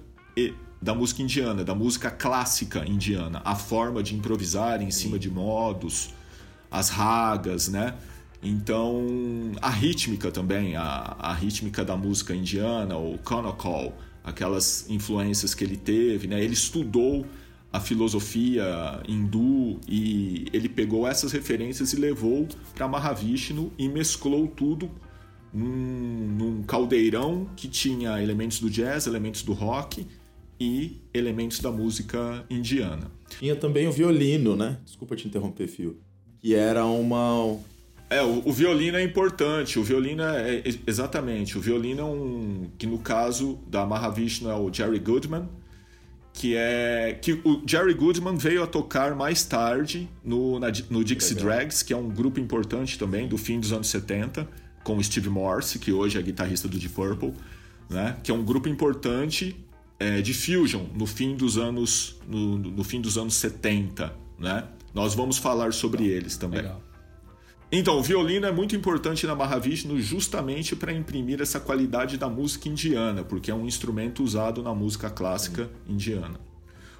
da 0.81 0.95
música 0.95 1.23
indiana, 1.23 1.65
da 1.65 1.75
música 1.75 2.11
clássica 2.11 2.87
indiana, 2.87 3.41
a 3.47 3.57
forma 3.57 4.03
de 4.03 4.15
improvisar 4.15 4.83
em 4.83 4.91
cima 4.91 5.19
de 5.19 5.31
modos, 5.31 6.11
as 6.71 6.91
ragas, 6.91 7.67
né? 7.69 7.95
Então, 8.43 9.07
a 9.63 9.71
rítmica 9.71 10.31
também, 10.31 10.77
a, 10.77 11.17
a 11.19 11.33
rítmica 11.33 11.83
da 11.83 11.97
música 11.97 12.35
indiana, 12.35 12.99
o 12.99 13.17
Konakol, 13.19 13.95
aquelas 14.29 14.89
influências 14.89 15.55
que 15.55 15.65
ele 15.65 15.77
teve, 15.77 16.27
né? 16.27 16.43
Ele 16.43 16.55
estudou 16.55 17.27
a 17.73 17.81
filosofia 17.81 18.65
hindu 19.07 19.79
e 19.87 20.47
ele 20.53 20.69
pegou 20.69 21.07
essas 21.07 21.33
referências 21.33 21.93
e 21.93 21.97
levou 21.97 22.49
para 22.75 22.89
Mahavishnu 22.89 23.73
e 23.79 23.89
mesclou 23.89 24.47
tudo 24.49 24.91
num, 25.53 25.67
num 25.67 26.63
caldeirão 26.63 27.49
que 27.57 27.69
tinha 27.69 28.23
elementos 28.23 28.61
do 28.61 28.71
jazz, 28.71 29.07
elementos 29.07 29.43
do 29.43 29.53
rock 29.53 30.07
e 30.59 31.01
elementos 31.13 31.61
da 31.61 31.71
música 31.71 32.45
indiana. 32.51 33.11
Tinha 33.29 33.55
também 33.55 33.87
o 33.87 33.93
violino, 33.93 34.57
né? 34.57 34.79
Desculpa 34.85 35.15
te 35.15 35.29
interromper, 35.29 35.69
Fio. 35.69 35.99
Que 36.41 36.55
era 36.55 36.85
uma. 36.87 37.59
É, 38.11 38.23
o, 38.23 38.43
o 38.45 38.53
violino 38.53 38.97
é 38.97 39.03
importante. 39.03 39.79
O 39.79 39.85
violino 39.85 40.23
é, 40.23 40.57
é, 40.57 40.65
Exatamente. 40.87 41.59
O 41.59 41.61
violino 41.61 42.01
é 42.01 42.05
um. 42.05 42.71
Que 42.79 42.87
no 42.87 42.99
caso 42.99 43.59
da 43.67 43.85
Mahavishnu 43.85 44.51
é 44.51 44.55
o 44.55 44.73
Jerry 44.73 44.99
Goodman. 44.99 45.49
Que 46.33 46.55
é. 46.57 47.19
Que 47.21 47.33
o 47.45 47.63
Jerry 47.67 47.95
Goodman 47.95 48.37
veio 48.37 48.63
a 48.63 48.67
tocar 48.67 49.15
mais 49.15 49.45
tarde 49.45 50.09
no, 50.25 50.59
na, 50.59 50.69
no 50.89 51.05
Dixie 51.05 51.35
Legal. 51.35 51.51
Drags, 51.51 51.83
que 51.83 51.93
é 51.93 51.97
um 51.97 52.09
grupo 52.09 52.41
importante 52.41 52.99
também 52.99 53.29
do 53.29 53.37
fim 53.37 53.61
dos 53.61 53.73
anos 53.73 53.89
70, 53.89 54.49
com 54.83 54.97
o 54.97 55.05
Steve 55.05 55.29
Morse, 55.29 55.79
que 55.79 55.93
hoje 55.93 56.19
é 56.19 56.23
guitarrista 56.23 56.67
do 56.67 56.79
Deep 56.79 56.95
Purple. 56.95 57.35
Né? 57.91 58.17
Que 58.23 58.31
é 58.31 58.35
um 58.35 58.45
grupo 58.45 58.69
importante 58.69 59.57
é, 59.99 60.21
de 60.21 60.33
fusion 60.33 60.85
no 60.95 61.07
fim 61.07 61.35
dos 61.35 61.59
anos 61.59 62.17
no, 62.27 62.59
no, 62.59 62.85
fim 62.85 63.01
dos 63.01 63.19
anos 63.19 63.35
70, 63.35 64.15
né? 64.39 64.65
Nós 64.95 65.15
vamos 65.15 65.39
falar 65.39 65.73
sobre 65.73 66.03
Legal. 66.03 66.17
eles 66.17 66.37
também. 66.37 66.63
Legal. 66.63 66.88
Então, 67.71 67.99
o 67.99 68.03
violino 68.03 68.47
é 68.47 68.53
muito 68.53 68.75
importante 68.75 69.27
na 69.27 69.35
Mahavishnu 69.35 70.01
justamente 70.01 70.75
para 70.75 70.91
imprimir 70.91 71.43
essa 71.43 71.61
qualidade 71.61 72.17
da 72.17 72.27
música 72.27 72.67
indiana, 72.67 73.23
porque 73.23 73.51
é 73.51 73.55
um 73.55 73.67
instrumento 73.67 74.23
usado 74.23 74.63
na 74.63 74.75
música 74.75 75.11
clássica 75.11 75.71
indiana. 75.87 76.41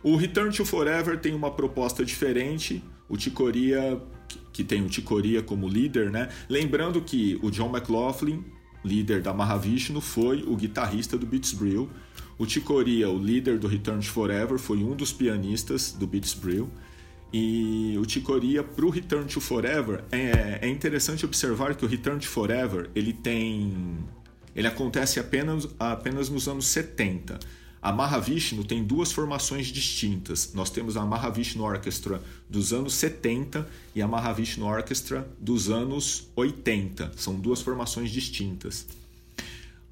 O 0.03 0.15
Return 0.15 0.55
to 0.55 0.67
Forever 0.67 1.19
tem 1.19 1.35
uma 1.35 1.51
proposta 1.51 2.05
diferente. 2.05 2.85
O 3.09 3.17
Tikoria, 3.17 3.99
que 4.53 4.63
tem 4.63 4.85
o 4.85 4.89
Tikoria 4.89 5.43
como 5.43 5.67
líder, 5.67 6.11
né? 6.11 6.29
Lembrando 6.51 7.01
que 7.01 7.39
o 7.43 7.51
John 7.51 7.75
McLaughlin, 7.75 8.45
líder 8.85 9.23
da 9.23 9.33
Mahavishnu, 9.33 10.03
foi 10.03 10.43
o 10.43 10.55
guitarrista 10.55 11.17
do 11.17 11.25
Beats 11.25 11.55
Brill 11.55 11.89
o 12.39 12.47
Ticoria, 12.47 13.11
o 13.11 13.19
líder 13.19 13.59
do 13.59 13.67
Return 13.67 14.01
to 14.01 14.09
Forever, 14.11 14.59
foi 14.59 14.79
um 14.79 14.95
dos 14.95 15.13
pianistas 15.13 15.91
do 15.91 16.07
Beats 16.07 16.35
Brill. 16.35 16.71
E 17.33 17.97
o 18.01 18.07
Ticoria 18.07 18.63
para 18.63 18.87
o 18.87 18.91
Return 18.91 19.27
to 19.27 19.41
Forever 19.41 20.03
é, 20.11 20.61
é 20.63 20.69
interessante 20.69 21.27
observar 21.27 21.75
que 21.75 21.85
o 21.85 21.89
Return 21.89 22.19
to 22.19 22.29
Forever 22.29 22.91
ele 22.95 23.13
tem 23.13 23.99
ele 24.59 24.67
acontece 24.67 25.21
apenas, 25.21 25.69
apenas 25.79 26.29
nos 26.29 26.49
anos 26.49 26.67
70. 26.67 27.39
A 27.81 27.93
Mahavishnu 27.93 28.65
tem 28.65 28.83
duas 28.83 29.13
formações 29.13 29.69
distintas. 29.69 30.53
Nós 30.53 30.69
temos 30.69 30.97
a 30.97 31.05
Mahavishnu 31.05 31.63
Orchestra 31.63 32.21
dos 32.51 32.73
anos 32.73 32.95
70 32.95 33.69
e 33.95 34.03
a 34.03 34.09
Mahavishnu 34.09 34.67
Orchestra 34.67 35.29
dos 35.39 35.71
anos 35.71 36.27
80. 36.35 37.13
São 37.17 37.39
duas 37.39 37.63
formações 37.63 38.11
distintas. 38.11 38.85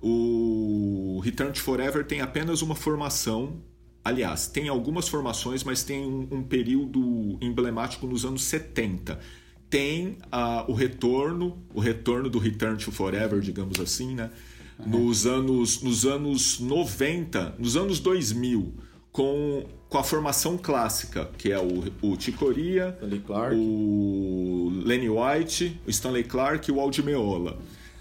O 0.03 1.21
Return 1.23 1.53
to 1.53 1.61
Forever 1.61 2.05
tem 2.05 2.21
apenas 2.21 2.61
uma 2.61 2.75
formação. 2.75 3.55
Aliás, 4.07 4.47
tem 4.47 4.69
algumas 4.69 5.09
formações, 5.09 5.65
mas 5.65 5.83
tem 5.83 6.07
um, 6.07 6.29
um 6.31 6.41
período 6.41 7.37
emblemático 7.41 8.07
nos 8.07 8.25
anos 8.25 8.45
70. 8.45 9.19
Tem 9.69 10.17
uh, 10.27 10.71
o 10.71 10.75
retorno, 10.75 11.59
o 11.75 11.81
retorno 11.81 12.31
do 12.31 12.39
Return 12.39 12.77
to 12.79 12.93
Forever, 12.93 13.41
digamos 13.41 13.81
assim, 13.81 14.15
né? 14.15 14.31
Nos 14.87 15.27
anos, 15.27 15.83
nos 15.83 16.07
anos 16.07 16.61
90, 16.61 17.57
nos 17.59 17.77
anos 17.77 17.99
2000, 17.99 18.75
com, 19.11 19.67
com 19.89 19.99
a 19.99 20.05
formação 20.05 20.57
clássica, 20.57 21.29
que 21.37 21.51
é 21.51 21.59
o, 21.59 21.93
o 22.01 22.17
Ticoria, 22.17 22.97
o 23.57 24.71
Lenny 24.85 25.09
White, 25.09 25.81
o 25.85 25.91
Stanley 25.91 26.23
Clark 26.23 26.71
e 26.71 26.73
o 26.73 26.81
Aldi 26.81 27.03
Meola 27.03 27.59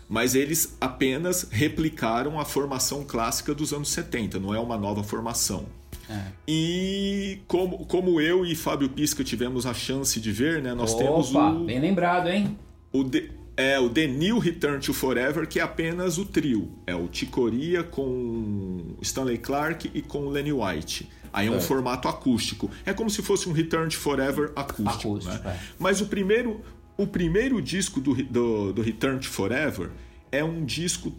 mas 0.08 0.36
eles 0.36 0.78
apenas 0.80 1.48
replicaram 1.50 2.40
a 2.40 2.46
formação 2.46 3.04
clássica 3.04 3.56
dos 3.56 3.74
anos 3.74 3.90
70, 3.90 4.40
não 4.40 4.54
é 4.54 4.60
uma 4.60 4.78
nova 4.78 5.04
formação. 5.04 5.66
É. 6.10 6.22
E 6.48 7.40
como, 7.48 7.86
como 7.86 8.22
eu 8.22 8.46
e 8.46 8.56
Fábio 8.56 8.90
Pisca 8.90 9.24
tivemos 9.24 9.66
a 9.66 9.74
chance 9.74 10.20
de 10.20 10.32
ver, 10.32 10.62
né, 10.62 10.74
nós 10.74 10.94
Opa, 10.94 11.04
temos 11.04 11.34
o. 11.34 11.66
Bem 11.66 11.80
lembrado, 11.80 12.30
hein? 12.30 12.58
O 12.92 13.04
de, 13.04 13.32
é 13.58 13.80
o 13.80 13.90
The 13.90 14.08
New 14.08 14.38
Return 14.40 14.80
to 14.80 14.94
Forever, 14.94 15.48
que 15.48 15.60
é 15.60 15.64
apenas 15.64 16.18
o 16.18 16.26
trio. 16.26 16.72
É 16.86 16.94
o 16.94 17.08
Ticoria 17.08 17.84
com 17.84 18.96
Stanley 19.02 19.38
Clark 19.38 19.90
e 19.94 20.02
com 20.02 20.28
Lenny 20.28 20.52
White. 20.52 21.10
Aí 21.32 21.48
é 21.48 21.52
um 21.52 21.58
é. 21.58 21.62
formato 21.62 22.08
acústico. 22.08 22.70
É 22.86 22.94
como 22.94 23.10
se 23.10 23.22
fosse 23.22 23.50
um 23.50 23.52
Return 23.52 23.90
to 23.90 23.98
Forever 23.98 24.52
acústico. 24.56 25.18
acústico 25.18 25.44
né? 25.44 25.56
é. 25.56 25.60
Mas 25.78 26.02
o 26.02 26.06
primeiro, 26.06 26.62
o 26.98 27.08
primeiro 27.08 27.62
disco 27.62 28.00
do, 28.00 28.14
do, 28.24 28.74
do 28.74 28.82
Return 28.82 29.20
to 29.20 29.28
Forever 29.28 29.90
é 30.32 30.44
um 30.44 30.64
disco 30.64 31.12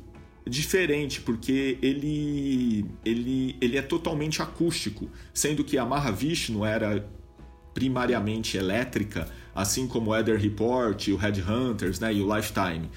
diferente, 0.48 1.20
porque 1.20 1.76
ele, 1.82 2.86
ele, 3.04 3.56
ele 3.60 3.76
é 3.76 3.82
totalmente 3.82 4.40
acústico, 4.40 5.10
sendo 5.34 5.64
que 5.64 5.76
a 5.76 5.84
Mahavishnu 5.84 6.64
era 6.64 7.08
primariamente 7.74 8.56
elétrica, 8.56 9.28
assim 9.54 9.86
como 9.86 10.10
o 10.10 10.16
Ether 10.16 10.40
Report, 10.40 11.08
o 11.08 11.16
Headhunters 11.16 12.00
né, 12.00 12.14
e 12.14 12.22
o 12.22 12.34
Lifetime. 12.34 12.88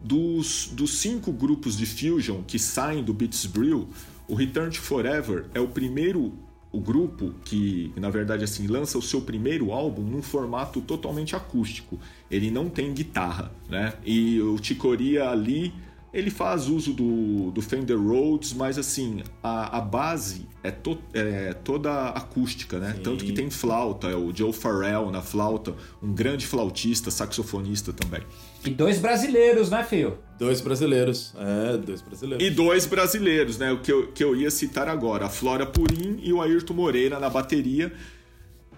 Dos, 0.00 0.68
dos 0.72 0.98
cinco 0.98 1.32
grupos 1.32 1.76
de 1.76 1.86
Fusion 1.86 2.42
que 2.42 2.58
saem 2.58 3.02
do 3.02 3.14
Beats 3.14 3.46
Brew, 3.46 3.88
o 4.28 4.34
Return 4.34 4.70
to 4.70 4.80
Forever 4.80 5.46
é 5.54 5.60
o 5.60 5.68
primeiro 5.68 6.34
o 6.72 6.80
grupo 6.80 7.32
que, 7.42 7.90
na 7.96 8.10
verdade, 8.10 8.44
assim, 8.44 8.66
lança 8.66 8.98
o 8.98 9.02
seu 9.02 9.22
primeiro 9.22 9.72
álbum 9.72 10.02
num 10.02 10.20
formato 10.20 10.82
totalmente 10.82 11.34
acústico. 11.34 11.98
Ele 12.30 12.50
não 12.50 12.68
tem 12.68 12.92
guitarra, 12.92 13.50
né? 13.66 13.94
E 14.04 14.38
o 14.42 14.58
Ticoria 14.58 15.30
ali 15.30 15.72
ele 16.16 16.30
faz 16.30 16.66
uso 16.66 16.94
do, 16.94 17.50
do 17.50 17.60
Fender 17.60 18.00
Rhodes, 18.00 18.54
mas 18.54 18.78
assim, 18.78 19.22
a, 19.42 19.76
a 19.76 19.80
base 19.82 20.46
é, 20.62 20.70
to, 20.70 20.98
é, 21.12 21.52
toda 21.52 22.08
acústica, 22.08 22.78
né? 22.78 22.94
Sim. 22.96 23.02
Tanto 23.02 23.22
que 23.22 23.32
tem 23.32 23.50
flauta, 23.50 24.08
é 24.08 24.16
o 24.16 24.34
Joe 24.34 24.50
Farrell 24.50 25.10
na 25.10 25.20
flauta, 25.20 25.74
um 26.02 26.14
grande 26.14 26.46
flautista, 26.46 27.10
saxofonista 27.10 27.92
também. 27.92 28.22
E 28.64 28.70
dois 28.70 28.98
brasileiros, 28.98 29.68
né, 29.68 29.84
Fio? 29.84 30.16
Dois 30.38 30.62
brasileiros, 30.62 31.34
é, 31.36 31.76
dois 31.76 32.00
brasileiros. 32.00 32.46
E 32.46 32.50
dois 32.50 32.86
brasileiros, 32.86 33.58
né? 33.58 33.70
O 33.72 33.80
que 33.80 33.92
eu, 33.92 34.06
que 34.08 34.24
eu 34.24 34.34
ia 34.34 34.50
citar 34.50 34.88
agora, 34.88 35.26
a 35.26 35.28
Flora 35.28 35.66
Purim 35.66 36.18
e 36.22 36.32
o 36.32 36.40
Ayrton 36.40 36.72
Moreira 36.72 37.20
na 37.20 37.28
bateria 37.28 37.92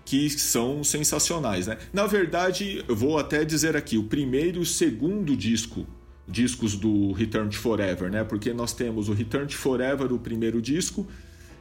que 0.05 0.29
são 0.31 0.83
sensacionais, 0.83 1.67
né? 1.67 1.79
Na 1.93 2.07
verdade, 2.07 2.83
eu 2.89 2.97
vou 2.97 3.17
até 3.19 3.45
dizer 3.45 3.77
aqui, 3.77 3.97
o 3.97 4.05
primeiro 4.05 4.59
e 4.59 4.63
o 4.63 4.67
segundo 4.67 5.37
disco 5.37 5.87
discos 6.29 6.77
do 6.77 7.13
Return 7.13 7.49
to 7.51 7.59
Forever, 7.59 8.11
né? 8.11 8.23
Porque 8.23 8.53
nós 8.53 8.73
temos 8.73 9.09
o 9.09 9.13
Return 9.13 9.47
to 9.47 9.57
Forever, 9.57 10.13
o 10.13 10.19
primeiro 10.19 10.61
disco, 10.61 11.07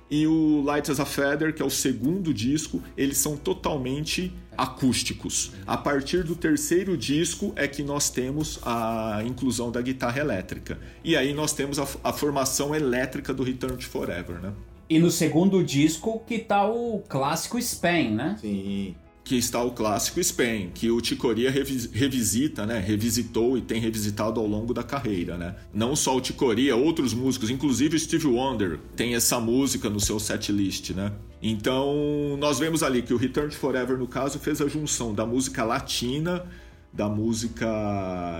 e 0.09 0.25
o 0.25 0.61
Light 0.63 0.89
as 0.89 0.99
a 0.99 1.05
Feather, 1.05 1.53
que 1.53 1.61
é 1.61 1.65
o 1.65 1.69
segundo 1.69 2.33
disco, 2.33 2.81
eles 2.95 3.17
são 3.17 3.35
totalmente 3.35 4.31
acústicos. 4.57 5.51
A 5.65 5.77
partir 5.77 6.23
do 6.23 6.35
terceiro 6.35 6.97
disco 6.97 7.53
é 7.55 7.67
que 7.67 7.83
nós 7.83 8.09
temos 8.09 8.59
a 8.63 9.21
inclusão 9.25 9.71
da 9.71 9.81
guitarra 9.81 10.19
elétrica. 10.19 10.79
E 11.03 11.15
aí 11.15 11.33
nós 11.33 11.53
temos 11.53 11.77
a, 11.77 11.87
a 12.03 12.13
formação 12.13 12.73
elétrica 12.73 13.33
do 13.33 13.43
Return 13.43 13.77
to 13.77 13.85
Forever, 13.85 14.39
né? 14.41 14.53
E 14.89 14.99
no 14.99 15.11
segundo 15.11 15.61
disco 15.61 16.23
que 16.25 16.39
tá 16.39 16.65
o 16.65 17.03
clássico 17.09 17.59
Span, 17.59 18.11
né? 18.11 18.37
Sim 18.39 18.95
que 19.27 19.35
está 19.35 19.61
o 19.61 19.71
clássico 19.71 20.23
Spain, 20.23 20.71
que 20.73 20.89
o 20.89 21.01
Ticoria 21.01 21.51
revisita, 21.51 22.65
né? 22.65 22.79
Revisitou 22.79 23.57
e 23.57 23.61
tem 23.61 23.81
revisitado 23.81 24.39
ao 24.39 24.47
longo 24.47 24.73
da 24.73 24.83
carreira, 24.83 25.37
né? 25.37 25.55
Não 25.73 25.97
só 25.97 26.15
o 26.15 26.21
Ticoria, 26.21 26.77
outros 26.77 27.13
músicos, 27.13 27.49
inclusive 27.49 27.97
o 27.97 27.99
Steve 27.99 28.25
Wonder 28.25 28.79
tem 28.95 29.15
essa 29.15 29.37
música 29.37 29.89
no 29.89 29.99
seu 29.99 30.17
setlist, 30.17 30.91
né? 30.91 31.11
Então, 31.41 32.37
nós 32.39 32.57
vemos 32.57 32.81
ali 32.81 33.01
que 33.01 33.13
o 33.13 33.17
Return 33.17 33.49
to 33.49 33.57
Forever, 33.57 33.97
no 33.97 34.07
caso, 34.07 34.39
fez 34.39 34.61
a 34.61 34.67
junção 34.67 35.13
da 35.13 35.25
música 35.25 35.65
latina 35.65 36.45
da 36.91 37.09
música 37.09 37.67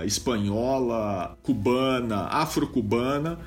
espanhola, 0.04 1.36
cubana, 1.42 2.22
afro-cubana, 2.22 3.38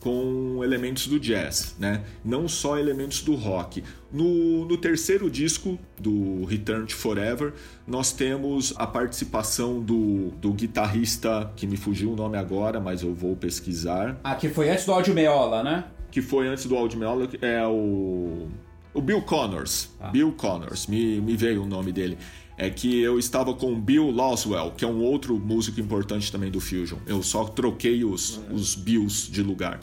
com 0.00 0.64
elementos 0.64 1.06
do 1.06 1.20
jazz, 1.20 1.76
né? 1.78 2.02
Não 2.24 2.48
só 2.48 2.78
elementos 2.78 3.22
do 3.22 3.34
rock. 3.34 3.84
No, 4.10 4.64
no, 4.64 4.76
terceiro 4.76 5.30
disco 5.30 5.78
do 5.98 6.44
Return 6.46 6.86
to 6.86 6.96
Forever, 6.96 7.52
nós 7.86 8.10
temos 8.10 8.74
a 8.76 8.86
participação 8.86 9.80
do, 9.80 10.30
do 10.30 10.52
guitarrista, 10.52 11.52
que 11.54 11.66
me 11.66 11.76
fugiu 11.76 12.12
o 12.12 12.16
nome 12.16 12.38
agora, 12.38 12.80
mas 12.80 13.02
eu 13.02 13.14
vou 13.14 13.36
pesquisar. 13.36 14.18
Ah, 14.24 14.34
que 14.34 14.48
foi 14.48 14.70
antes 14.70 14.86
do 14.86 14.92
Audio 14.92 15.14
Meola, 15.14 15.62
né? 15.62 15.84
Que 16.10 16.22
foi 16.22 16.48
antes 16.48 16.64
do 16.64 16.76
Audio 16.76 16.98
Meola, 16.98 17.28
é 17.40 17.64
o. 17.66 18.48
O 18.92 19.00
Bill 19.00 19.22
Connors. 19.22 19.90
Ah. 20.00 20.08
Bill 20.08 20.32
Connors, 20.32 20.88
me, 20.88 21.20
me 21.20 21.36
veio 21.36 21.62
o 21.62 21.66
nome 21.66 21.92
dele 21.92 22.18
é 22.60 22.68
que 22.68 23.00
eu 23.00 23.18
estava 23.18 23.54
com 23.54 23.80
Bill 23.80 24.10
Loswell, 24.10 24.72
que 24.76 24.84
é 24.84 24.88
um 24.88 25.00
outro 25.00 25.38
músico 25.38 25.80
importante 25.80 26.30
também 26.30 26.50
do 26.50 26.60
Fusion. 26.60 26.98
Eu 27.06 27.22
só 27.22 27.44
troquei 27.44 28.04
os, 28.04 28.38
os 28.52 28.74
Bills 28.74 29.32
de 29.32 29.42
lugar. 29.42 29.80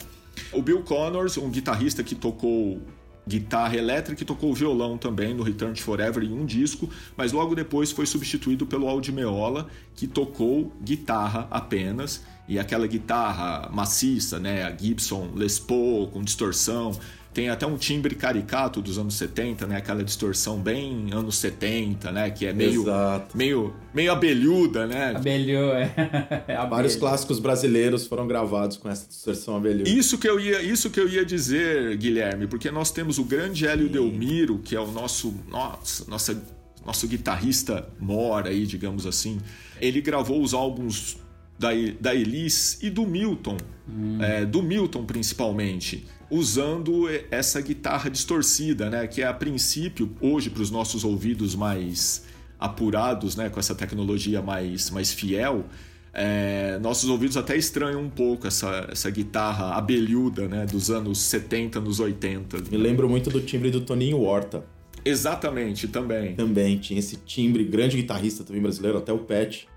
O 0.52 0.62
Bill 0.62 0.80
Connors, 0.84 1.36
um 1.38 1.50
guitarrista 1.50 2.04
que 2.04 2.14
tocou 2.14 2.80
guitarra 3.26 3.76
elétrica 3.76 4.22
e 4.22 4.24
tocou 4.24 4.54
violão 4.54 4.96
também 4.96 5.34
no 5.34 5.42
Return 5.42 5.74
to 5.74 5.82
Forever 5.82 6.22
em 6.22 6.32
um 6.32 6.46
disco, 6.46 6.88
mas 7.16 7.32
logo 7.32 7.52
depois 7.52 7.90
foi 7.90 8.06
substituído 8.06 8.64
pelo 8.64 8.88
Aldi 8.88 9.10
Meola, 9.10 9.66
que 9.96 10.06
tocou 10.06 10.72
guitarra 10.80 11.48
apenas, 11.50 12.24
e 12.46 12.60
aquela 12.60 12.86
guitarra 12.86 13.68
maciça, 13.70 14.38
né, 14.38 14.62
a 14.62 14.74
Gibson 14.74 15.32
Les 15.34 15.58
Paul 15.58 16.06
com 16.06 16.22
distorção, 16.22 16.92
tem 17.38 17.48
até 17.50 17.64
um 17.64 17.76
timbre 17.76 18.16
caricato 18.16 18.82
dos 18.82 18.98
anos 18.98 19.14
70, 19.14 19.64
né? 19.68 19.76
Aquela 19.76 20.02
distorção 20.02 20.58
bem 20.58 21.10
anos 21.12 21.36
70, 21.36 22.10
né? 22.10 22.30
Que 22.30 22.46
é 22.46 22.52
meio 22.52 22.82
Exato. 22.82 23.38
meio 23.38 23.72
meio 23.94 24.10
abelhuda, 24.10 24.88
né? 24.88 25.12
Abelhou, 25.14 25.72
é. 25.72 25.94
é 26.48 26.66
Vários 26.66 26.96
clássicos 26.96 27.38
brasileiros 27.38 28.08
foram 28.08 28.26
gravados 28.26 28.76
com 28.76 28.88
essa 28.88 29.06
distorção 29.06 29.56
abelhuda. 29.56 29.88
Isso 29.88 30.18
que 30.18 30.28
eu 30.28 30.40
ia, 30.40 30.60
isso 30.62 30.90
que 30.90 30.98
eu 30.98 31.08
ia 31.08 31.24
dizer, 31.24 31.96
Guilherme, 31.96 32.48
porque 32.48 32.72
nós 32.72 32.90
temos 32.90 33.20
o 33.20 33.24
grande 33.24 33.68
Hélio 33.68 33.86
Sim. 33.86 33.92
Delmiro, 33.92 34.58
que 34.58 34.74
é 34.74 34.80
o 34.80 34.90
nosso 34.90 35.32
nossa, 35.46 36.10
nossa 36.10 36.42
nosso 36.84 37.06
guitarrista 37.06 37.88
mor 38.00 38.48
aí, 38.48 38.66
digamos 38.66 39.06
assim. 39.06 39.38
Ele 39.80 40.00
gravou 40.00 40.42
os 40.42 40.54
álbuns 40.54 41.18
da, 41.58 41.70
da 42.00 42.14
Elis 42.14 42.78
e 42.82 42.90
do 42.90 43.06
Milton, 43.06 43.56
hum. 43.88 44.22
é, 44.22 44.44
do 44.44 44.62
Milton 44.62 45.04
principalmente 45.04 46.06
usando 46.30 47.08
essa 47.30 47.60
guitarra 47.60 48.10
distorcida, 48.10 48.90
né? 48.90 49.06
Que 49.06 49.22
é 49.22 49.26
a 49.26 49.32
princípio, 49.32 50.14
hoje, 50.20 50.50
para 50.50 50.62
os 50.62 50.70
nossos 50.70 51.04
ouvidos 51.04 51.54
mais 51.54 52.24
apurados, 52.58 53.34
né? 53.36 53.48
Com 53.48 53.58
essa 53.58 53.74
tecnologia 53.74 54.42
mais, 54.42 54.90
mais 54.90 55.12
fiel, 55.12 55.64
é, 56.12 56.78
nossos 56.80 57.08
ouvidos 57.08 57.36
até 57.36 57.56
estranham 57.56 58.02
um 58.02 58.10
pouco 58.10 58.46
essa, 58.46 58.88
essa 58.90 59.10
guitarra 59.10 59.74
abelhuda, 59.74 60.48
né? 60.48 60.66
Dos 60.66 60.90
anos 60.90 61.18
70, 61.18 61.80
nos 61.80 62.00
80. 62.00 62.58
Me 62.70 62.76
lembro 62.76 63.08
muito 63.08 63.30
do 63.30 63.40
timbre 63.40 63.70
do 63.70 63.80
Toninho 63.80 64.20
Horta. 64.20 64.64
Exatamente, 65.04 65.88
também. 65.88 66.34
Também, 66.34 66.76
tinha 66.76 66.98
esse 66.98 67.16
timbre, 67.16 67.64
grande 67.64 67.96
guitarrista 67.96 68.44
também 68.44 68.60
brasileiro, 68.60 68.98
até 68.98 69.12
o 69.12 69.18
Pet. 69.18 69.68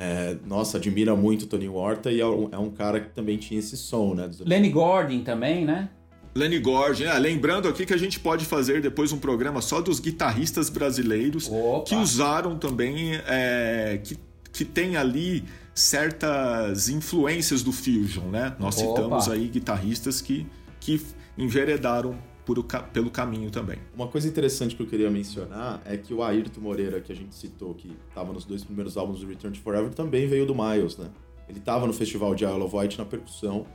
É, 0.00 0.36
nossa, 0.46 0.76
admira 0.76 1.16
muito 1.16 1.42
o 1.42 1.46
Tony 1.46 1.68
Horta 1.68 2.12
e 2.12 2.20
é 2.20 2.26
um, 2.26 2.48
é 2.52 2.56
um, 2.56 2.70
cara 2.70 3.00
que 3.00 3.10
também 3.10 3.36
tinha 3.36 3.58
esse 3.58 3.76
som, 3.76 4.14
né? 4.14 4.30
Lenny 4.46 4.70
Gordon 4.70 5.24
também, 5.24 5.64
né? 5.64 5.88
Lenny 6.36 6.60
Gordon, 6.60 7.02
é, 7.02 7.18
lembrando 7.18 7.66
aqui 7.66 7.84
que 7.84 7.92
a 7.92 7.96
gente 7.96 8.20
pode 8.20 8.44
fazer 8.44 8.80
depois 8.80 9.10
um 9.10 9.18
programa 9.18 9.60
só 9.60 9.80
dos 9.80 9.98
guitarristas 9.98 10.70
brasileiros 10.70 11.50
Opa. 11.50 11.84
que 11.84 11.96
usaram 11.96 12.56
também, 12.56 13.16
é, 13.26 14.00
que, 14.04 14.16
que 14.52 14.64
tem 14.64 14.96
ali 14.96 15.42
certas 15.74 16.88
influências 16.88 17.64
do 17.64 17.72
Fusion, 17.72 18.26
né? 18.26 18.54
Nós 18.60 18.78
Opa. 18.78 18.86
citamos 18.86 19.28
aí 19.28 19.48
guitarristas 19.48 20.20
que, 20.20 20.46
que 20.78 21.02
enveredaram 21.36 22.16
por, 22.48 22.64
pelo 22.64 23.10
caminho 23.10 23.50
também. 23.50 23.78
Uma 23.94 24.08
coisa 24.08 24.26
interessante 24.26 24.74
que 24.74 24.82
eu 24.82 24.86
queria 24.86 25.10
mencionar 25.10 25.82
é 25.84 25.98
que 25.98 26.14
o 26.14 26.22
Ayrton 26.22 26.62
Moreira, 26.62 26.98
que 26.98 27.12
a 27.12 27.14
gente 27.14 27.34
citou, 27.34 27.74
que 27.74 27.94
estava 28.08 28.32
nos 28.32 28.46
dois 28.46 28.64
primeiros 28.64 28.96
álbuns 28.96 29.20
do 29.20 29.26
Return 29.26 29.54
to 29.54 29.62
Forever, 29.62 29.92
também 29.92 30.26
veio 30.26 30.46
do 30.46 30.54
Miles, 30.54 30.96
né? 30.96 31.10
Ele 31.46 31.58
estava 31.58 31.86
no 31.86 31.92
festival 31.92 32.34
de 32.34 32.44
Isle 32.44 32.62
of 32.62 32.74
Wight 32.74 32.96
na 32.96 33.04
percussão, 33.04 33.66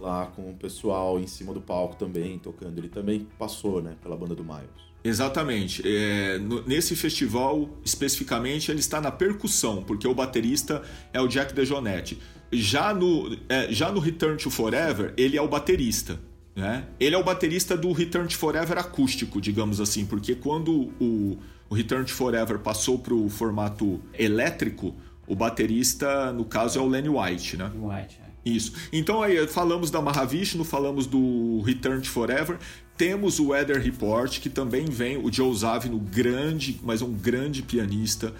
lá 0.00 0.26
com 0.26 0.50
o 0.50 0.54
pessoal 0.54 1.20
em 1.20 1.28
cima 1.28 1.54
do 1.54 1.60
palco 1.60 1.94
também, 1.94 2.40
tocando. 2.40 2.76
Ele 2.78 2.88
também 2.88 3.24
passou, 3.38 3.80
né, 3.80 3.94
pela 4.02 4.16
banda 4.16 4.34
do 4.34 4.42
Miles. 4.42 4.88
Exatamente. 5.04 5.80
É, 5.86 6.38
no, 6.38 6.66
nesse 6.66 6.96
festival, 6.96 7.70
especificamente, 7.84 8.68
ele 8.68 8.80
está 8.80 9.00
na 9.00 9.12
percussão, 9.12 9.84
porque 9.84 10.08
o 10.08 10.14
baterista 10.14 10.82
é 11.12 11.20
o 11.20 11.28
Jack 11.28 11.54
DeJohnette. 11.54 12.18
Já 12.50 12.92
no, 12.92 13.36
é, 13.48 13.72
já 13.72 13.92
no 13.92 14.00
Return 14.00 14.36
to 14.36 14.50
Forever, 14.50 15.14
ele 15.16 15.36
é 15.36 15.42
o 15.42 15.46
baterista. 15.46 16.18
Né? 16.58 16.86
Ele 16.98 17.14
é 17.14 17.18
o 17.18 17.22
baterista 17.22 17.76
do 17.76 17.92
Return 17.92 18.26
to 18.26 18.36
Forever 18.36 18.78
acústico, 18.78 19.40
digamos 19.40 19.80
assim, 19.80 20.04
porque 20.04 20.34
quando 20.34 20.92
o, 21.00 21.38
o 21.70 21.74
Return 21.74 22.04
to 22.04 22.12
Forever 22.12 22.58
passou 22.58 22.98
para 22.98 23.14
o 23.14 23.28
formato 23.28 24.00
elétrico, 24.12 24.92
o 25.24 25.36
baterista, 25.36 26.32
no 26.32 26.44
caso, 26.44 26.80
é 26.80 26.82
o 26.82 26.88
Lenny 26.88 27.08
White, 27.08 27.56
né? 27.56 27.70
White, 27.76 28.18
é. 28.24 28.28
Isso. 28.44 28.72
Então 28.92 29.22
aí 29.22 29.46
falamos 29.46 29.88
da 29.88 30.02
Mahavishnu, 30.02 30.64
falamos 30.64 31.06
do 31.06 31.60
Return 31.60 32.02
to 32.02 32.10
Forever, 32.10 32.58
temos 32.96 33.38
o 33.38 33.50
Weather 33.50 33.80
Report, 33.80 34.40
que 34.40 34.50
também 34.50 34.86
vem, 34.86 35.16
o 35.16 35.32
Joe 35.32 35.56
Zavino, 35.56 36.00
grande, 36.00 36.80
mas 36.82 37.02
um 37.02 37.12
grande 37.12 37.62
pianista. 37.62 38.34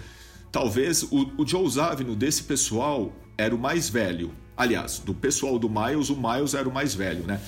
Talvez 0.51 1.03
o, 1.03 1.31
o 1.37 1.47
Joe 1.47 1.69
Zavino 1.69 2.17
desse 2.17 2.43
pessoal 2.43 3.13
era 3.37 3.55
o 3.55 3.57
mais 3.57 3.87
velho. 3.87 4.33
Aliás, 4.57 4.99
do 4.99 5.13
pessoal 5.13 5.57
do 5.57 5.69
Miles, 5.69 6.09
o 6.09 6.17
Miles 6.17 6.53
era 6.53 6.67
o 6.67 6.73
mais 6.73 6.93
velho, 6.93 7.23
né? 7.25 7.39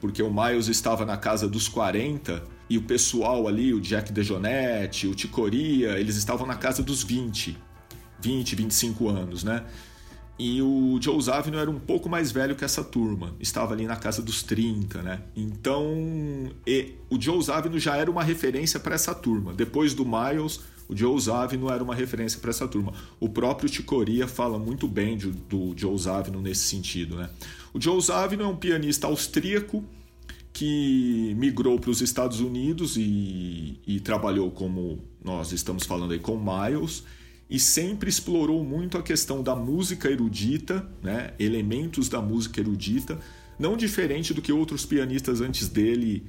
Porque 0.00 0.22
o 0.22 0.32
Miles 0.32 0.68
estava 0.68 1.04
na 1.04 1.16
casa 1.16 1.48
dos 1.48 1.68
40 1.68 2.42
e 2.70 2.76
o 2.76 2.82
pessoal 2.82 3.48
ali, 3.48 3.72
o 3.72 3.80
Jack 3.80 4.12
DeJohnette, 4.12 5.06
o 5.06 5.14
Ticoria, 5.14 5.98
eles 5.98 6.16
estavam 6.16 6.46
na 6.46 6.56
casa 6.56 6.82
dos 6.82 7.02
20, 7.02 7.56
20, 8.20 8.54
25 8.56 9.08
anos, 9.08 9.44
né? 9.44 9.64
E 10.38 10.62
o 10.62 10.98
Joe 11.00 11.20
Zavino 11.20 11.58
era 11.58 11.68
um 11.68 11.80
pouco 11.80 12.08
mais 12.08 12.30
velho 12.30 12.54
que 12.54 12.64
essa 12.64 12.84
turma, 12.84 13.34
estava 13.40 13.74
ali 13.74 13.86
na 13.86 13.96
casa 13.96 14.22
dos 14.22 14.42
30, 14.44 15.02
né? 15.02 15.20
Então, 15.34 15.84
o 17.10 17.20
Joe 17.20 17.42
Zavino 17.42 17.76
já 17.78 17.96
era 17.96 18.08
uma 18.08 18.22
referência 18.22 18.78
para 18.78 18.94
essa 18.94 19.12
turma. 19.12 19.52
Depois 19.52 19.94
do 19.94 20.04
Miles, 20.04 20.60
o 20.88 20.96
Joe 20.96 21.20
Zavino 21.20 21.68
era 21.68 21.82
uma 21.82 21.94
referência 21.94 22.38
para 22.38 22.50
essa 22.50 22.68
turma. 22.68 22.92
O 23.18 23.28
próprio 23.28 23.68
Ticoria 23.68 24.28
fala 24.28 24.60
muito 24.60 24.86
bem 24.86 25.16
de, 25.16 25.32
do 25.32 25.74
Joe 25.76 25.98
Zavino 25.98 26.40
nesse 26.40 26.62
sentido, 26.68 27.16
né? 27.16 27.30
O 27.72 27.80
Joe 27.80 28.00
Zavino 28.00 28.42
é 28.42 28.46
um 28.46 28.56
pianista 28.56 29.06
austríaco 29.06 29.84
que 30.52 31.34
migrou 31.38 31.78
para 31.78 31.90
os 31.90 32.00
Estados 32.00 32.40
Unidos 32.40 32.96
e, 32.96 33.78
e 33.86 34.00
trabalhou 34.00 34.50
como 34.50 34.98
nós 35.22 35.52
estamos 35.52 35.84
falando 35.84 36.12
aí 36.12 36.18
com 36.18 36.36
Miles 36.36 37.04
e 37.48 37.58
sempre 37.58 38.10
explorou 38.10 38.64
muito 38.64 38.98
a 38.98 39.02
questão 39.02 39.42
da 39.42 39.54
música 39.54 40.10
erudita, 40.10 40.86
né? 41.02 41.32
elementos 41.38 42.08
da 42.08 42.20
música 42.20 42.60
erudita, 42.60 43.18
não 43.58 43.76
diferente 43.76 44.34
do 44.34 44.42
que 44.42 44.52
outros 44.52 44.84
pianistas 44.84 45.40
antes 45.40 45.68
dele 45.68 46.24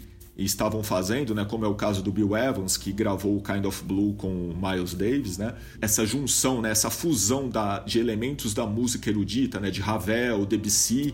estavam 0.45 0.83
fazendo, 0.83 1.35
né? 1.35 1.45
como 1.45 1.65
é 1.65 1.67
o 1.67 1.75
caso 1.75 2.01
do 2.01 2.11
Bill 2.11 2.35
Evans, 2.35 2.77
que 2.77 2.91
gravou 2.91 3.37
o 3.37 3.41
Kind 3.41 3.65
of 3.65 3.83
Blue 3.83 4.13
com 4.13 4.27
o 4.27 4.55
Miles 4.55 4.93
Davis, 4.93 5.37
né? 5.37 5.55
essa 5.81 6.05
junção, 6.05 6.61
né? 6.61 6.71
essa 6.71 6.89
fusão 6.89 7.49
da, 7.49 7.79
de 7.79 7.99
elementos 7.99 8.53
da 8.53 8.65
música 8.65 9.09
erudita, 9.09 9.59
né? 9.59 9.69
de 9.69 9.81
Ravel, 9.81 10.45
Debussy, 10.45 11.13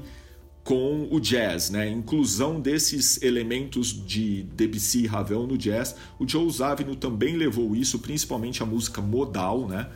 com 0.66 1.08
o 1.12 1.20
jazz, 1.20 1.70
né? 1.70 1.88
Inclusão 1.88 2.60
desses 2.60 3.22
elementos 3.22 3.90
de 3.90 4.42
Debussy 4.56 5.04
e 5.04 5.06
Ravel 5.06 5.46
no 5.46 5.56
jazz. 5.56 5.96
O 6.18 6.28
Joe 6.28 6.50
Zavino 6.52 6.96
também 6.96 7.38
levou 7.38 7.76
isso, 7.76 8.00
principalmente 8.00 8.64
a 8.64 8.66
música 8.66 9.00
modal, 9.00 9.68
né? 9.68 9.88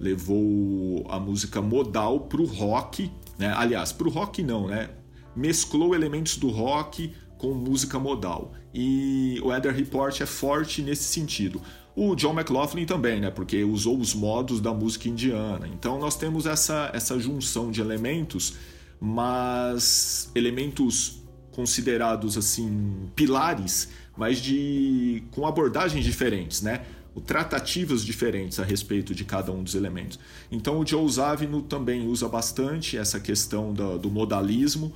Levou 0.00 1.06
a 1.08 1.20
música 1.20 1.62
modal 1.62 2.20
para 2.20 2.42
o 2.42 2.44
rock, 2.44 3.08
né? 3.38 3.54
Aliás, 3.56 3.92
para 3.92 4.08
o 4.08 4.10
rock 4.10 4.42
não, 4.42 4.66
né? 4.66 4.90
Mesclou 5.36 5.94
elementos 5.94 6.36
do 6.36 6.48
rock 6.48 7.12
com 7.38 7.52
música 7.54 7.98
modal. 7.98 8.52
E 8.72 9.40
o 9.42 9.52
Eder 9.52 9.74
Report 9.74 10.20
é 10.20 10.26
forte 10.26 10.82
nesse 10.82 11.04
sentido. 11.04 11.60
O 11.94 12.14
John 12.14 12.32
McLaughlin 12.32 12.84
também, 12.84 13.20
né? 13.20 13.30
Porque 13.30 13.64
usou 13.64 13.98
os 13.98 14.14
modos 14.14 14.60
da 14.60 14.72
música 14.72 15.08
indiana. 15.08 15.66
Então 15.68 15.98
nós 15.98 16.16
temos 16.16 16.46
essa, 16.46 16.90
essa 16.92 17.18
junção 17.18 17.70
de 17.70 17.80
elementos 17.80 18.54
mas 19.00 20.30
elementos 20.34 21.22
considerados 21.52 22.36
assim 22.36 23.10
pilares, 23.14 23.88
mas 24.16 24.38
de 24.38 25.22
com 25.30 25.46
abordagens 25.46 26.04
diferentes, 26.04 26.62
né? 26.62 26.84
Tratativas 27.26 28.04
diferentes 28.04 28.60
a 28.60 28.64
respeito 28.64 29.14
de 29.14 29.24
cada 29.24 29.50
um 29.50 29.62
dos 29.62 29.74
elementos. 29.74 30.18
Então 30.52 30.78
o 30.78 30.86
Joe 30.86 31.08
Zavino 31.08 31.62
também 31.62 32.06
usa 32.06 32.28
bastante 32.28 32.98
essa 32.98 33.18
questão 33.18 33.72
do, 33.72 33.98
do 33.98 34.10
modalismo, 34.10 34.92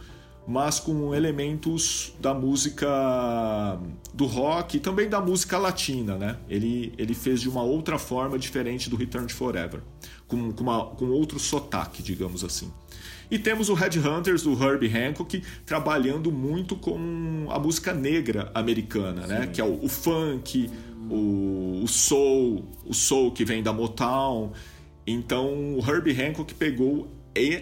mas 0.50 0.80
com 0.80 1.14
elementos 1.14 2.12
da 2.18 2.34
música 2.34 2.88
do 4.12 4.26
rock 4.26 4.78
e 4.78 4.80
também 4.80 5.08
da 5.08 5.20
música 5.20 5.56
latina, 5.56 6.18
né? 6.18 6.38
Ele, 6.48 6.92
ele 6.98 7.14
fez 7.14 7.40
de 7.40 7.48
uma 7.48 7.62
outra 7.62 8.00
forma 8.00 8.36
diferente 8.36 8.90
do 8.90 8.96
Return 8.96 9.28
to 9.28 9.34
Forever, 9.34 9.80
com, 10.26 10.50
com, 10.50 10.64
uma, 10.64 10.86
com 10.86 11.06
outro 11.10 11.38
sotaque, 11.38 12.02
digamos 12.02 12.42
assim. 12.42 12.68
E 13.30 13.38
temos 13.38 13.68
o 13.68 13.74
Headhunters 13.74 14.42
do 14.42 14.52
Herbie 14.60 14.92
Hancock 14.92 15.40
trabalhando 15.64 16.32
muito 16.32 16.74
com 16.74 17.46
a 17.48 17.58
música 17.60 17.94
negra 17.94 18.50
americana, 18.52 19.28
né? 19.28 19.46
Que 19.46 19.60
é 19.60 19.64
o, 19.64 19.84
o 19.84 19.88
funk, 19.88 20.68
o, 21.08 21.80
o, 21.84 21.86
soul, 21.86 22.64
o 22.84 22.92
soul 22.92 23.30
que 23.30 23.44
vem 23.44 23.62
da 23.62 23.72
Motown. 23.72 24.50
Então 25.06 25.76
o 25.76 25.78
Herbie 25.78 26.20
Hancock 26.20 26.52
pegou 26.54 27.08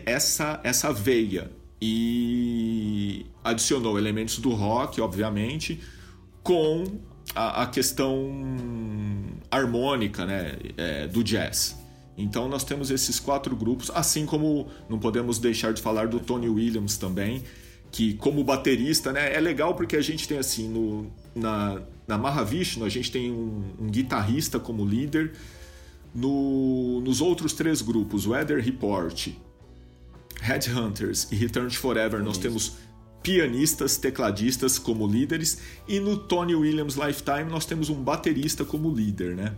essa 0.07 0.59
essa 0.65 0.91
veia 0.91 1.58
e 1.81 3.27
adicionou 3.43 3.99
elementos 3.99 4.39
do 4.39 4.51
rock, 4.51 5.01
obviamente, 5.01 5.81
com 6.43 6.85
a, 7.35 7.63
a 7.63 7.67
questão 7.67 8.31
harmônica, 9.51 10.25
né, 10.27 10.57
é, 10.77 11.07
do 11.07 11.23
jazz. 11.23 11.79
Então 12.17 12.49
nós 12.49 12.65
temos 12.65 12.91
esses 12.91 13.21
quatro 13.21 13.55
grupos, 13.55 13.91
assim 13.95 14.27
como 14.27 14.69
não 14.89 14.99
podemos 14.99 15.39
deixar 15.39 15.73
de 15.73 15.81
falar 15.81 16.09
do 16.09 16.19
Tony 16.19 16.49
Williams 16.49 16.97
também, 16.97 17.45
que 17.93 18.15
como 18.15 18.43
baterista, 18.43 19.13
né, 19.13 19.33
é 19.33 19.41
legal 19.41 19.75
porque 19.75 19.97
a 19.97 20.01
gente 20.01 20.27
tem 20.27 20.39
assim 20.39 20.69
no 20.69 21.11
na 21.35 21.81
na 22.09 22.17
Mahavishnu 22.17 22.85
a 22.85 22.89
gente 22.89 23.13
tem 23.13 23.31
um, 23.31 23.63
um 23.79 23.87
guitarrista 23.87 24.59
como 24.59 24.85
líder, 24.85 25.33
no, 26.15 27.01
nos 27.03 27.21
outros 27.21 27.53
três 27.53 27.83
grupos, 27.83 28.27
Weather 28.27 28.65
Report, 28.65 29.29
Headhunters 30.41 31.29
e 31.31 31.37
Return 31.37 31.71
Forever, 31.71 32.23
nós 32.23 32.39
temos 32.39 32.77
pianistas, 33.23 33.97
tecladistas 33.97 34.79
como 34.79 35.07
líderes 35.07 35.59
e 35.87 36.01
no 36.01 36.17
Tony 36.17 36.55
Williams 36.55 36.95
Lifetime 36.95 37.45
nós 37.51 37.67
temos 37.67 37.89
um 37.89 38.03
baterista 38.03 38.65
como 38.65 38.95
líder, 38.95 39.35
né? 39.35 39.55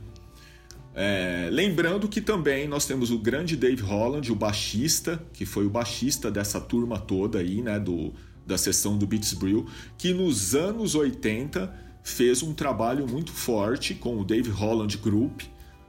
É, 0.92 1.48
lembrando 1.52 2.08
que 2.08 2.20
também 2.20 2.66
nós 2.66 2.84
temos 2.84 3.10
o 3.10 3.18
grande 3.18 3.56
Dave 3.56 3.80
Holland, 3.80 4.30
o 4.32 4.34
baixista, 4.34 5.22
que 5.32 5.46
foi 5.46 5.64
o 5.64 5.70
baixista 5.70 6.30
dessa 6.30 6.60
turma 6.60 6.98
toda 6.98 7.38
aí, 7.38 7.62
né, 7.62 7.78
do, 7.78 8.12
da 8.44 8.58
sessão 8.58 8.98
do 8.98 9.06
Beats 9.06 9.32
Brew, 9.34 9.66
que 9.96 10.12
nos 10.12 10.54
anos 10.54 10.96
80 10.96 11.72
fez 12.02 12.42
um 12.42 12.52
trabalho 12.52 13.06
muito 13.06 13.30
forte 13.30 13.94
com 13.94 14.18
o 14.18 14.24
Dave 14.24 14.50
Holland 14.50 14.98
Group, 14.98 15.42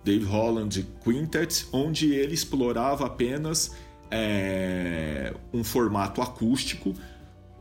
Dave 0.04 0.26
Holland 0.26 0.88
Quintet, 1.04 1.66
onde 1.72 2.14
ele 2.14 2.34
explorava 2.34 3.06
apenas 3.06 3.72
é, 4.12 5.34
um 5.54 5.64
formato 5.64 6.22
acústico, 6.22 6.94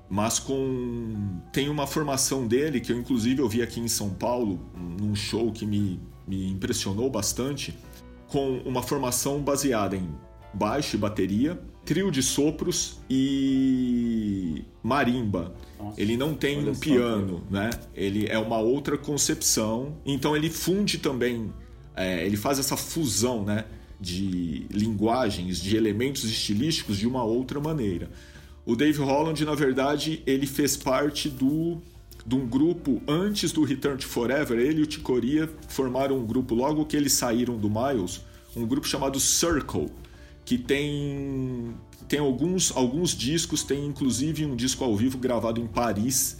mas 0.09 0.38
com 0.38 1.40
tem 1.53 1.68
uma 1.68 1.86
formação 1.86 2.46
dele 2.46 2.80
que 2.80 2.90
eu 2.92 2.98
inclusive 2.98 3.40
eu 3.40 3.48
vi 3.48 3.62
aqui 3.62 3.78
em 3.80 3.88
São 3.88 4.11
Paulo 4.11 4.61
num 4.74 5.14
show 5.14 5.53
que 5.53 5.64
me 5.64 6.01
me 6.30 6.48
impressionou 6.48 7.11
bastante, 7.11 7.76
com 8.28 8.59
uma 8.64 8.82
formação 8.82 9.40
baseada 9.40 9.96
em 9.96 10.09
baixo 10.55 10.94
e 10.94 10.98
bateria, 10.98 11.61
trio 11.84 12.09
de 12.11 12.22
sopros 12.22 13.01
e 13.11 14.64
marimba. 14.80 15.53
Nossa, 15.76 16.01
ele 16.01 16.16
não 16.16 16.34
tem 16.34 16.68
um 16.68 16.74
piano, 16.74 17.42
né? 17.51 17.70
Ele 17.92 18.28
é 18.28 18.38
uma 18.38 18.59
outra 18.59 18.96
concepção. 18.96 19.96
Então 20.07 20.36
ele 20.36 20.48
funde 20.48 20.98
também, 20.98 21.53
é, 21.96 22.24
ele 22.24 22.36
faz 22.36 22.61
essa 22.61 22.76
fusão, 22.76 23.44
né? 23.44 23.64
De 24.01 24.66
linguagens, 24.70 25.61
de 25.61 25.76
elementos 25.76 26.24
estilísticos 26.24 26.96
de 26.96 27.07
uma 27.07 27.22
outra 27.22 27.61
maneira. 27.61 28.11
O 28.64 28.74
Dave 28.74 28.98
Holland, 28.98 29.44
na 29.44 29.55
verdade, 29.55 30.22
ele 30.26 30.46
fez 30.46 30.76
parte 30.76 31.28
do 31.28 31.78
de 32.24 32.34
um 32.34 32.46
grupo 32.46 33.01
antes 33.09 33.51
do 33.51 33.64
Return 33.64 33.98
to 33.98 34.07
Forever. 34.07 34.59
Ele 34.59 34.80
e 34.80 34.82
o 34.82 34.86
Ticoria 34.86 35.48
formaram 35.68 36.18
um 36.18 36.26
grupo 36.26 36.55
logo 36.55 36.84
que 36.84 36.96
eles 36.96 37.14
saíram 37.14 37.57
do 37.57 37.68
Miles, 37.70 38.20
um 38.55 38.66
grupo 38.66 38.86
chamado 38.86 39.18
Circle, 39.18 39.88
que 40.44 40.59
tem 40.59 41.74
tem 42.09 42.18
alguns, 42.18 42.76
alguns 42.76 43.11
discos, 43.16 43.62
tem 43.62 43.86
inclusive 43.86 44.44
um 44.44 44.57
disco 44.57 44.82
ao 44.82 44.96
vivo 44.96 45.16
gravado 45.16 45.61
em 45.61 45.66
Paris, 45.68 46.38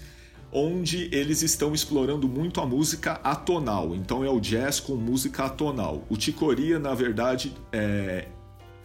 onde 0.53 1.09
eles 1.13 1.43
estão 1.43 1.73
explorando 1.75 2.29
muito 2.29 2.61
a 2.61 2.67
música 2.67 3.13
atonal. 3.23 3.95
Então 3.95 4.25
é 4.25 4.31
o 4.31 4.41
jazz 4.41 4.81
com 4.81 4.97
música 4.97 5.45
atonal. 5.45 6.05
O 6.09 6.17
Ticoria, 6.17 6.79
na 6.79 6.95
verdade, 6.95 7.55
é, 7.73 8.27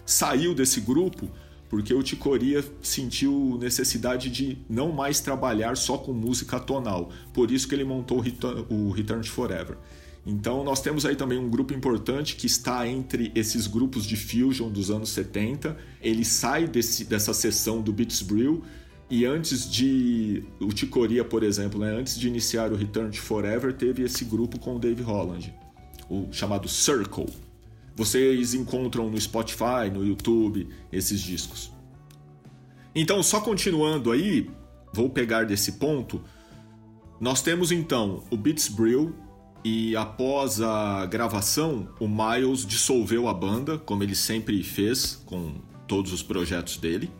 saiu 0.05 0.53
desse 0.53 0.79
grupo 0.79 1.29
porque 1.69 1.93
o 1.93 2.03
Ticoria 2.03 2.63
sentiu 2.81 3.57
necessidade 3.59 4.29
de 4.29 4.57
não 4.69 4.91
mais 4.91 5.19
trabalhar 5.19 5.75
só 5.75 5.97
com 5.97 6.13
música 6.13 6.59
tonal. 6.59 7.09
Por 7.33 7.51
isso 7.51 7.67
que 7.67 7.73
ele 7.73 7.83
montou 7.83 8.23
o 8.69 8.91
Return 8.91 9.23
to 9.23 9.31
Forever. 9.31 9.77
Então 10.25 10.63
nós 10.63 10.81
temos 10.81 11.05
aí 11.05 11.15
também 11.15 11.37
um 11.37 11.49
grupo 11.49 11.73
importante 11.73 12.35
que 12.35 12.47
está 12.47 12.87
entre 12.87 13.31
esses 13.35 13.67
grupos 13.67 14.05
de 14.05 14.15
fusion 14.15 14.69
dos 14.69 14.89
anos 14.89 15.09
70. 15.09 15.77
Ele 16.01 16.25
sai 16.25 16.67
desse, 16.67 17.05
dessa 17.05 17.33
sessão 17.33 17.81
do 17.81 17.91
Beats 17.91 18.21
Brew 18.21 18.63
e 19.09 19.25
antes 19.25 19.69
de 19.69 20.43
o 20.59 20.69
Ticoria, 20.69 21.23
por 21.23 21.43
exemplo, 21.43 21.79
né, 21.79 21.91
antes 21.91 22.17
de 22.17 22.27
iniciar 22.27 22.71
o 22.71 22.75
Return 22.75 23.11
to 23.11 23.21
Forever, 23.21 23.73
teve 23.73 24.03
esse 24.03 24.25
grupo 24.25 24.59
com 24.59 24.75
o 24.75 24.79
Dave 24.79 25.03
Holland, 25.03 25.53
o 26.09 26.27
chamado 26.31 26.67
Circle. 26.67 27.27
Vocês 27.95 28.53
encontram 28.53 29.09
no 29.09 29.19
Spotify, 29.19 29.89
no 29.93 30.05
YouTube, 30.05 30.67
esses 30.91 31.21
discos. 31.21 31.71
Então, 32.93 33.21
só 33.21 33.39
continuando 33.39 34.11
aí, 34.11 34.49
vou 34.91 35.09
pegar 35.09 35.45
desse 35.45 35.73
ponto. 35.73 36.21
Nós 37.19 37.41
temos 37.41 37.71
então 37.71 38.23
o 38.31 38.35
Beats 38.35 38.67
Brill 38.67 39.15
e 39.63 39.95
após 39.95 40.61
a 40.61 41.05
gravação, 41.05 41.89
o 41.99 42.07
Miles 42.07 42.65
dissolveu 42.65 43.27
a 43.27 43.33
banda, 43.33 43.77
como 43.77 44.03
ele 44.03 44.15
sempre 44.15 44.61
fez 44.63 45.21
com 45.25 45.55
todos 45.87 46.11
os 46.11 46.23
projetos 46.23 46.77
dele. 46.77 47.11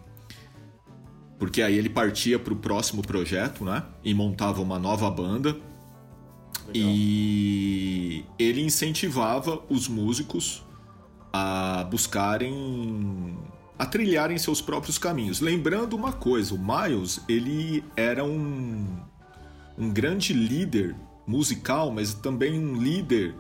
Porque 1.38 1.62
aí 1.62 1.78
ele 1.78 1.90
partia 1.90 2.40
para 2.40 2.54
o 2.54 2.56
próximo 2.56 3.02
projeto, 3.02 3.66
né? 3.66 3.84
E 4.04 4.14
montava 4.14 4.62
uma 4.62 4.80
nova 4.80 5.10
banda 5.10 5.58
e 6.74 8.24
ele 8.40 8.62
incentivava 8.62 9.62
os 9.70 9.88
músicos 9.88 10.64
a 11.32 11.86
buscarem 11.90 13.38
a 13.78 13.86
trilharem 13.86 14.38
seus 14.38 14.62
próprios 14.62 14.98
caminhos. 14.98 15.42
Lembrando 15.42 15.96
uma 15.96 16.14
coisa, 16.14 16.56
o 16.56 16.58
Miles 16.58 17.20
ele 17.28 17.84
era 17.96 18.24
um, 18.24 18.86
um 19.78 19.90
grande 19.92 20.34
líder 20.34 20.96
musical, 21.28 21.92
mas 21.92 22.14
também 22.14 22.58
um 22.58 22.82
líder 22.82 23.36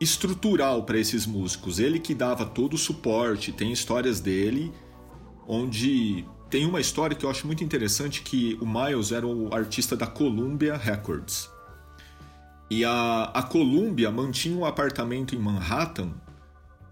estrutural 0.00 0.84
para 0.84 0.98
esses 0.98 1.26
músicos. 1.26 1.80
Ele 1.80 1.98
que 1.98 2.14
dava 2.14 2.46
todo 2.46 2.74
o 2.74 2.78
suporte, 2.78 3.50
tem 3.52 3.72
histórias 3.72 4.20
dele 4.20 4.72
onde 5.46 6.24
tem 6.52 6.66
uma 6.66 6.82
história 6.82 7.16
que 7.16 7.24
eu 7.24 7.30
acho 7.30 7.46
muito 7.46 7.64
interessante 7.64 8.20
que 8.20 8.58
o 8.60 8.66
Miles 8.66 9.10
era 9.10 9.26
o 9.26 9.54
artista 9.54 9.96
da 9.96 10.06
Columbia 10.06 10.76
Records. 10.76 11.48
E 12.68 12.84
a, 12.84 13.30
a 13.32 13.42
Columbia 13.42 14.10
mantinha 14.10 14.58
um 14.58 14.66
apartamento 14.66 15.34
em 15.34 15.38
Manhattan 15.38 16.12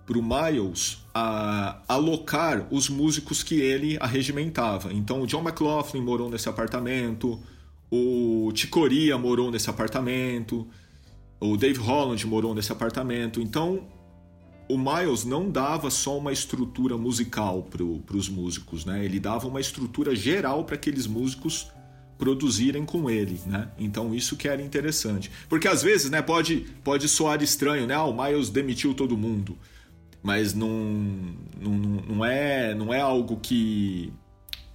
para 0.06 0.18
o 0.18 0.22
Miles 0.22 1.04
a, 1.14 1.82
alocar 1.86 2.66
os 2.70 2.88
músicos 2.88 3.42
que 3.42 3.60
ele 3.60 3.98
arregimentava. 4.00 4.94
Então 4.94 5.20
o 5.20 5.26
John 5.26 5.42
McLaughlin 5.42 6.00
morou 6.00 6.30
nesse 6.30 6.48
apartamento, 6.48 7.38
o 7.90 8.50
Ticoria 8.54 9.18
morou 9.18 9.50
nesse 9.50 9.68
apartamento, 9.68 10.66
o 11.38 11.54
Dave 11.58 11.78
Holland 11.78 12.26
morou 12.26 12.54
nesse 12.54 12.72
apartamento. 12.72 13.42
Então 13.42 13.86
o 14.74 14.78
Miles 14.78 15.24
não 15.24 15.50
dava 15.50 15.90
só 15.90 16.18
uma 16.18 16.32
estrutura 16.32 16.96
musical 16.96 17.62
para 17.62 18.16
os 18.16 18.28
músicos, 18.28 18.84
né? 18.84 19.04
Ele 19.04 19.18
dava 19.18 19.46
uma 19.48 19.60
estrutura 19.60 20.14
geral 20.14 20.64
para 20.64 20.74
aqueles 20.74 21.06
músicos 21.06 21.68
produzirem 22.18 22.84
com 22.84 23.08
ele, 23.08 23.40
né? 23.46 23.70
Então 23.78 24.14
isso 24.14 24.36
que 24.36 24.46
era 24.46 24.60
interessante. 24.60 25.30
Porque 25.48 25.66
às 25.66 25.82
vezes, 25.82 26.10
né, 26.10 26.20
pode, 26.20 26.66
pode 26.84 27.08
soar 27.08 27.42
estranho, 27.42 27.86
né? 27.86 27.94
Ah, 27.94 28.04
o 28.04 28.14
Miles 28.14 28.50
demitiu 28.50 28.92
todo 28.94 29.16
mundo 29.16 29.56
mas 30.22 30.54
não, 30.54 30.68
não, 31.58 31.72
não, 31.72 32.24
é, 32.24 32.74
não 32.74 32.92
é 32.92 33.00
algo 33.00 33.38
que. 33.38 34.12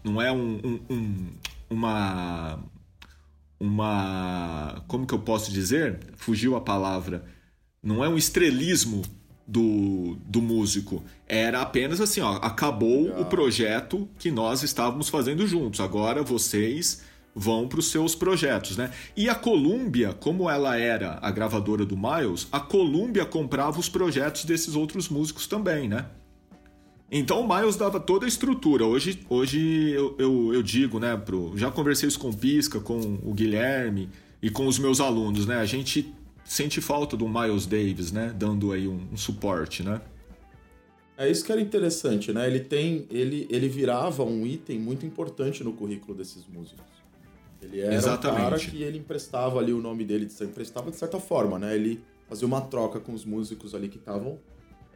Não 0.03 0.21
é 0.21 0.31
um, 0.31 0.59
um, 0.63 0.79
um, 0.89 1.27
uma. 1.69 2.59
Uma. 3.59 4.83
Como 4.87 5.05
que 5.05 5.13
eu 5.13 5.19
posso 5.19 5.51
dizer? 5.51 5.99
Fugiu 6.15 6.55
a 6.55 6.61
palavra. 6.61 7.25
Não 7.81 8.03
é 8.03 8.09
um 8.09 8.17
estrelismo 8.17 9.03
do, 9.47 10.17
do 10.25 10.41
músico. 10.41 11.03
Era 11.27 11.61
apenas 11.61 12.01
assim: 12.01 12.21
ó, 12.21 12.33
acabou 12.37 13.19
o 13.19 13.25
projeto 13.25 14.07
que 14.17 14.31
nós 14.31 14.63
estávamos 14.63 15.09
fazendo 15.09 15.45
juntos. 15.45 15.79
Agora 15.79 16.23
vocês 16.23 17.03
vão 17.35 17.67
para 17.67 17.79
os 17.79 17.91
seus 17.91 18.15
projetos, 18.15 18.77
né? 18.77 18.91
E 19.15 19.27
a 19.27 19.35
Columbia, 19.35 20.13
como 20.13 20.49
ela 20.49 20.77
era 20.77 21.19
a 21.21 21.29
gravadora 21.29 21.85
do 21.85 21.97
Miles, 21.97 22.47
a 22.51 22.61
Columbia 22.61 23.25
comprava 23.25 23.77
os 23.77 23.89
projetos 23.89 24.45
desses 24.45 24.73
outros 24.73 25.09
músicos 25.09 25.45
também, 25.45 25.89
né? 25.89 26.05
Então 27.11 27.41
o 27.41 27.47
Miles 27.47 27.75
dava 27.75 27.99
toda 27.99 28.25
a 28.25 28.27
estrutura. 28.27 28.85
Hoje, 28.85 29.19
hoje 29.29 29.91
eu, 29.91 30.15
eu, 30.17 30.53
eu 30.53 30.63
digo, 30.63 30.99
né, 30.99 31.15
pro, 31.15 31.53
já 31.55 31.69
conversei 31.69 32.07
isso 32.07 32.17
com 32.17 32.29
o 32.29 32.35
Pisca, 32.35 32.79
com 32.79 33.19
o 33.23 33.33
Guilherme 33.33 34.09
e 34.41 34.49
com 34.49 34.65
os 34.65 34.79
meus 34.79 34.99
alunos, 34.99 35.45
né? 35.45 35.57
A 35.57 35.65
gente 35.65 36.13
sente 36.45 36.79
falta 36.79 37.17
do 37.17 37.27
Miles 37.27 37.65
Davis, 37.65 38.11
né, 38.11 38.33
dando 38.37 38.71
aí 38.71 38.87
um, 38.87 38.99
um 39.11 39.17
suporte, 39.17 39.83
né? 39.83 39.99
É 41.17 41.29
isso 41.29 41.45
que 41.45 41.51
era 41.51 41.61
interessante, 41.61 42.31
né? 42.33 42.45
Ele 42.45 42.59
tem, 42.59 43.07
ele, 43.09 43.47
ele 43.49 43.69
virava 43.69 44.23
um 44.23 44.45
item 44.45 44.79
muito 44.79 45.05
importante 45.05 45.63
no 45.63 45.71
currículo 45.71 46.13
desses 46.13 46.45
músicos. 46.45 46.83
Ele 47.61 47.79
era 47.79 47.95
Exatamente. 47.95 48.41
um 48.41 48.43
cara 48.43 48.59
que 48.59 48.83
ele 48.83 48.97
emprestava 48.97 49.59
ali 49.59 49.73
o 49.73 49.81
nome 49.81 50.03
dele, 50.03 50.29
emprestava 50.41 50.91
de 50.91 50.97
certa 50.97 51.19
forma, 51.19 51.57
né? 51.57 51.73
Ele 51.73 52.03
fazia 52.27 52.45
uma 52.45 52.61
troca 52.61 52.99
com 52.99 53.13
os 53.13 53.23
músicos 53.23 53.73
ali 53.73 53.87
que 53.87 53.97
estavam 53.97 54.37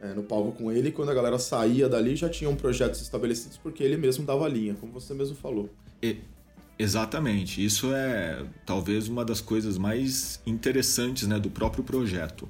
é, 0.00 0.12
no 0.14 0.22
palco 0.22 0.52
com 0.52 0.70
ele, 0.70 0.88
e 0.88 0.92
quando 0.92 1.10
a 1.10 1.14
galera 1.14 1.38
saía 1.38 1.88
dali 1.88 2.16
já 2.16 2.28
tinham 2.28 2.54
projetos 2.56 3.00
estabelecidos 3.00 3.58
porque 3.58 3.82
ele 3.82 3.96
mesmo 3.96 4.24
dava 4.24 4.48
linha, 4.48 4.74
como 4.74 4.92
você 4.92 5.14
mesmo 5.14 5.36
falou. 5.36 5.68
E, 6.02 6.18
exatamente, 6.80 7.64
isso 7.64 7.92
é 7.92 8.44
talvez 8.64 9.08
uma 9.08 9.24
das 9.24 9.40
coisas 9.40 9.76
mais 9.76 10.40
interessantes 10.46 11.26
né, 11.26 11.38
do 11.38 11.50
próprio 11.50 11.84
projeto. 11.84 12.48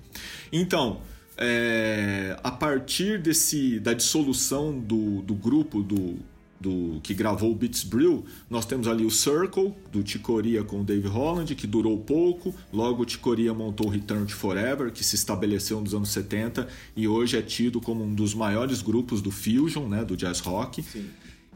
Então, 0.53 1.01
é, 1.37 2.37
a 2.43 2.51
partir 2.51 3.21
desse 3.21 3.81
da 3.81 3.93
dissolução 3.93 4.79
do, 4.79 5.23
do 5.23 5.35
grupo 5.35 5.83
do 5.83 6.19
do 6.61 7.01
que 7.03 7.15
gravou 7.15 7.51
o 7.51 7.55
Beats 7.55 7.83
Brew, 7.83 8.23
nós 8.51 8.67
temos 8.67 8.87
ali 8.87 9.05
o 9.05 9.11
Circle, 9.11 9.73
do 9.91 10.03
Ticoria 10.03 10.63
com 10.63 10.83
o 10.83 10.85
Dave 10.85 11.09
Holland, 11.09 11.55
que 11.55 11.67
durou 11.67 11.99
pouco. 11.99 12.55
Logo, 12.71 13.03
o 13.03 13.07
Ticoria 13.07 13.55
montou 13.55 13.87
o 13.87 13.91
Return 13.91 14.27
to 14.27 14.37
Forever, 14.37 14.93
que 14.93 15.03
se 15.03 15.17
estabeleceu 15.17 15.81
nos 15.81 15.95
anos 15.95 16.11
70 16.11 16.69
e 16.95 17.09
hoje 17.09 17.39
é 17.39 17.43
tido 17.43 17.81
como 17.81 18.05
um 18.05 18.15
dos 18.15 18.35
maiores 18.35 18.83
grupos 18.83 19.23
do 19.23 19.31
fusion, 19.31 19.89
né, 19.89 20.05
do 20.05 20.15
jazz 20.15 20.41
rock. 20.41 20.83
Sim. 20.83 21.07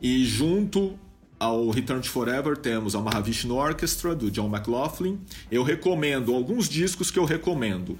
E 0.00 0.24
junto 0.24 0.98
ao 1.38 1.70
Return 1.70 2.02
to 2.02 2.08
Forever 2.08 2.56
temos 2.56 2.94
a 2.94 3.00
Mahavishnu 3.00 3.54
Orchestra, 3.54 4.14
do 4.14 4.30
John 4.30 4.48
McLaughlin. 4.48 5.20
Eu 5.50 5.62
recomendo 5.62 6.34
alguns 6.34 6.68
discos 6.68 7.10
que 7.10 7.18
eu 7.18 7.24
recomendo. 7.24 7.98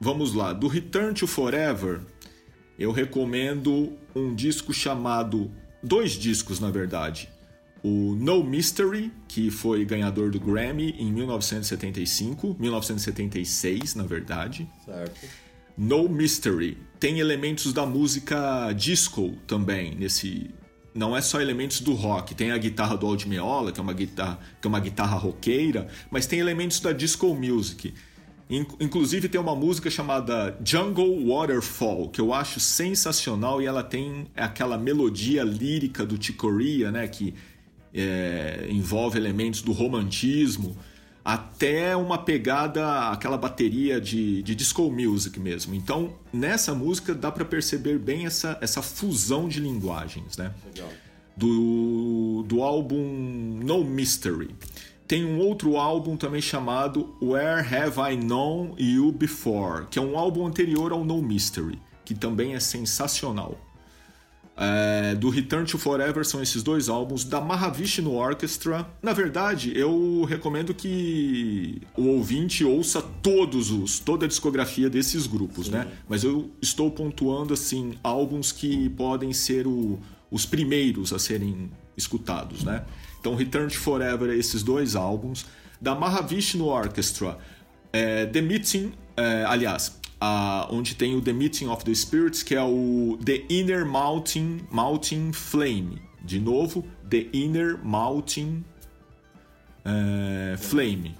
Vamos 0.00 0.32
lá, 0.32 0.52
do 0.52 0.66
Return 0.66 1.12
to 1.12 1.26
Forever, 1.26 2.00
eu 2.78 2.90
recomendo 2.92 3.92
um 4.16 4.34
disco 4.34 4.72
chamado 4.72 5.50
dois 5.82 6.12
discos, 6.12 6.58
na 6.58 6.70
verdade. 6.70 7.28
O 7.82 8.14
No 8.18 8.42
Mystery, 8.42 9.12
que 9.28 9.50
foi 9.50 9.84
ganhador 9.84 10.30
do 10.30 10.40
Grammy 10.40 10.94
em 10.98 11.12
1975, 11.12 12.56
1976, 12.58 13.94
na 13.94 14.04
verdade. 14.04 14.66
Certo. 14.86 15.28
No 15.76 16.08
Mystery 16.08 16.78
tem 16.98 17.20
elementos 17.20 17.74
da 17.74 17.84
música 17.84 18.72
disco 18.72 19.34
também 19.46 19.94
nesse 19.94 20.50
não 20.94 21.16
é 21.16 21.20
só 21.20 21.40
elementos 21.40 21.80
do 21.80 21.92
rock, 21.92 22.34
tem 22.34 22.50
a 22.50 22.58
guitarra 22.58 22.96
do 22.96 23.06
Aldi 23.06 23.28
Meola, 23.28 23.72
que 23.72 23.80
é 23.80 23.82
uma 23.82 23.92
guitarra, 23.92 24.38
que 24.60 24.66
é 24.66 24.68
uma 24.68 24.80
guitarra 24.80 25.16
roqueira, 25.16 25.88
mas 26.10 26.26
tem 26.26 26.38
elementos 26.38 26.80
da 26.80 26.92
disco 26.92 27.34
music. 27.34 27.94
Inclusive 28.80 29.28
tem 29.28 29.40
uma 29.40 29.54
música 29.54 29.88
chamada 29.88 30.58
Jungle 30.64 31.24
Waterfall, 31.28 32.08
que 32.08 32.20
eu 32.20 32.34
acho 32.34 32.58
sensacional 32.58 33.62
e 33.62 33.66
ela 33.66 33.84
tem 33.84 34.26
aquela 34.34 34.76
melodia 34.76 35.44
lírica 35.44 36.04
do 36.04 36.20
Chicoria, 36.20 36.90
né, 36.90 37.06
que 37.06 37.32
é, 37.94 38.66
envolve 38.68 39.16
elementos 39.16 39.62
do 39.62 39.70
romantismo, 39.70 40.76
até 41.24 41.94
uma 41.96 42.18
pegada, 42.18 43.10
aquela 43.10 43.36
bateria 43.36 44.00
de, 44.00 44.42
de 44.42 44.54
disco 44.54 44.90
music 44.90 45.38
mesmo. 45.38 45.74
Então, 45.74 46.14
nessa 46.32 46.74
música 46.74 47.14
dá 47.14 47.30
para 47.30 47.44
perceber 47.44 47.98
bem 47.98 48.26
essa, 48.26 48.58
essa 48.60 48.82
fusão 48.82 49.48
de 49.48 49.60
linguagens, 49.60 50.36
né? 50.36 50.52
Legal. 50.66 50.88
Do, 51.36 52.44
do 52.46 52.62
álbum 52.62 53.60
No 53.62 53.84
Mystery. 53.84 54.54
Tem 55.06 55.24
um 55.24 55.38
outro 55.40 55.76
álbum 55.76 56.16
também 56.16 56.40
chamado 56.40 57.16
Where 57.20 57.66
Have 57.66 58.12
I 58.12 58.16
Known 58.16 58.74
You 58.78 59.10
Before, 59.10 59.86
que 59.90 59.98
é 59.98 60.02
um 60.02 60.16
álbum 60.16 60.46
anterior 60.46 60.92
ao 60.92 61.04
No 61.04 61.20
Mystery, 61.20 61.80
que 62.04 62.14
também 62.14 62.54
é 62.54 62.60
sensacional. 62.60 63.58
É, 64.62 65.14
do 65.14 65.30
Return 65.30 65.66
to 65.66 65.78
Forever 65.78 66.22
são 66.22 66.42
esses 66.42 66.62
dois 66.62 66.90
álbuns. 66.90 67.24
Da 67.24 67.40
Mahavishnu 67.40 68.12
Orchestra, 68.12 68.86
na 69.02 69.14
verdade, 69.14 69.72
eu 69.74 70.22
recomendo 70.28 70.74
que 70.74 71.80
o 71.96 72.08
ouvinte 72.08 72.62
ouça 72.62 73.00
todos 73.00 73.70
os, 73.70 73.98
toda 73.98 74.26
a 74.26 74.28
discografia 74.28 74.90
desses 74.90 75.26
grupos, 75.26 75.66
Sim. 75.66 75.72
né? 75.72 75.88
Mas 76.06 76.24
eu 76.24 76.50
estou 76.60 76.90
pontuando 76.90 77.54
assim 77.54 77.94
álbuns 78.04 78.52
que 78.52 78.90
podem 78.90 79.32
ser 79.32 79.66
o, 79.66 79.98
os 80.30 80.44
primeiros 80.44 81.10
a 81.14 81.18
serem 81.18 81.70
escutados, 81.96 82.62
né? 82.62 82.84
Então, 83.18 83.34
Return 83.34 83.68
to 83.70 83.78
Forever, 83.78 84.28
esses 84.30 84.62
dois 84.62 84.94
álbuns. 84.94 85.46
Da 85.80 85.94
Mahavishnu 85.94 86.66
Orchestra, 86.66 87.38
é, 87.90 88.26
The 88.26 88.42
Meeting, 88.42 88.92
é, 89.16 89.44
aliás, 89.46 89.99
a, 90.20 90.68
onde 90.70 90.94
tem 90.94 91.16
o 91.16 91.20
The 91.20 91.32
Meeting 91.32 91.68
of 91.68 91.84
the 91.84 91.94
Spirits, 91.94 92.42
que 92.42 92.54
é 92.54 92.62
o 92.62 93.18
The 93.24 93.44
Inner 93.48 93.86
Mountain, 93.86 94.60
Mountain 94.70 95.32
Flame. 95.32 96.02
De 96.22 96.38
novo, 96.38 96.84
The 97.08 97.28
Inner 97.32 97.78
Mountain 97.82 98.64
é, 99.84 100.56
Flame. 100.58 101.16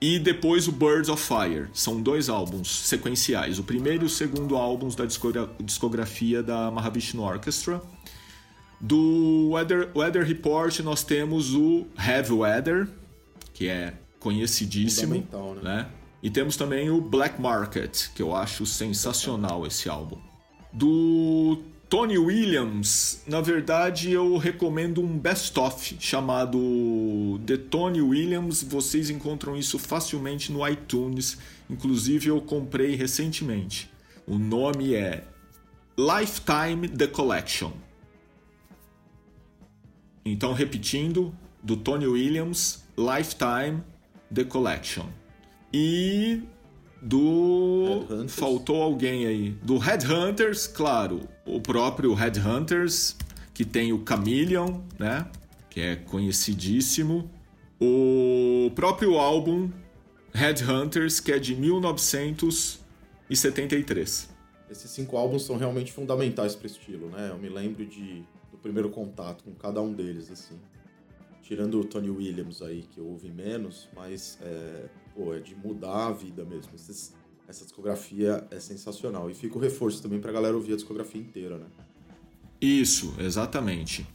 E 0.00 0.18
depois 0.18 0.66
o 0.66 0.72
Birds 0.72 1.08
of 1.08 1.22
Fire. 1.22 1.68
São 1.72 2.02
dois 2.02 2.28
álbuns 2.28 2.68
sequenciais. 2.68 3.58
O 3.58 3.62
primeiro 3.62 4.04
e 4.04 4.06
o 4.06 4.10
segundo 4.10 4.56
álbuns 4.56 4.96
da 4.96 5.04
discografia 5.60 6.42
da 6.42 6.70
Mahavishnu 6.70 7.22
Orchestra. 7.22 7.80
Do 8.80 9.50
Weather, 9.52 9.90
Weather 9.94 10.26
Report 10.26 10.76
nós 10.80 11.04
temos 11.04 11.54
o 11.54 11.86
Heavy 11.96 12.32
Weather, 12.32 12.88
que 13.54 13.68
é 13.68 13.94
conhecidíssimo, 14.18 15.14
né? 15.14 15.60
né? 15.62 15.86
E 16.22 16.30
temos 16.30 16.56
também 16.56 16.88
o 16.88 17.00
Black 17.00 17.40
Market, 17.40 18.10
que 18.14 18.22
eu 18.22 18.34
acho 18.34 18.64
sensacional 18.64 19.66
esse 19.66 19.88
álbum. 19.88 20.18
Do 20.72 21.58
Tony 21.88 22.16
Williams, 22.16 23.22
na 23.26 23.40
verdade 23.40 24.12
eu 24.12 24.38
recomendo 24.38 25.02
um 25.02 25.18
best-of 25.18 25.96
chamado 26.00 27.38
The 27.44 27.56
Tony 27.56 28.00
Williams. 28.00 28.62
Vocês 28.62 29.10
encontram 29.10 29.56
isso 29.56 29.78
facilmente 29.78 30.52
no 30.52 30.66
iTunes, 30.66 31.36
inclusive 31.68 32.28
eu 32.28 32.40
comprei 32.40 32.94
recentemente. 32.94 33.90
O 34.26 34.38
nome 34.38 34.94
é 34.94 35.24
Lifetime 35.98 36.88
The 36.88 37.08
Collection. 37.08 37.72
Então, 40.24 40.52
repetindo, 40.52 41.36
do 41.62 41.76
Tony 41.76 42.06
Williams, 42.06 42.84
Lifetime, 42.96 43.82
The 44.32 44.44
Collection. 44.44 45.06
E 45.72 46.42
do. 47.00 48.04
Faltou 48.28 48.82
alguém 48.82 49.26
aí. 49.26 49.50
Do 49.62 49.78
Headhunters, 49.78 50.66
claro. 50.66 51.28
O 51.44 51.60
próprio 51.60 52.14
Headhunters, 52.14 53.16
que 53.52 53.64
tem 53.64 53.92
o 53.92 54.02
Chameleon, 54.06 54.80
né? 54.98 55.28
Que 55.68 55.80
é 55.80 55.96
conhecidíssimo. 55.96 57.28
O 57.80 58.70
próprio 58.74 59.18
álbum 59.18 59.70
Headhunters, 60.32 61.18
que 61.20 61.32
é 61.32 61.38
de 61.38 61.54
1973. 61.56 64.30
Esses 64.70 64.90
cinco 64.90 65.16
álbuns 65.16 65.44
são 65.44 65.56
realmente 65.56 65.92
fundamentais 65.92 66.54
para 66.54 66.64
o 66.64 66.70
estilo, 66.70 67.08
né? 67.10 67.30
Eu 67.30 67.38
me 67.38 67.48
lembro 67.48 67.84
de, 67.84 68.22
do 68.50 68.56
primeiro 68.62 68.90
contato 68.90 69.42
com 69.44 69.52
cada 69.52 69.82
um 69.82 69.92
deles, 69.92 70.30
assim. 70.30 70.58
Tirando 71.42 71.80
o 71.80 71.84
Tony 71.84 72.08
Williams 72.08 72.62
aí, 72.62 72.82
que 72.82 72.98
eu 72.98 73.06
ouvi 73.06 73.30
menos, 73.30 73.88
mas 73.94 74.38
é, 74.40 74.84
pô, 75.14 75.34
é 75.34 75.40
de 75.40 75.54
mudar 75.54 76.08
a 76.08 76.12
vida 76.12 76.44
mesmo. 76.44 76.72
Essa 77.48 77.64
discografia 77.64 78.46
é 78.50 78.58
sensacional. 78.58 79.30
E 79.30 79.34
fica 79.34 79.56
o 79.56 79.60
reforço 79.60 80.02
também 80.02 80.20
pra 80.20 80.32
galera 80.32 80.54
ouvir 80.54 80.72
a 80.72 80.76
discografia 80.76 81.20
inteira, 81.20 81.58
né? 81.58 81.66
Isso, 82.60 83.14
exatamente. 83.18 84.06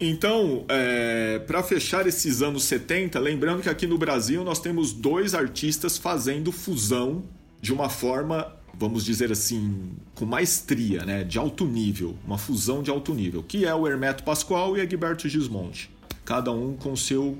Então, 0.00 0.64
é, 0.68 1.38
para 1.40 1.62
fechar 1.62 2.06
esses 2.06 2.42
anos 2.42 2.64
70, 2.64 3.18
lembrando 3.20 3.62
que 3.62 3.68
aqui 3.68 3.86
no 3.86 3.96
Brasil 3.96 4.42
nós 4.42 4.58
temos 4.58 4.92
dois 4.92 5.34
artistas 5.34 5.96
fazendo 5.96 6.50
fusão 6.50 7.24
de 7.60 7.72
uma 7.72 7.88
forma, 7.88 8.56
vamos 8.76 9.04
dizer 9.04 9.30
assim, 9.30 9.92
com 10.14 10.26
maestria, 10.26 11.04
né, 11.04 11.22
de 11.22 11.38
alto 11.38 11.64
nível, 11.64 12.16
uma 12.26 12.36
fusão 12.36 12.82
de 12.82 12.90
alto 12.90 13.14
nível, 13.14 13.42
que 13.42 13.64
é 13.64 13.74
o 13.74 13.86
Hermeto 13.86 14.24
Pascoal 14.24 14.76
e 14.76 14.80
Egberto 14.80 15.28
Gismonte, 15.28 15.90
cada 16.24 16.50
um 16.50 16.74
com 16.74 16.96
seu 16.96 17.38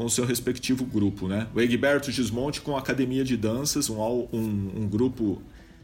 com 0.00 0.06
o 0.06 0.10
seu 0.10 0.24
respectivo 0.24 0.82
grupo, 0.82 1.28
né? 1.28 1.46
O 1.54 1.60
Egberto 1.60 2.10
Gismonte 2.10 2.62
com 2.62 2.74
a 2.74 2.78
Academia 2.78 3.22
de 3.22 3.36
Danças, 3.36 3.90
um, 3.90 4.00
um, 4.00 4.72
um 4.76 4.88
grupo 4.88 5.42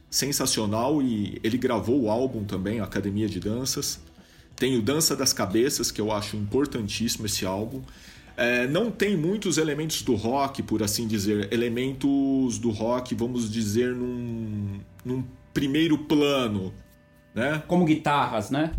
sensacional 0.09 1.03
e 1.03 1.39
ele 1.45 1.59
gravou 1.59 2.05
o 2.05 2.11
álbum 2.11 2.43
também, 2.43 2.81
Academia 2.81 3.29
de 3.29 3.39
Danças. 3.39 4.01
Tem 4.57 4.75
o 4.75 4.81
Dança 4.81 5.15
das 5.15 5.35
Cabeças, 5.35 5.91
que 5.91 6.01
eu 6.01 6.11
acho 6.11 6.35
importantíssimo 6.35 7.27
esse 7.27 7.45
álbum. 7.45 7.83
É, 8.39 8.67
não 8.67 8.91
tem 8.91 9.19
muitos 9.19 9.59
elementos 9.59 10.01
do 10.01 10.15
rock, 10.15 10.63
por 10.63 10.83
assim 10.83 11.07
dizer, 11.07 11.53
elementos 11.53 12.57
do 12.59 12.71
rock, 12.71 13.15
vamos 13.15 13.53
dizer, 13.53 13.95
num, 13.95 14.81
num 15.05 15.23
primeiro 15.53 15.99
plano, 15.99 16.73
né? 17.35 17.63
Como 17.67 17.85
guitarras, 17.85 18.51
né? 18.51 18.73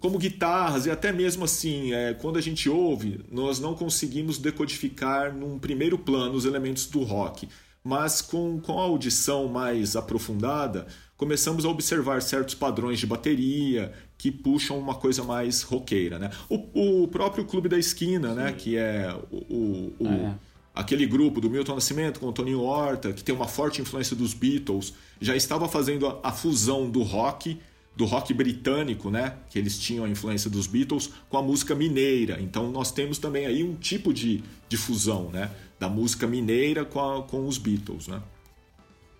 Como 0.00 0.18
guitarras, 0.18 0.86
e 0.86 0.90
até 0.90 1.12
mesmo 1.12 1.44
assim, 1.44 1.92
é, 1.92 2.14
quando 2.14 2.38
a 2.38 2.42
gente 2.42 2.68
ouve, 2.68 3.20
nós 3.30 3.58
não 3.58 3.74
conseguimos 3.74 4.38
decodificar 4.38 5.34
num 5.34 5.58
primeiro 5.58 5.98
plano 5.98 6.34
os 6.34 6.44
elementos 6.44 6.86
do 6.86 7.02
rock. 7.02 7.48
Mas 7.82 8.20
com, 8.20 8.60
com 8.60 8.80
a 8.80 8.82
audição 8.82 9.46
mais 9.46 9.94
aprofundada, 9.94 10.88
começamos 11.16 11.64
a 11.64 11.68
observar 11.68 12.20
certos 12.20 12.54
padrões 12.54 12.98
de 12.98 13.06
bateria 13.06 13.92
que 14.18 14.30
puxam 14.30 14.76
uma 14.76 14.96
coisa 14.96 15.22
mais 15.22 15.62
roqueira, 15.62 16.18
né? 16.18 16.30
O, 16.48 17.02
o 17.02 17.08
próprio 17.08 17.44
Clube 17.44 17.68
da 17.68 17.78
Esquina, 17.78 18.34
né? 18.34 18.52
Que 18.52 18.76
é 18.76 19.14
o, 19.30 19.92
o 20.00 20.06
é. 20.06 20.34
aquele 20.74 21.06
grupo 21.06 21.40
do 21.40 21.48
Milton 21.48 21.76
Nascimento 21.76 22.18
com 22.18 22.26
o 22.26 22.32
Toninho 22.32 22.60
Horta, 22.60 23.12
que 23.12 23.22
tem 23.22 23.34
uma 23.34 23.46
forte 23.46 23.80
influência 23.80 24.16
dos 24.16 24.34
Beatles, 24.34 24.92
já 25.20 25.36
estava 25.36 25.68
fazendo 25.68 26.08
a, 26.08 26.20
a 26.24 26.32
fusão 26.32 26.90
do 26.90 27.02
rock 27.02 27.58
do 27.96 28.04
rock 28.04 28.34
britânico, 28.34 29.10
né, 29.10 29.36
que 29.48 29.58
eles 29.58 29.78
tinham 29.78 30.04
a 30.04 30.08
influência 30.08 30.50
dos 30.50 30.66
Beatles, 30.66 31.10
com 31.30 31.38
a 31.38 31.42
música 31.42 31.74
mineira. 31.74 32.38
Então 32.40 32.70
nós 32.70 32.92
temos 32.92 33.18
também 33.18 33.46
aí 33.46 33.64
um 33.64 33.74
tipo 33.74 34.12
de, 34.12 34.44
de 34.68 34.76
fusão, 34.76 35.30
né, 35.30 35.50
da 35.80 35.88
música 35.88 36.26
mineira 36.26 36.84
com, 36.84 37.00
a, 37.00 37.22
com 37.22 37.48
os 37.48 37.56
Beatles, 37.56 38.06
né. 38.06 38.22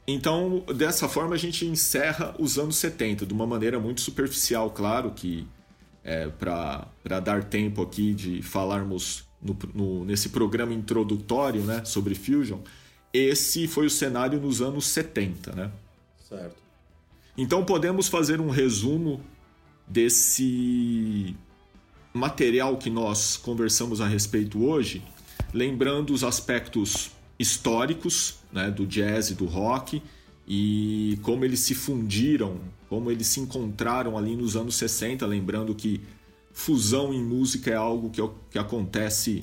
Então, 0.09 0.65
dessa 0.77 1.09
forma, 1.09 1.35
a 1.35 1.39
gente 1.39 1.67
encerra 1.67 2.33
os 2.39 2.59
anos 2.59 2.77
70, 2.77 3.27
de 3.27 3.35
uma 3.35 3.45
maneira 3.45 3.81
muito 3.81 4.01
superficial, 4.01 4.71
claro, 4.71 5.11
que 5.11 5.45
é, 6.05 6.29
para 6.29 7.21
dar 7.21 7.43
tempo 7.43 7.83
aqui 7.83 8.15
de 8.15 8.41
falarmos 8.41 9.25
no, 9.43 9.59
no, 9.75 10.05
nesse 10.05 10.29
programa 10.29 10.73
introdutório 10.73 11.63
né, 11.63 11.85
sobre 11.85 12.15
Fusion, 12.15 12.61
esse 13.13 13.67
foi 13.67 13.87
o 13.87 13.91
cenário 13.91 14.41
nos 14.41 14.63
anos 14.63 14.87
70. 14.87 15.53
Né? 15.53 15.71
Certo. 16.29 16.66
Então, 17.37 17.65
podemos 17.65 18.09
fazer 18.09 18.41
um 18.41 18.49
resumo 18.49 19.21
desse 19.87 21.37
material 22.13 22.77
que 22.79 22.89
nós 22.89 23.37
conversamos 23.37 24.01
a 24.01 24.07
respeito 24.07 24.65
hoje, 24.65 25.03
lembrando 25.53 26.13
os 26.13 26.25
aspectos 26.25 27.11
históricos 27.39 28.37
né, 28.51 28.71
do 28.71 28.87
jazz 28.87 29.31
e 29.31 29.35
do 29.35 29.45
rock 29.45 30.03
e 30.49 31.19
como 31.23 31.45
eles 31.45 31.61
se 31.61 31.75
fundiram, 31.75 32.59
como 32.89 33.11
eles 33.11 33.27
se 33.27 33.41
encontraram 33.41 34.17
ali 34.17 34.35
nos 34.35 34.57
anos 34.57 34.77
60, 34.77 35.27
lembrando 35.27 35.75
que 35.75 36.01
fusão 36.53 37.13
em 37.13 37.23
música 37.23 37.71
é 37.71 37.75
algo 37.75 38.09
que, 38.09 38.23
que 38.51 38.59
acontece 38.59 39.43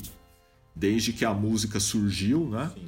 desde 0.76 1.14
que 1.14 1.24
a 1.24 1.34
música 1.34 1.80
surgiu, 1.80 2.50
né? 2.50 2.72
Sim. 2.74 2.86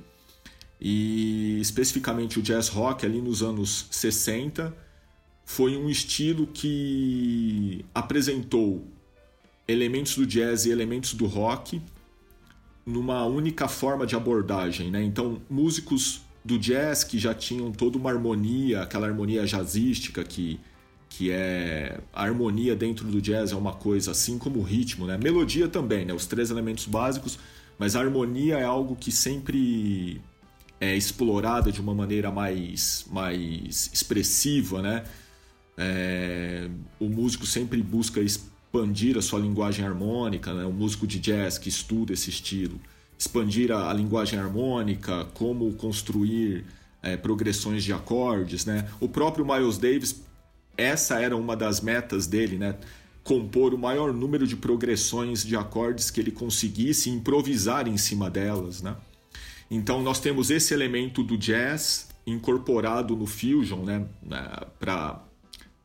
E 0.81 1.59
especificamente 1.61 2.39
o 2.39 2.41
jazz 2.41 2.67
rock 2.67 3.05
ali 3.05 3.21
nos 3.21 3.43
anos 3.43 3.87
60 3.91 4.84
foi 5.45 5.77
um 5.77 5.87
estilo 5.89 6.47
que 6.47 7.85
apresentou 7.93 8.83
elementos 9.67 10.15
do 10.15 10.25
jazz 10.25 10.65
e 10.65 10.71
elementos 10.71 11.13
do 11.13 11.27
rock 11.27 11.81
numa 12.85 13.25
única 13.25 13.67
forma 13.67 14.05
de 14.05 14.15
abordagem, 14.15 14.91
né? 14.91 15.03
Então, 15.03 15.41
músicos 15.49 16.21
do 16.43 16.57
jazz 16.57 17.03
que 17.03 17.17
já 17.17 17.33
tinham 17.33 17.71
toda 17.71 17.97
uma 17.97 18.11
harmonia, 18.11 18.81
aquela 18.81 19.07
harmonia 19.07 19.45
jazzística 19.45 20.23
que 20.23 20.59
que 21.07 21.31
é 21.31 21.97
a 22.11 22.23
harmonia 22.23 22.75
dentro 22.75 23.07
do 23.07 23.21
jazz 23.21 23.53
é 23.53 23.55
uma 23.55 23.71
coisa 23.71 24.11
assim 24.11 24.37
como 24.37 24.59
o 24.59 24.63
ritmo, 24.63 25.07
né? 25.07 25.17
Melodia 25.17 25.67
também, 25.69 26.03
né? 26.03 26.13
Os 26.13 26.25
três 26.25 26.51
elementos 26.51 26.85
básicos, 26.85 27.39
mas 27.79 27.95
a 27.95 28.01
harmonia 28.01 28.57
é 28.57 28.65
algo 28.65 28.97
que 28.97 29.13
sempre 29.13 30.19
é 30.79 30.93
explorada 30.93 31.71
de 31.71 31.79
uma 31.79 31.93
maneira 31.93 32.31
mais 32.31 33.05
mais 33.09 33.89
expressiva, 33.93 34.81
né? 34.81 35.05
É, 35.77 36.69
o 36.99 37.09
músico 37.09 37.45
sempre 37.45 37.81
busca 37.81 38.21
expandir 38.21 39.17
a 39.17 39.21
sua 39.21 39.39
linguagem 39.39 39.85
harmônica, 39.85 40.53
né? 40.53 40.65
o 40.65 40.71
músico 40.71 41.05
de 41.05 41.19
jazz 41.19 41.57
que 41.57 41.69
estuda 41.69 42.13
esse 42.13 42.29
estilo, 42.29 42.79
expandir 43.17 43.71
a, 43.71 43.89
a 43.89 43.93
linguagem 43.93 44.39
harmônica, 44.39 45.25
como 45.33 45.71
construir 45.73 46.65
é, 47.01 47.15
progressões 47.15 47.83
de 47.83 47.93
acordes. 47.93 48.65
Né? 48.65 48.87
O 48.99 49.07
próprio 49.07 49.45
Miles 49.45 49.77
Davis, 49.77 50.23
essa 50.77 51.19
era 51.19 51.35
uma 51.35 51.55
das 51.55 51.81
metas 51.81 52.27
dele, 52.27 52.57
né? 52.57 52.75
compor 53.23 53.73
o 53.73 53.77
maior 53.77 54.13
número 54.13 54.45
de 54.45 54.55
progressões 54.55 55.43
de 55.43 55.55
acordes 55.55 56.11
que 56.11 56.21
ele 56.21 56.31
conseguisse 56.31 57.09
improvisar 57.09 57.87
em 57.87 57.97
cima 57.97 58.29
delas. 58.29 58.83
Né? 58.83 58.95
Então 59.69 60.01
nós 60.03 60.19
temos 60.19 60.51
esse 60.51 60.73
elemento 60.73 61.23
do 61.23 61.35
jazz 61.35 62.07
incorporado 62.25 63.15
no 63.15 63.25
fusion 63.25 63.83
né? 63.83 64.05
para 64.79 65.23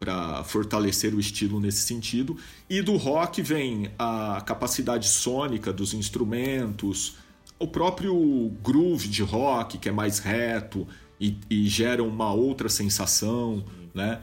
para 0.01 0.42
fortalecer 0.44 1.14
o 1.14 1.20
estilo 1.20 1.61
nesse 1.61 1.86
sentido. 1.86 2.36
E 2.70 2.80
do 2.80 2.96
rock 2.96 3.42
vem 3.42 3.90
a 3.98 4.42
capacidade 4.46 5.07
sônica 5.07 5.70
dos 5.70 5.92
instrumentos, 5.92 7.16
o 7.59 7.66
próprio 7.66 8.51
groove 8.64 9.07
de 9.07 9.22
rock, 9.22 9.76
que 9.76 9.90
é 9.90 9.92
mais 9.92 10.18
reto 10.18 10.88
e, 11.20 11.36
e 11.51 11.68
gera 11.68 12.03
uma 12.03 12.32
outra 12.32 12.70
sensação, 12.70 13.62
né? 13.94 14.22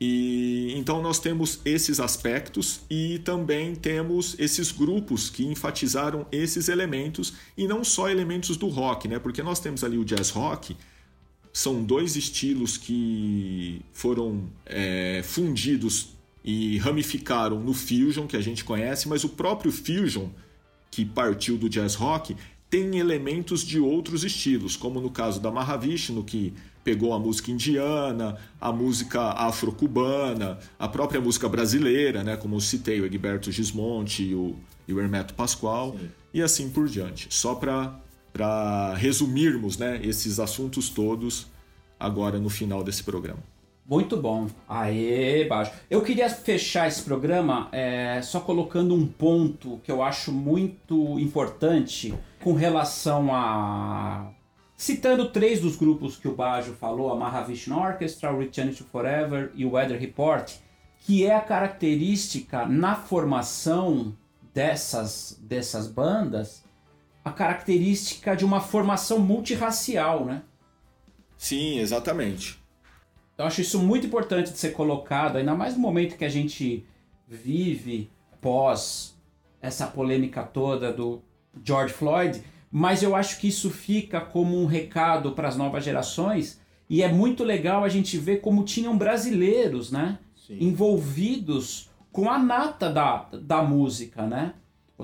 E 0.00 0.74
então 0.76 1.00
nós 1.00 1.20
temos 1.20 1.60
esses 1.64 2.00
aspectos 2.00 2.80
e 2.90 3.20
também 3.20 3.76
temos 3.76 4.34
esses 4.36 4.72
grupos 4.72 5.30
que 5.30 5.46
enfatizaram 5.46 6.26
esses 6.32 6.68
elementos 6.68 7.34
e 7.56 7.68
não 7.68 7.84
só 7.84 8.10
elementos 8.10 8.56
do 8.56 8.66
rock, 8.66 9.06
né? 9.06 9.20
Porque 9.20 9.44
nós 9.44 9.60
temos 9.60 9.84
ali 9.84 9.96
o 9.96 10.04
jazz 10.04 10.30
rock, 10.30 10.76
são 11.52 11.82
dois 11.82 12.16
estilos 12.16 12.78
que 12.78 13.82
foram 13.92 14.44
é, 14.64 15.22
fundidos 15.22 16.08
e 16.44 16.78
ramificaram 16.78 17.60
no 17.60 17.74
fusion 17.74 18.26
que 18.26 18.36
a 18.36 18.40
gente 18.40 18.64
conhece, 18.64 19.08
mas 19.08 19.22
o 19.22 19.28
próprio 19.28 19.70
fusion 19.70 20.28
que 20.90 21.04
partiu 21.04 21.56
do 21.56 21.68
jazz 21.68 21.94
rock 21.94 22.36
tem 22.68 22.98
elementos 22.98 23.62
de 23.62 23.78
outros 23.78 24.24
estilos, 24.24 24.76
como 24.76 25.00
no 25.00 25.10
caso 25.10 25.40
da 25.40 25.50
Mahavishnu 25.50 26.24
que 26.24 26.54
pegou 26.82 27.12
a 27.12 27.18
música 27.18 27.50
indiana, 27.50 28.36
a 28.60 28.72
música 28.72 29.20
afro-cubana, 29.32 30.58
a 30.78 30.88
própria 30.88 31.20
música 31.20 31.48
brasileira, 31.48 32.24
né, 32.24 32.36
como 32.36 32.56
eu 32.56 32.60
citei 32.60 33.00
o 33.00 33.06
Egberto 33.06 33.52
Gismonte 33.52 34.22
e 34.22 34.34
o, 34.34 34.56
e 34.88 34.92
o 34.92 35.00
Hermeto 35.00 35.34
Pascoal, 35.34 35.96
Sim. 35.98 36.08
e 36.34 36.42
assim 36.42 36.70
por 36.70 36.88
diante. 36.88 37.28
Só 37.30 37.54
para 37.54 37.94
para 38.32 38.94
resumirmos 38.94 39.76
né, 39.76 40.00
esses 40.02 40.40
assuntos 40.40 40.88
todos 40.88 41.50
agora 41.98 42.38
no 42.38 42.48
final 42.48 42.82
desse 42.82 43.02
programa. 43.02 43.42
Muito 43.84 44.16
bom. 44.16 44.46
Aê, 44.68 45.44
baixo. 45.44 45.72
Eu 45.90 46.02
queria 46.02 46.30
fechar 46.30 46.88
esse 46.88 47.02
programa 47.02 47.68
é, 47.72 48.20
só 48.22 48.40
colocando 48.40 48.94
um 48.94 49.06
ponto 49.06 49.80
que 49.82 49.90
eu 49.90 50.02
acho 50.02 50.32
muito 50.32 51.18
importante 51.18 52.14
com 52.40 52.54
relação 52.54 53.34
a. 53.34 54.30
Citando 54.76 55.28
três 55.28 55.60
dos 55.60 55.76
grupos 55.76 56.16
que 56.16 56.26
o 56.26 56.34
Bajo 56.34 56.72
falou, 56.72 57.12
a 57.12 57.16
Mahavishnu 57.16 57.78
Orchestra, 57.78 58.30
to 58.76 58.84
Forever 58.84 59.52
e 59.54 59.64
o 59.64 59.72
Weather 59.72 59.98
Report, 59.98 60.50
que 61.00 61.24
é 61.24 61.34
a 61.34 61.40
característica 61.40 62.66
na 62.66 62.96
formação 62.96 64.16
dessas, 64.52 65.38
dessas 65.40 65.86
bandas, 65.86 66.61
a 67.24 67.30
característica 67.30 68.34
de 68.34 68.44
uma 68.44 68.60
formação 68.60 69.18
multirracial, 69.18 70.24
né? 70.24 70.42
Sim, 71.36 71.78
exatamente. 71.78 72.60
Eu 73.36 73.44
acho 73.44 73.60
isso 73.60 73.78
muito 73.78 74.06
importante 74.06 74.52
de 74.52 74.58
ser 74.58 74.70
colocado, 74.70 75.36
ainda 75.36 75.54
mais 75.54 75.74
no 75.74 75.80
momento 75.80 76.16
que 76.16 76.24
a 76.24 76.28
gente 76.28 76.86
vive 77.26 78.10
pós 78.40 79.16
essa 79.60 79.86
polêmica 79.86 80.42
toda 80.42 80.92
do 80.92 81.22
George 81.64 81.94
Floyd, 81.94 82.42
mas 82.70 83.02
eu 83.02 83.14
acho 83.14 83.38
que 83.38 83.48
isso 83.48 83.70
fica 83.70 84.20
como 84.20 84.60
um 84.60 84.66
recado 84.66 85.32
para 85.32 85.48
as 85.48 85.56
novas 85.56 85.84
gerações 85.84 86.60
e 86.88 87.02
é 87.02 87.08
muito 87.10 87.44
legal 87.44 87.84
a 87.84 87.88
gente 87.88 88.18
ver 88.18 88.40
como 88.40 88.64
tinham 88.64 88.96
brasileiros, 88.98 89.90
né, 89.90 90.18
Sim. 90.34 90.58
envolvidos 90.60 91.88
com 92.10 92.30
a 92.30 92.38
nata 92.38 92.90
da, 92.90 93.28
da 93.32 93.62
música, 93.62 94.26
né? 94.26 94.54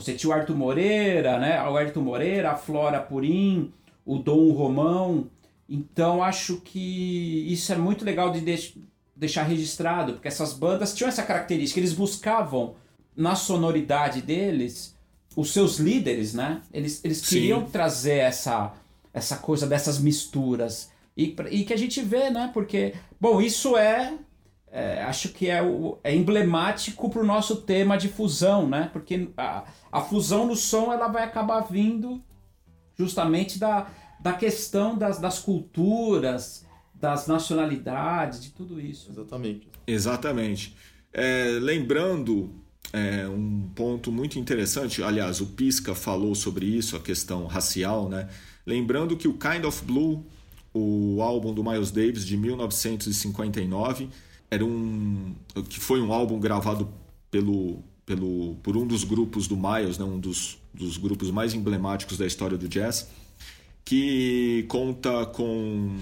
Você 0.00 0.14
tinha 0.14 0.30
o 0.30 0.32
Arthur 0.32 0.56
Moreira, 0.56 1.38
né? 1.38 1.62
O 1.68 1.76
Arthur 1.76 2.02
Moreira, 2.02 2.52
a 2.52 2.56
Flora 2.56 3.00
Purim, 3.00 3.72
o 4.04 4.18
Dom 4.18 4.52
Romão, 4.52 5.28
então 5.68 6.22
acho 6.22 6.62
que 6.62 7.52
isso 7.52 7.70
é 7.72 7.76
muito 7.76 8.04
legal 8.04 8.30
de 8.32 8.40
deixar 9.14 9.42
registrado, 9.42 10.14
porque 10.14 10.28
essas 10.28 10.54
bandas 10.54 10.94
tinham 10.94 11.08
essa 11.08 11.22
característica, 11.22 11.78
eles 11.78 11.92
buscavam 11.92 12.74
na 13.14 13.34
sonoridade 13.34 14.22
deles 14.22 14.96
os 15.36 15.52
seus 15.52 15.78
líderes, 15.78 16.32
né? 16.32 16.62
Eles, 16.72 17.04
eles 17.04 17.20
queriam 17.28 17.66
Sim. 17.66 17.70
trazer 17.70 18.16
essa, 18.16 18.72
essa 19.12 19.36
coisa 19.36 19.66
dessas 19.66 19.98
misturas. 19.98 20.90
E, 21.16 21.36
e 21.50 21.64
que 21.64 21.74
a 21.74 21.76
gente 21.76 22.00
vê, 22.00 22.30
né? 22.30 22.50
Porque, 22.54 22.94
bom, 23.20 23.40
isso 23.40 23.76
é, 23.76 24.14
é 24.70 25.02
acho 25.02 25.28
que 25.30 25.50
é, 25.50 25.62
o, 25.62 25.98
é 26.02 26.14
emblemático 26.14 27.10
para 27.10 27.20
o 27.20 27.26
nosso 27.26 27.56
tema 27.56 27.98
de 27.98 28.08
fusão, 28.08 28.66
né? 28.66 28.88
Porque 28.92 29.28
a, 29.36 29.64
a 29.90 30.00
fusão 30.00 30.46
no 30.46 30.56
som 30.56 30.92
ela 30.92 31.08
vai 31.08 31.24
acabar 31.24 31.60
vindo 31.60 32.22
justamente 32.96 33.58
da, 33.58 33.88
da 34.20 34.32
questão 34.32 34.96
das, 34.96 35.18
das 35.18 35.38
culturas, 35.38 36.66
das 36.94 37.26
nacionalidades, 37.26 38.42
de 38.42 38.50
tudo 38.50 38.80
isso. 38.80 39.10
Exatamente. 39.10 39.68
Exatamente. 39.86 40.76
É, 41.12 41.58
lembrando 41.60 42.50
é, 42.92 43.26
um 43.28 43.70
ponto 43.74 44.10
muito 44.10 44.38
interessante, 44.38 45.02
aliás, 45.02 45.40
o 45.40 45.46
Pisca 45.46 45.94
falou 45.94 46.34
sobre 46.34 46.66
isso, 46.66 46.96
a 46.96 47.00
questão 47.00 47.46
racial, 47.46 48.08
né? 48.08 48.28
Lembrando 48.66 49.16
que 49.16 49.28
o 49.28 49.34
Kind 49.34 49.64
of 49.64 49.84
Blue, 49.84 50.26
o 50.74 51.22
álbum 51.22 51.54
do 51.54 51.62
Miles 51.62 51.90
Davis 51.90 52.26
de 52.26 52.36
1959, 52.36 54.08
era 54.50 54.64
um 54.64 55.34
que 55.68 55.78
foi 55.78 56.00
um 56.00 56.12
álbum 56.12 56.38
gravado 56.38 56.88
pelo, 57.30 57.82
pelo 58.08 58.56
por 58.62 58.74
um 58.74 58.86
dos 58.86 59.04
grupos 59.04 59.46
do 59.46 59.54
Miles, 59.54 59.98
né? 59.98 60.04
um 60.04 60.18
dos, 60.18 60.56
dos 60.72 60.96
grupos 60.96 61.30
mais 61.30 61.52
emblemáticos 61.52 62.16
da 62.16 62.26
história 62.26 62.56
do 62.56 62.66
jazz 62.66 63.06
que 63.84 64.66
conta 64.68 65.24
com 65.26 65.96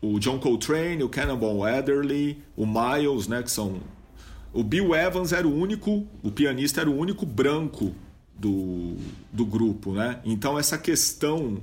o 0.00 0.18
John 0.18 0.40
Coltrane, 0.40 1.04
o 1.04 1.08
Cannonball 1.08 1.64
Adderley, 1.64 2.42
o 2.56 2.66
Miles, 2.66 3.28
né, 3.28 3.44
que 3.44 3.50
são 3.50 3.80
o 4.52 4.64
Bill 4.64 4.92
Evans 4.92 5.32
era 5.32 5.46
o 5.46 5.54
único, 5.54 6.04
o 6.20 6.32
pianista 6.32 6.80
era 6.80 6.90
o 6.90 6.96
único 6.96 7.24
branco 7.24 7.94
do, 8.36 8.96
do 9.32 9.46
grupo, 9.46 9.92
né? 9.92 10.20
Então 10.24 10.58
essa 10.58 10.76
questão 10.78 11.58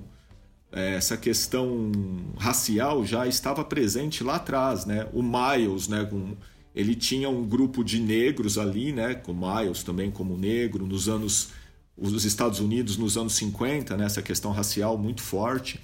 é, 0.71 0.95
essa 0.95 1.17
questão 1.17 1.91
racial 2.37 3.03
já 3.03 3.27
estava 3.27 3.63
presente 3.65 4.23
lá 4.23 4.35
atrás, 4.35 4.85
né? 4.85 5.07
O 5.13 5.21
Miles, 5.21 5.89
né, 5.89 6.05
com, 6.05 6.35
ele 6.75 6.93
tinha 6.93 7.29
um 7.29 7.45
grupo 7.45 7.83
de 7.83 7.99
negros 7.99 8.57
ali, 8.57 8.91
né, 8.91 9.15
com 9.15 9.33
Miles 9.33 9.81
também 9.81 10.11
como 10.11 10.37
negro 10.37 10.85
nos 10.85 11.07
anos 11.07 11.49
os 11.97 12.25
Estados 12.25 12.59
Unidos 12.59 12.97
nos 12.97 13.17
anos 13.17 13.35
50, 13.35 13.95
né, 13.95 14.05
essa 14.05 14.21
questão 14.21 14.51
racial 14.51 14.97
muito 14.97 15.21
forte. 15.21 15.79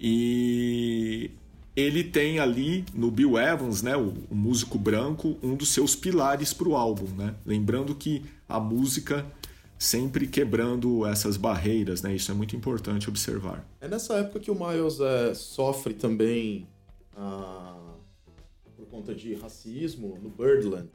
E 0.00 1.30
ele 1.76 2.02
tem 2.02 2.40
ali 2.40 2.84
no 2.92 3.12
Bill 3.12 3.38
Evans, 3.38 3.80
né, 3.80 3.96
o, 3.96 4.12
o 4.28 4.34
músico 4.34 4.76
branco, 4.76 5.38
um 5.40 5.54
dos 5.54 5.68
seus 5.68 5.94
pilares 5.94 6.52
para 6.52 6.68
o 6.68 6.74
álbum. 6.74 7.06
Né? 7.16 7.32
Lembrando 7.46 7.94
que 7.94 8.24
a 8.48 8.58
música 8.58 9.24
sempre 9.78 10.26
quebrando 10.26 11.06
essas 11.06 11.36
barreiras, 11.36 12.00
né? 12.00 12.14
Isso 12.14 12.32
é 12.32 12.34
muito 12.34 12.56
importante 12.56 13.10
observar. 13.10 13.62
É 13.78 13.86
nessa 13.86 14.14
época 14.14 14.40
que 14.40 14.50
o 14.50 14.54
Miles 14.54 14.98
é, 15.00 15.34
sofre 15.34 15.92
também 15.92 16.66
por 17.14 17.75
conta 18.96 19.14
de 19.14 19.34
racismo 19.34 20.18
no 20.22 20.30
Birdland. 20.30 20.88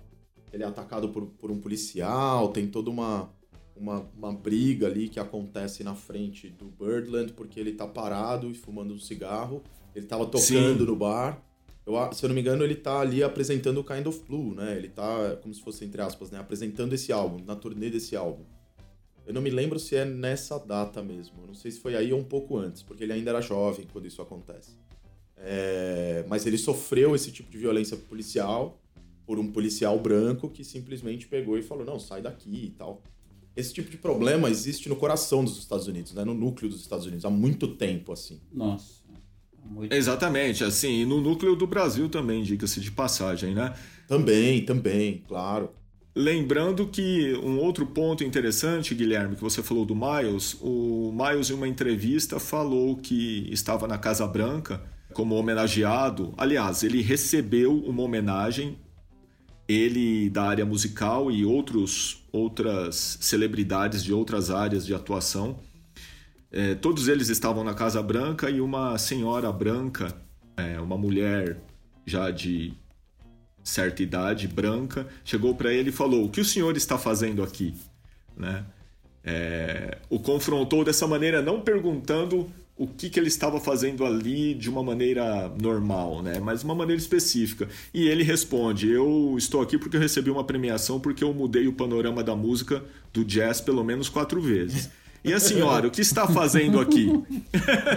Ele 0.52 0.64
é 0.64 0.66
atacado 0.66 1.10
por, 1.10 1.28
por 1.28 1.52
um 1.52 1.60
policial, 1.60 2.50
tem 2.50 2.68
toda 2.68 2.90
uma 2.90 3.30
uma, 3.74 4.06
uma 4.16 4.32
briga 4.32 4.86
ali 4.86 5.10
que 5.10 5.20
acontece 5.20 5.84
na 5.84 5.96
frente 5.96 6.50
do 6.50 6.66
Birdland, 6.66 7.34
porque 7.34 7.60
ele 7.60 7.72
tá 7.72 7.88
parado 7.88 8.52
e 8.52 8.54
fumando 8.54 8.94
um 8.94 9.00
cigarro. 9.00 9.64
Ele 9.96 10.06
tava 10.06 10.26
tocando 10.26 10.80
Sim. 10.80 10.86
no 10.86 10.96
bar. 10.96 11.42
Eu, 11.84 11.94
se 12.14 12.24
eu 12.24 12.28
não 12.28 12.36
me 12.36 12.42
engano, 12.42 12.64
ele 12.64 12.76
tá 12.76 13.00
ali 13.00 13.24
apresentando 13.24 13.80
o 13.80 13.84
Kind 13.84 14.06
of 14.06 14.22
Blue, 14.28 14.54
né? 14.54 14.78
Ele 14.78 14.88
tá, 14.88 15.36
como 15.42 15.52
se 15.52 15.62
fosse, 15.62 15.84
entre 15.84 16.00
aspas, 16.00 16.30
né? 16.30 16.40
Apresentando 16.40 16.94
esse 16.94 17.12
álbum, 17.12 17.44
na 17.44 17.56
turnê 17.56 17.90
desse 17.90 18.16
álbum. 18.16 18.44
Eu 19.26 19.34
não 19.34 19.42
me 19.42 19.50
lembro 19.50 19.80
se 19.80 19.96
é 19.96 20.06
nessa 20.06 20.60
data 20.60 21.02
mesmo. 21.02 21.42
Eu 21.42 21.48
não 21.48 21.56
sei 21.56 21.72
se 21.72 21.80
foi 21.80 21.96
aí 21.96 22.14
ou 22.14 22.20
um 22.20 22.24
pouco 22.24 22.58
antes, 22.58 22.84
porque 22.84 23.04
ele 23.04 23.14
ainda 23.14 23.32
era 23.32 23.42
jovem 23.42 23.88
quando 23.92 24.06
isso 24.06 24.22
acontece. 24.22 24.78
É... 25.42 26.26
Mas 26.28 26.46
ele 26.46 26.58
sofreu 26.58 27.16
esse 27.16 27.32
tipo 27.32 27.52
de 27.52 27.58
violência 27.58 27.98
policial 27.98 28.80
por 29.26 29.40
um 29.40 29.52
policial 29.52 30.00
branco 30.00 30.50
que 30.50 30.64
simplesmente 30.64 31.28
pegou 31.28 31.58
e 31.58 31.62
falou: 31.62 31.86
não, 31.86 32.00
sai 32.00 32.22
daqui 32.22 32.66
e 32.66 32.70
tal 32.72 33.02
esse 33.56 33.74
tipo 33.74 33.90
de 33.90 33.98
problema 33.98 34.50
existe 34.50 34.88
no 34.88 34.96
coração 34.96 35.44
dos 35.44 35.58
Estados 35.58 35.88
Unidos, 35.88 36.14
né? 36.14 36.24
no 36.24 36.34
núcleo 36.34 36.70
dos 36.70 36.82
Estados 36.82 37.06
Unidos, 37.06 37.26
há 37.26 37.30
muito 37.30 37.68
tempo, 37.68 38.12
assim. 38.12 38.40
Nossa. 38.52 39.02
Muito... 39.64 39.94
Exatamente, 39.94 40.64
assim, 40.64 41.02
e 41.02 41.06
no 41.06 41.22
núcleo 41.22 41.56
do 41.56 41.68
Brasil 41.68 42.10
também, 42.10 42.44
diga-se 42.44 42.80
de 42.80 42.92
passagem, 42.92 43.54
né? 43.54 43.74
Também, 44.08 44.66
também, 44.66 45.24
claro. 45.28 45.70
Lembrando 46.16 46.88
que 46.88 47.34
um 47.36 47.58
outro 47.60 47.86
ponto 47.86 48.24
interessante, 48.24 48.96
Guilherme, 48.96 49.36
que 49.36 49.42
você 49.42 49.62
falou 49.64 49.86
do 49.86 49.96
Miles, 49.96 50.58
o 50.60 51.14
Miles 51.14 51.50
em 51.50 51.54
uma 51.54 51.68
entrevista 51.68 52.40
falou 52.40 52.98
que 52.98 53.48
estava 53.50 53.88
na 53.88 53.98
Casa 53.98 54.28
Branca 54.28 54.82
como 55.14 55.36
homenageado. 55.36 56.34
Aliás, 56.38 56.84
ele 56.84 57.02
recebeu 57.02 57.78
uma 57.78 58.04
homenagem 58.04 58.78
ele 59.68 60.30
da 60.30 60.44
área 60.44 60.66
musical 60.66 61.32
e 61.32 61.46
outros, 61.46 62.24
outras 62.32 63.18
celebridades 63.22 64.04
de 64.04 64.14
outras 64.14 64.52
áreas 64.52 64.86
de 64.86 64.94
atuação. 64.94 65.60
É, 66.52 66.76
todos 66.76 67.08
eles 67.08 67.30
estavam 67.30 67.64
na 67.64 67.74
Casa 67.74 68.04
Branca 68.04 68.50
e 68.50 68.60
uma 68.60 68.98
senhora 68.98 69.50
branca, 69.52 70.14
é, 70.58 70.80
uma 70.82 70.98
mulher 70.98 71.58
já 72.06 72.30
de 72.30 72.74
certa 73.64 74.04
idade, 74.04 74.48
branca, 74.48 75.08
chegou 75.24 75.56
para 75.56 75.72
ele 75.72 75.90
e 75.90 75.94
falou: 75.94 76.26
O 76.26 76.30
que 76.30 76.42
o 76.42 76.46
senhor 76.46 76.76
está 76.76 76.98
fazendo 76.98 77.42
aqui? 77.42 77.74
Né? 78.36 78.66
É, 79.24 80.00
o 80.10 80.20
confrontou 80.20 80.84
dessa 80.84 81.08
maneira, 81.08 81.42
não 81.42 81.62
perguntando 81.62 82.52
o 82.82 82.88
que, 82.88 83.12
que 83.12 83.20
ele 83.20 83.28
estava 83.28 83.60
fazendo 83.60 84.04
ali 84.04 84.56
de 84.56 84.68
uma 84.68 84.82
maneira 84.82 85.52
normal, 85.62 86.24
né? 86.24 86.40
Mas 86.40 86.64
uma 86.64 86.74
maneira 86.74 87.00
específica. 87.00 87.70
E 87.94 88.08
ele 88.08 88.24
responde: 88.24 88.90
Eu 88.90 89.36
estou 89.38 89.62
aqui 89.62 89.78
porque 89.78 89.98
eu 89.98 90.02
recebi 90.02 90.32
uma 90.32 90.44
premiação 90.44 91.00
porque 91.00 91.24
eu 91.24 91.32
mudei 91.32 91.68
o 91.68 91.74
panorama 91.74 92.24
da 92.24 92.36
música 92.36 92.84
do 93.14 93.24
jazz 93.24 93.62
pelo 93.62 93.84
menos 93.84 94.10
quatro 94.10 94.42
vezes. 94.42 94.90
E 95.24 95.32
a 95.32 95.40
senhora, 95.40 95.88
o 95.88 95.92
que 95.92 96.02
está 96.02 96.28
fazendo 96.28 96.80
aqui? 96.80 97.08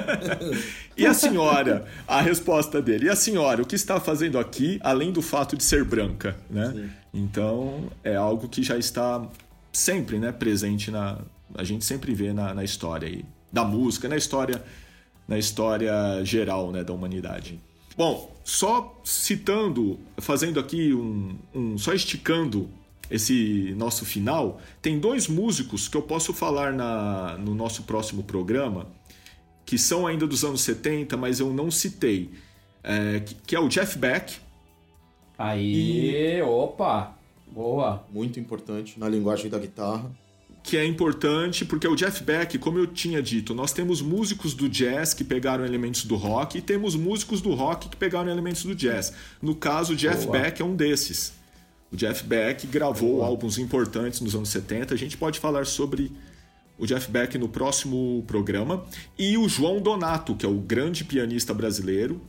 e 0.94 1.06
a 1.06 1.14
senhora, 1.14 1.86
a 2.06 2.20
resposta 2.20 2.82
dele, 2.82 3.06
e 3.06 3.08
a 3.08 3.16
senhora, 3.16 3.62
o 3.62 3.66
que 3.66 3.74
está 3.74 3.98
fazendo 3.98 4.38
aqui, 4.38 4.78
além 4.82 5.10
do 5.10 5.22
fato 5.22 5.56
de 5.56 5.64
ser 5.64 5.84
branca, 5.84 6.36
né? 6.50 6.70
Sim. 6.74 6.90
Então, 7.14 7.90
é 8.02 8.14
algo 8.14 8.46
que 8.46 8.62
já 8.62 8.76
está 8.76 9.26
sempre, 9.72 10.18
né, 10.18 10.32
presente 10.32 10.90
na 10.90 11.18
a 11.54 11.62
gente 11.62 11.84
sempre 11.84 12.12
vê 12.14 12.32
na, 12.32 12.52
na 12.52 12.64
história 12.64 13.06
aí 13.08 13.24
da 13.54 13.64
música, 13.64 14.08
na 14.08 14.16
história, 14.16 14.62
na 15.28 15.38
história 15.38 15.92
geral 16.24 16.72
né, 16.72 16.82
da 16.82 16.92
humanidade. 16.92 17.60
Bom, 17.96 18.34
só 18.42 19.00
citando, 19.04 19.98
fazendo 20.18 20.58
aqui 20.58 20.92
um, 20.92 21.38
um, 21.54 21.78
só 21.78 21.92
esticando 21.94 22.68
esse 23.08 23.72
nosso 23.76 24.04
final, 24.04 24.60
tem 24.82 24.98
dois 24.98 25.28
músicos 25.28 25.86
que 25.86 25.96
eu 25.96 26.02
posso 26.02 26.34
falar 26.34 26.72
na, 26.72 27.38
no 27.38 27.54
nosso 27.54 27.84
próximo 27.84 28.24
programa, 28.24 28.88
que 29.64 29.78
são 29.78 30.04
ainda 30.04 30.26
dos 30.26 30.44
anos 30.44 30.62
70, 30.62 31.16
mas 31.16 31.38
eu 31.38 31.52
não 31.52 31.70
citei, 31.70 32.30
é, 32.82 33.20
que, 33.20 33.34
que, 33.34 33.56
é 33.56 33.60
o 33.60 33.68
Jeff 33.68 33.96
Beck 33.96 34.40
Aí, 35.38 36.36
e... 36.38 36.42
opa, 36.42 37.16
boa. 37.46 38.04
Muito 38.10 38.38
importante 38.40 38.98
na 38.98 39.08
linguagem 39.08 39.50
da 39.50 39.58
guitarra 39.58 40.10
que 40.64 40.78
é 40.78 40.86
importante 40.86 41.62
porque 41.62 41.86
o 41.86 41.94
Jeff 41.94 42.22
Beck, 42.24 42.56
como 42.56 42.78
eu 42.78 42.86
tinha 42.86 43.22
dito, 43.22 43.54
nós 43.54 43.70
temos 43.70 44.00
músicos 44.00 44.54
do 44.54 44.66
jazz 44.66 45.12
que 45.12 45.22
pegaram 45.22 45.62
elementos 45.62 46.06
do 46.06 46.16
rock 46.16 46.56
e 46.56 46.62
temos 46.62 46.96
músicos 46.96 47.42
do 47.42 47.52
rock 47.52 47.90
que 47.90 47.96
pegaram 47.98 48.30
elementos 48.30 48.64
do 48.64 48.74
jazz. 48.74 49.12
No 49.42 49.54
caso, 49.54 49.92
o 49.92 49.96
Jeff 49.96 50.24
Boa. 50.24 50.38
Beck 50.38 50.62
é 50.62 50.64
um 50.64 50.74
desses. 50.74 51.34
O 51.92 51.96
Jeff 51.96 52.24
Beck 52.24 52.66
gravou 52.66 53.16
Boa. 53.16 53.26
álbuns 53.26 53.58
importantes 53.58 54.22
nos 54.22 54.34
anos 54.34 54.48
70. 54.48 54.94
A 54.94 54.96
gente 54.96 55.18
pode 55.18 55.38
falar 55.38 55.66
sobre 55.66 56.10
o 56.78 56.86
Jeff 56.86 57.10
Beck 57.10 57.36
no 57.36 57.48
próximo 57.48 58.24
programa. 58.26 58.86
E 59.18 59.36
o 59.36 59.46
João 59.46 59.82
Donato, 59.82 60.34
que 60.34 60.46
é 60.46 60.48
o 60.48 60.54
grande 60.54 61.04
pianista 61.04 61.52
brasileiro, 61.52 62.22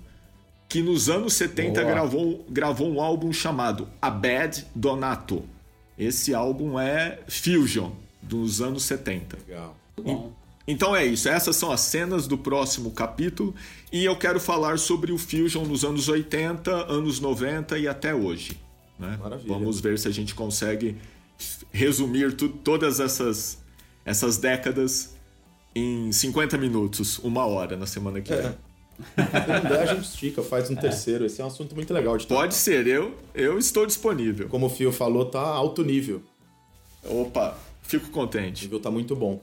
que 0.67 0.81
nos 0.81 1.09
anos 1.09 1.36
70 1.36 1.81
gravou, 1.86 2.45
gravou 2.49 2.91
um 2.91 2.99
álbum 2.99 3.31
chamado 3.31 3.88
A 4.01 4.09
Bad 4.09 4.67
Donato. 4.75 5.41
Esse 5.97 6.36
álbum 6.36 6.77
é 6.77 7.19
Fusion 7.29 8.03
dos 8.28 8.61
anos 8.61 8.84
70. 8.84 9.38
Legal. 9.47 9.78
Bom. 9.97 10.34
Então 10.67 10.95
é 10.95 11.05
isso, 11.05 11.30
essas 11.30 11.55
são 11.55 11.71
as 11.71 11.82
cenas 11.82 12.26
do 12.26 12.38
próximo 12.38 12.89
capítulo 12.89 13.53
e 13.91 14.03
eu 14.03 14.15
quero 14.17 14.39
falar 14.39 14.80
sobre 14.80 15.11
o 15.11 15.17
Fusion 15.17 15.63
nos 15.63 15.86
anos 15.86 16.09
80, 16.09 16.91
anos 16.91 17.19
90 17.19 17.78
e 17.78 17.88
até 17.88 18.15
hoje. 18.15 18.59
Né? 18.97 19.17
Maravilha. 19.21 19.47
Vamos 19.47 19.80
ver 19.80 19.99
se 19.99 20.07
a 20.07 20.11
gente 20.11 20.34
consegue 20.34 20.97
resumir 21.71 22.34
tu, 22.34 22.49
todas 22.49 22.99
essas, 22.99 23.59
essas 24.03 24.38
décadas 24.38 25.15
em 25.76 26.11
50 26.11 26.57
minutos, 26.57 27.19
uma 27.19 27.45
hora 27.45 27.78
na 27.78 27.86
semana 27.86 28.19
que 28.21 28.34
vem. 28.34 28.45
É. 28.45 28.55
Não 29.61 29.69
der, 29.69 29.82
a 29.82 29.93
gente 29.93 30.05
estica, 30.05 30.41
faz 30.41 30.69
um 30.69 30.73
é. 30.73 30.78
terceiro. 30.78 31.26
Esse 31.26 31.41
é 31.41 31.43
um 31.43 31.47
assunto 31.47 31.76
muito 31.76 31.93
legal 31.93 32.17
de 32.17 32.26
Pode 32.26 32.55
ser, 32.55 32.88
eu, 32.88 33.13
eu 33.34 33.59
estou 33.59 33.86
disponível. 33.86 34.47
Como 34.47 34.65
o 34.65 34.69
Fio 34.69 34.91
falou, 34.91 35.26
tá 35.26 35.41
alto 35.41 35.84
nível. 35.84 36.23
Opa, 37.03 37.57
Fico 37.88 38.09
contente. 38.09 38.63
O 38.63 38.65
nível 38.65 38.79
tá 38.79 38.89
muito 38.89 39.15
bom. 39.15 39.41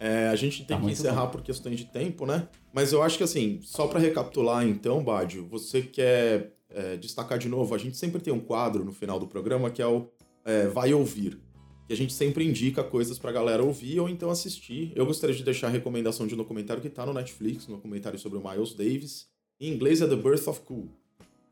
É, 0.00 0.28
a 0.28 0.36
gente 0.36 0.64
tem 0.64 0.76
tá 0.76 0.82
que 0.82 0.90
encerrar 0.90 1.26
bom. 1.26 1.32
por 1.32 1.42
questões 1.42 1.76
de 1.76 1.84
tempo, 1.84 2.24
né? 2.24 2.48
Mas 2.72 2.92
eu 2.92 3.02
acho 3.02 3.18
que 3.18 3.24
assim, 3.24 3.58
só 3.62 3.86
para 3.88 3.98
recapitular 3.98 4.66
então, 4.66 5.02
Bádio, 5.02 5.46
você 5.48 5.82
quer 5.82 6.52
é, 6.70 6.96
destacar 6.96 7.38
de 7.38 7.48
novo, 7.48 7.74
a 7.74 7.78
gente 7.78 7.96
sempre 7.96 8.20
tem 8.20 8.32
um 8.32 8.38
quadro 8.38 8.84
no 8.84 8.92
final 8.92 9.18
do 9.18 9.26
programa 9.26 9.70
que 9.70 9.82
é 9.82 9.86
o 9.86 10.08
é, 10.44 10.66
Vai 10.68 10.94
Ouvir. 10.94 11.40
Que 11.86 11.94
a 11.94 11.96
gente 11.96 12.12
sempre 12.12 12.44
indica 12.46 12.84
coisas 12.84 13.18
pra 13.18 13.32
galera 13.32 13.64
ouvir 13.64 13.98
ou 13.98 14.08
então 14.08 14.30
assistir. 14.30 14.92
Eu 14.94 15.06
gostaria 15.06 15.34
de 15.34 15.42
deixar 15.42 15.68
a 15.68 15.70
recomendação 15.70 16.26
de 16.26 16.34
um 16.34 16.36
documentário 16.36 16.82
que 16.82 16.90
tá 16.90 17.06
no 17.06 17.14
Netflix, 17.14 17.66
um 17.66 17.72
documentário 17.72 18.18
sobre 18.18 18.38
o 18.38 18.46
Miles 18.46 18.74
Davis. 18.74 19.26
Em 19.58 19.72
inglês 19.72 20.02
é 20.02 20.06
The 20.06 20.14
Birth 20.14 20.46
of 20.46 20.60
Cool. 20.60 20.90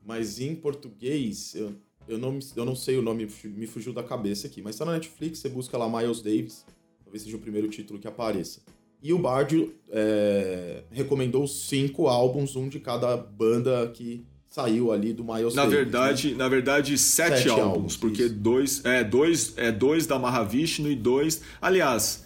Mas 0.04 0.38
em 0.38 0.54
português, 0.54 1.54
eu 1.54 1.74
eu 2.08 2.18
não, 2.18 2.38
eu 2.54 2.64
não 2.64 2.74
sei 2.74 2.96
o 2.96 3.02
nome, 3.02 3.28
me 3.44 3.66
fugiu 3.66 3.92
da 3.92 4.02
cabeça 4.02 4.46
aqui, 4.46 4.62
mas 4.62 4.76
tá 4.76 4.84
na 4.84 4.92
Netflix, 4.92 5.38
você 5.38 5.48
busca 5.48 5.76
lá 5.76 5.88
Miles 5.88 6.20
Davis, 6.20 6.64
talvez 7.04 7.22
seja 7.22 7.36
o 7.36 7.40
primeiro 7.40 7.68
título 7.68 7.98
que 7.98 8.08
apareça. 8.08 8.60
E 9.02 9.12
o 9.12 9.18
Bard 9.18 9.70
é, 9.90 10.82
recomendou 10.90 11.46
cinco 11.46 12.08
álbuns, 12.08 12.56
um 12.56 12.68
de 12.68 12.80
cada 12.80 13.16
banda 13.16 13.88
que 13.94 14.24
saiu 14.48 14.90
ali 14.90 15.12
do 15.12 15.22
Miles 15.22 15.54
na 15.54 15.62
Davis. 15.62 15.78
Verdade, 15.78 16.30
né? 16.30 16.36
Na 16.38 16.48
verdade, 16.48 16.96
sete, 16.96 17.38
sete 17.38 17.48
álbuns, 17.50 17.66
álbuns, 17.66 17.96
porque 17.96 18.28
dois 18.28 18.84
é, 18.84 19.04
dois 19.04 19.52
é 19.56 19.70
dois 19.70 20.06
da 20.06 20.18
Mahavishnu 20.18 20.90
e 20.90 20.96
dois... 20.96 21.42
Aliás, 21.60 22.24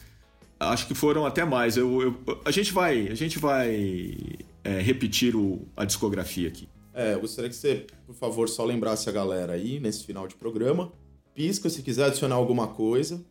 acho 0.60 0.86
que 0.86 0.94
foram 0.94 1.26
até 1.26 1.44
mais. 1.44 1.76
Eu, 1.76 2.02
eu 2.02 2.40
a 2.44 2.50
gente 2.50 2.72
vai, 2.72 3.08
a 3.08 3.14
gente 3.14 3.38
vai 3.38 4.16
é, 4.62 4.80
repetir 4.80 5.34
o, 5.34 5.66
a 5.76 5.84
discografia 5.84 6.48
aqui. 6.48 6.68
É, 6.92 7.14
eu 7.14 7.20
gostaria 7.20 7.48
que 7.48 7.56
você, 7.56 7.86
por 8.06 8.14
favor, 8.14 8.48
só 8.48 8.64
lembrasse 8.64 9.08
a 9.08 9.12
galera 9.12 9.52
aí 9.52 9.78
nesse 9.78 10.04
final 10.04 10.26
de 10.26 10.34
programa. 10.34 10.92
Pisca 11.34 11.70
se 11.70 11.82
quiser 11.82 12.06
adicionar 12.06 12.34
alguma 12.34 12.68
coisa. 12.68 13.24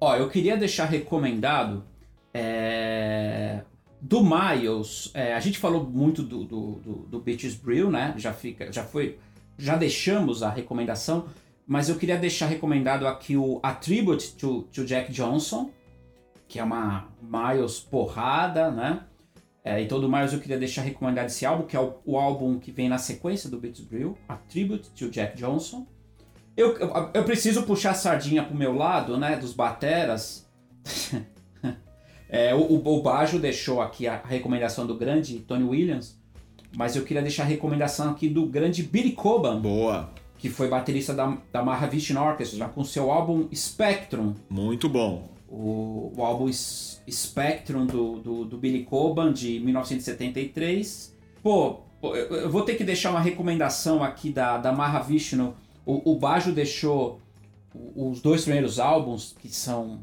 Ó, 0.00 0.14
eu 0.16 0.28
queria 0.28 0.56
deixar 0.56 0.84
recomendado 0.84 1.84
é... 2.32 3.62
do 4.00 4.22
Miles. 4.22 5.10
É, 5.14 5.34
a 5.34 5.40
gente 5.40 5.58
falou 5.58 5.84
muito 5.84 6.22
do, 6.22 6.44
do, 6.44 6.72
do, 6.72 6.92
do 7.06 7.20
Beaches 7.20 7.54
Brew, 7.54 7.90
né? 7.90 8.14
Já 8.18 8.32
fica, 8.32 8.70
já 8.70 8.84
foi, 8.84 9.18
já 9.56 9.76
deixamos 9.76 10.42
a 10.42 10.50
recomendação, 10.50 11.26
mas 11.66 11.88
eu 11.88 11.96
queria 11.96 12.18
deixar 12.18 12.46
recomendado 12.46 13.06
aqui 13.06 13.36
o 13.36 13.60
A 13.62 13.72
Tribute 13.72 14.34
to, 14.34 14.68
to 14.72 14.84
Jack 14.84 15.10
Johnson, 15.10 15.70
que 16.46 16.58
é 16.58 16.64
uma 16.64 17.08
Miles 17.22 17.80
porrada, 17.80 18.70
né? 18.70 19.04
É, 19.64 19.80
e 19.80 19.88
todo 19.88 20.10
mais 20.10 20.34
eu 20.34 20.40
queria 20.40 20.58
deixar 20.58 20.82
recomendado 20.82 21.26
esse 21.26 21.46
álbum, 21.46 21.64
que 21.66 21.74
é 21.74 21.80
o, 21.80 21.94
o 22.04 22.18
álbum 22.18 22.58
que 22.58 22.70
vem 22.70 22.86
na 22.86 22.98
sequência 22.98 23.48
do 23.48 23.58
Beats 23.58 23.80
Brill, 23.80 24.18
A 24.28 24.36
Tribute 24.36 24.90
to 24.90 25.08
Jack 25.08 25.38
Johnson. 25.38 25.86
Eu, 26.54 26.76
eu, 26.76 27.10
eu, 27.14 27.24
preciso 27.24 27.62
puxar 27.62 27.92
a 27.92 27.94
sardinha 27.94 28.44
pro 28.44 28.54
meu 28.54 28.76
lado, 28.76 29.16
né, 29.16 29.36
dos 29.36 29.54
bateras. 29.54 30.46
é, 32.28 32.54
o, 32.54 32.74
o, 32.74 33.02
Bajo 33.02 33.38
deixou 33.38 33.80
aqui 33.80 34.06
a 34.06 34.22
recomendação 34.22 34.86
do 34.86 34.96
grande 34.96 35.38
Tony 35.40 35.64
Williams, 35.64 36.20
mas 36.76 36.94
eu 36.94 37.02
queria 37.02 37.22
deixar 37.22 37.44
a 37.44 37.46
recomendação 37.46 38.10
aqui 38.10 38.28
do 38.28 38.44
grande 38.46 38.82
Billy 38.82 39.12
Coban. 39.12 39.60
Boa! 39.62 40.10
Que 40.36 40.50
foi 40.50 40.68
baterista 40.68 41.14
da, 41.14 41.38
da 41.50 41.64
Mahavishnu 41.64 42.20
Orchestra, 42.20 42.68
com 42.68 42.84
seu 42.84 43.10
álbum 43.10 43.48
Spectrum. 43.52 44.34
Muito 44.50 44.90
bom 44.90 45.34
o, 45.54 46.12
o 46.16 46.24
álbum 46.24 46.50
Spectrum 47.10 47.86
do, 47.86 48.18
do, 48.18 48.44
do, 48.44 48.58
Billy 48.58 48.84
Coban 48.84 49.32
de 49.32 49.60
1973. 49.60 51.14
Pô, 51.42 51.80
eu 52.02 52.50
vou 52.50 52.62
ter 52.62 52.74
que 52.74 52.84
deixar 52.84 53.10
uma 53.10 53.20
recomendação 53.20 54.02
aqui 54.02 54.30
da, 54.30 54.58
da 54.58 54.72
Mahavishnu. 54.72 55.54
O, 55.84 56.12
o 56.12 56.18
Bajo 56.18 56.52
deixou 56.52 57.20
os 57.94 58.20
dois 58.20 58.42
primeiros 58.42 58.78
álbuns, 58.78 59.34
que 59.38 59.48
são. 59.48 60.00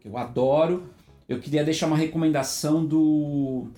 que 0.00 0.08
eu 0.08 0.16
adoro. 0.18 0.84
Eu 1.28 1.40
queria 1.40 1.64
deixar 1.64 1.86
uma 1.86 1.96
recomendação 1.96 2.84
do. 2.84 3.68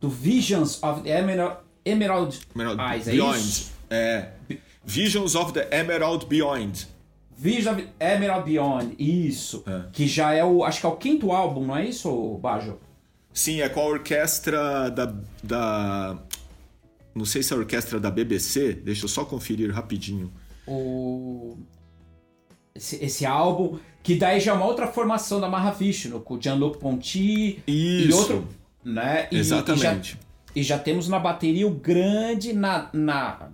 do 0.00 0.08
Visions 0.08 0.82
of 0.82 1.02
the 1.02 1.18
Emerald, 1.18 1.58
Emerald, 1.84 2.40
Emerald 2.54 2.80
Eyes. 2.80 3.08
É 3.08 3.12
Beyond. 3.12 3.38
Isso? 3.38 3.72
É. 3.90 4.28
Visions 4.84 5.34
of 5.34 5.52
the 5.52 5.68
Emerald 5.70 6.26
Beyond. 6.26 6.88
Vision 7.38 7.78
Emerald 8.00 8.44
Beyond, 8.44 8.96
isso. 8.98 9.62
É. 9.64 9.84
Que 9.92 10.08
já 10.08 10.34
é 10.34 10.44
o. 10.44 10.64
Acho 10.64 10.80
que 10.80 10.86
é 10.86 10.88
o 10.88 10.96
quinto 10.96 11.30
álbum, 11.30 11.64
não 11.64 11.76
é 11.76 11.86
isso, 11.86 12.36
Bajo? 12.42 12.78
Sim, 13.32 13.60
é 13.60 13.68
com 13.68 13.80
a 13.80 13.84
orquestra 13.84 14.90
da. 14.90 15.14
da 15.40 16.18
não 17.14 17.24
sei 17.24 17.44
se 17.44 17.52
é 17.52 17.56
a 17.56 17.60
orquestra 17.60 18.00
da 18.00 18.10
BBC, 18.10 18.72
deixa 18.72 19.04
eu 19.04 19.08
só 19.08 19.24
conferir 19.24 19.72
rapidinho. 19.72 20.32
O. 20.66 21.56
Esse, 22.74 23.04
esse 23.04 23.24
álbum, 23.24 23.78
que 24.02 24.16
daí 24.16 24.40
já 24.40 24.50
é 24.50 24.54
uma 24.54 24.66
outra 24.66 24.88
formação 24.88 25.40
da 25.40 25.48
Mahavishnu, 25.48 26.20
com 26.20 26.34
o 26.34 26.42
Gianluca 26.42 26.80
Ponti 26.80 27.62
Isso. 27.66 28.10
e 28.10 28.12
outro. 28.12 28.48
Né? 28.84 29.28
E, 29.30 29.38
Exatamente. 29.38 30.10
E 30.10 30.12
já, 30.12 30.18
e 30.56 30.62
já, 30.62 30.78
temos 30.78 31.08
na 31.08 31.20
bateria 31.20 31.66
o 31.68 31.70
grande 31.70 32.52
na, 32.52 32.88
na, 32.92 33.48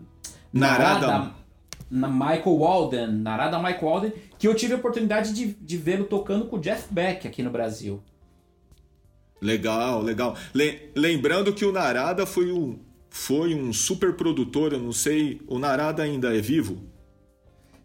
Narada. 0.52 1.06
Narada 1.06 1.06
na 1.06 1.43
Michael 1.90 2.56
Walden, 2.58 3.06
Narada 3.08 3.58
Michael 3.58 3.84
Walden, 3.84 4.12
que 4.38 4.48
eu 4.48 4.54
tive 4.54 4.74
a 4.74 4.76
oportunidade 4.76 5.32
de, 5.32 5.54
de 5.54 5.76
vê-lo 5.76 6.04
tocando 6.04 6.46
com 6.46 6.56
o 6.56 6.60
Jeff 6.60 6.92
Beck 6.92 7.26
aqui 7.26 7.42
no 7.42 7.50
Brasil. 7.50 8.02
Legal, 9.40 10.00
legal. 10.00 10.36
lembrando 10.94 11.52
que 11.52 11.64
o 11.64 11.72
Narada 11.72 12.24
foi 12.24 12.50
um, 12.50 12.78
foi 13.10 13.54
um 13.54 13.72
super 13.72 14.14
produtor, 14.14 14.72
eu 14.72 14.80
não 14.80 14.92
sei, 14.92 15.40
o 15.46 15.58
Narada 15.58 16.02
ainda 16.02 16.36
é 16.36 16.40
vivo? 16.40 16.82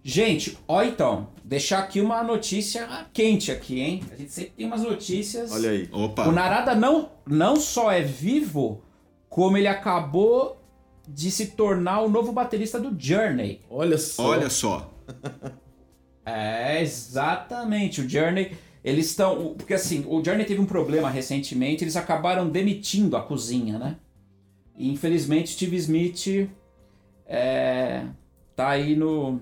Gente, 0.02 0.58
ó 0.68 0.82
então, 0.82 1.30
deixar 1.44 1.80
aqui 1.80 2.00
uma 2.00 2.24
notícia 2.24 2.88
quente 3.14 3.52
aqui, 3.52 3.82
hein? 3.82 4.04
A 4.12 4.16
gente 4.16 4.32
sempre 4.32 4.52
tem 4.52 4.66
umas 4.66 4.82
notícias. 4.82 5.52
Olha 5.52 5.72
aí. 5.72 5.90
Opa. 5.92 6.28
O 6.28 6.32
Narada 6.32 6.74
não, 6.74 7.12
não 7.28 7.58
só 7.58 7.92
é 7.92 8.02
vivo, 8.02 8.82
como 9.28 9.58
ele 9.58 9.68
acabou 9.68 10.59
de 11.14 11.32
se 11.32 11.48
tornar 11.48 12.02
o 12.02 12.10
novo 12.10 12.32
baterista 12.32 12.80
do 12.80 12.96
Journey. 12.98 13.62
Olha 13.70 13.98
só. 13.98 14.28
Olha 14.28 14.50
só. 14.50 14.94
é, 16.26 16.82
exatamente. 16.82 18.02
O 18.02 18.10
Journey, 18.10 18.52
eles 18.84 19.08
estão. 19.08 19.56
Porque 19.56 19.74
assim, 19.74 20.06
o 20.08 20.24
Journey 20.24 20.46
teve 20.46 20.62
um 20.62 20.66
problema 20.66 21.10
recentemente, 21.10 21.84
eles 21.84 21.96
acabaram 21.96 22.50
demitindo 22.50 23.18
a 23.18 23.22
cozinha, 23.22 23.78
né? 23.80 23.98
E 24.78 24.90
infelizmente 24.90 25.52
Steve 25.52 25.76
Smith 25.76 26.50
é, 27.26 28.06
tá 28.56 28.70
aí 28.70 28.96
no. 28.96 29.42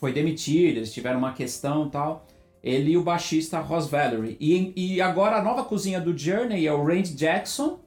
Foi 0.00 0.12
demitido, 0.12 0.78
eles 0.78 0.92
tiveram 0.92 1.18
uma 1.18 1.32
questão 1.32 1.86
e 1.86 1.90
tal. 1.90 2.26
Ele 2.62 2.92
e 2.92 2.96
o 2.96 3.02
baixista 3.02 3.58
Ross 3.60 3.86
Valerie. 3.86 4.36
E, 4.38 4.72
e 4.76 5.00
agora 5.00 5.36
a 5.36 5.42
nova 5.42 5.64
cozinha 5.64 6.00
do 6.00 6.16
Journey 6.16 6.66
é 6.66 6.72
o 6.72 6.84
Randy 6.84 7.14
Jackson. 7.14 7.78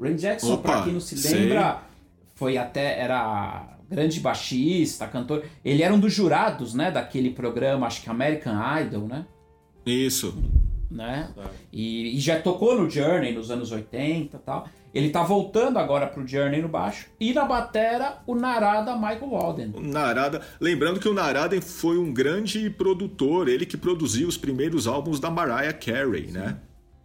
Randy 0.00 0.22
Jackson, 0.22 0.54
Opa, 0.54 0.62
pra 0.62 0.82
quem 0.82 0.92
não 0.92 1.00
se 1.00 1.14
lembra, 1.14 1.82
foi 2.38 2.56
até 2.56 3.00
era 3.00 3.76
grande 3.90 4.20
baixista, 4.20 5.08
cantor. 5.08 5.44
Ele 5.64 5.82
era 5.82 5.92
um 5.92 5.98
dos 5.98 6.14
jurados, 6.14 6.72
né, 6.72 6.88
daquele 6.88 7.30
programa, 7.30 7.86
acho 7.86 8.00
que 8.00 8.08
American 8.08 8.54
Idol, 8.80 9.08
né? 9.08 9.26
Isso. 9.84 10.38
Né? 10.88 11.30
E, 11.72 12.16
e, 12.16 12.20
já 12.20 12.40
tocou 12.40 12.80
no 12.80 12.88
Journey 12.88 13.34
nos 13.34 13.50
anos 13.50 13.72
80 13.72 14.36
e 14.36 14.40
tal. 14.40 14.68
Ele 14.94 15.10
tá 15.10 15.22
voltando 15.22 15.78
agora 15.78 16.06
pro 16.06 16.26
Journey 16.26 16.62
no 16.62 16.68
baixo. 16.68 17.08
E 17.20 17.34
na 17.34 17.44
batera, 17.44 18.18
o 18.26 18.34
Narada 18.34 18.94
Michael 18.94 19.28
Walden. 19.28 19.72
O 19.74 19.80
Narada, 19.82 20.40
lembrando 20.60 21.00
que 21.00 21.08
o 21.08 21.12
Narada 21.12 21.60
foi 21.60 21.98
um 21.98 22.12
grande 22.12 22.70
produtor, 22.70 23.48
ele 23.48 23.66
que 23.66 23.76
produziu 23.76 24.28
os 24.28 24.38
primeiros 24.38 24.86
álbuns 24.86 25.20
da 25.20 25.30
Mariah 25.30 25.74
Carey, 25.74 26.28
né? 26.30 26.56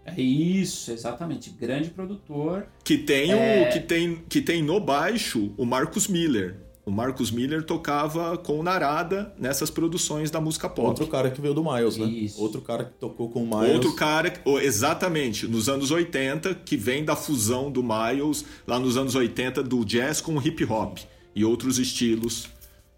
É 0.06 0.20
isso, 0.20 0.92
exatamente. 0.92 1.50
Grande 1.50 1.90
produtor. 1.90 2.68
Que 2.84 2.98
tem 2.98 3.32
é... 3.32 3.68
o 3.68 3.74
que 3.74 3.80
tem 3.80 4.24
que 4.28 4.42
tem 4.42 4.62
no 4.62 4.80
baixo 4.80 5.54
o 5.58 5.66
Marcus 5.66 6.08
Miller. 6.08 6.58
O 6.86 6.92
Marcus 6.92 7.32
Miller 7.32 7.64
tocava 7.64 8.38
com 8.38 8.60
o 8.60 8.64
Narada 8.64 9.34
nessas 9.40 9.70
produções 9.70 10.30
da 10.30 10.42
música 10.42 10.68
pop. 10.68 10.90
Outro 10.90 11.08
cara 11.08 11.32
que 11.32 11.40
veio 11.40 11.54
do 11.54 11.64
Miles, 11.64 11.96
né? 11.96 12.06
Isso. 12.06 12.42
Outro 12.42 12.60
cara 12.60 12.84
que 12.84 12.92
tocou 13.00 13.30
com 13.30 13.42
o 13.42 13.48
Miles. 13.48 13.76
Outro 13.76 13.96
cara, 13.96 14.34
exatamente, 14.62 15.48
nos 15.48 15.70
anos 15.70 15.92
80, 15.92 16.56
que 16.56 16.76
vem 16.76 17.06
da 17.06 17.16
fusão 17.16 17.72
do 17.72 17.82
Miles, 17.82 18.44
lá 18.68 18.78
nos 18.78 18.98
anos 18.98 19.16
80, 19.16 19.64
do 19.64 19.86
jazz 19.86 20.20
com 20.20 20.36
o 20.36 20.46
hip 20.46 20.66
hop 20.66 20.98
e 21.34 21.46
outros 21.46 21.80
estilos 21.80 22.50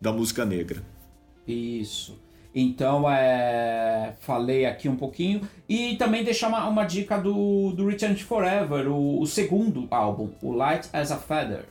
da 0.01 0.11
música 0.11 0.43
negra. 0.43 0.83
Isso. 1.47 2.17
Então, 2.57 3.09
é, 3.11 4.13
falei 4.21 4.65
aqui 4.65 4.87
um 4.87 4.95
pouquinho. 4.95 5.41
E 5.67 5.97
também 5.97 6.23
deixar 6.23 6.47
uma, 6.47 6.65
uma 6.69 6.85
dica 6.85 7.17
do, 7.17 7.73
do 7.73 7.85
Return 7.85 8.15
to 8.15 8.23
Forever, 8.23 8.87
o, 8.87 9.19
o 9.19 9.27
segundo 9.27 9.85
álbum, 9.91 10.29
o 10.41 10.53
Light 10.53 10.87
as 10.93 11.11
a 11.11 11.17
Feather. 11.17 11.65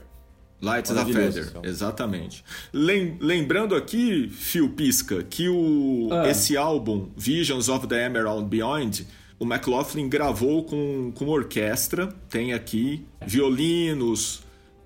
Light 0.61 0.91
as 0.91 0.99
a 0.99 1.07
Feather, 1.07 1.47
então. 1.49 1.65
exatamente. 1.65 2.45
Lembrando 2.73 3.75
aqui, 3.75 4.29
Phil 4.29 4.69
Pisca, 4.71 5.23
que 5.23 5.49
o, 5.49 6.09
ah. 6.13 6.29
esse 6.29 6.55
álbum, 6.55 7.09
Visions 7.17 7.71
of 7.71 7.87
the 7.87 8.05
Emerald 8.05 8.47
Beyond, 8.47 9.07
o 9.39 9.45
McLaughlin 9.45 10.09
gravou 10.09 10.65
com, 10.65 11.13
com 11.15 11.29
orquestra, 11.29 12.09
tem 12.29 12.53
aqui 12.53 13.07
violinos, 13.27 14.43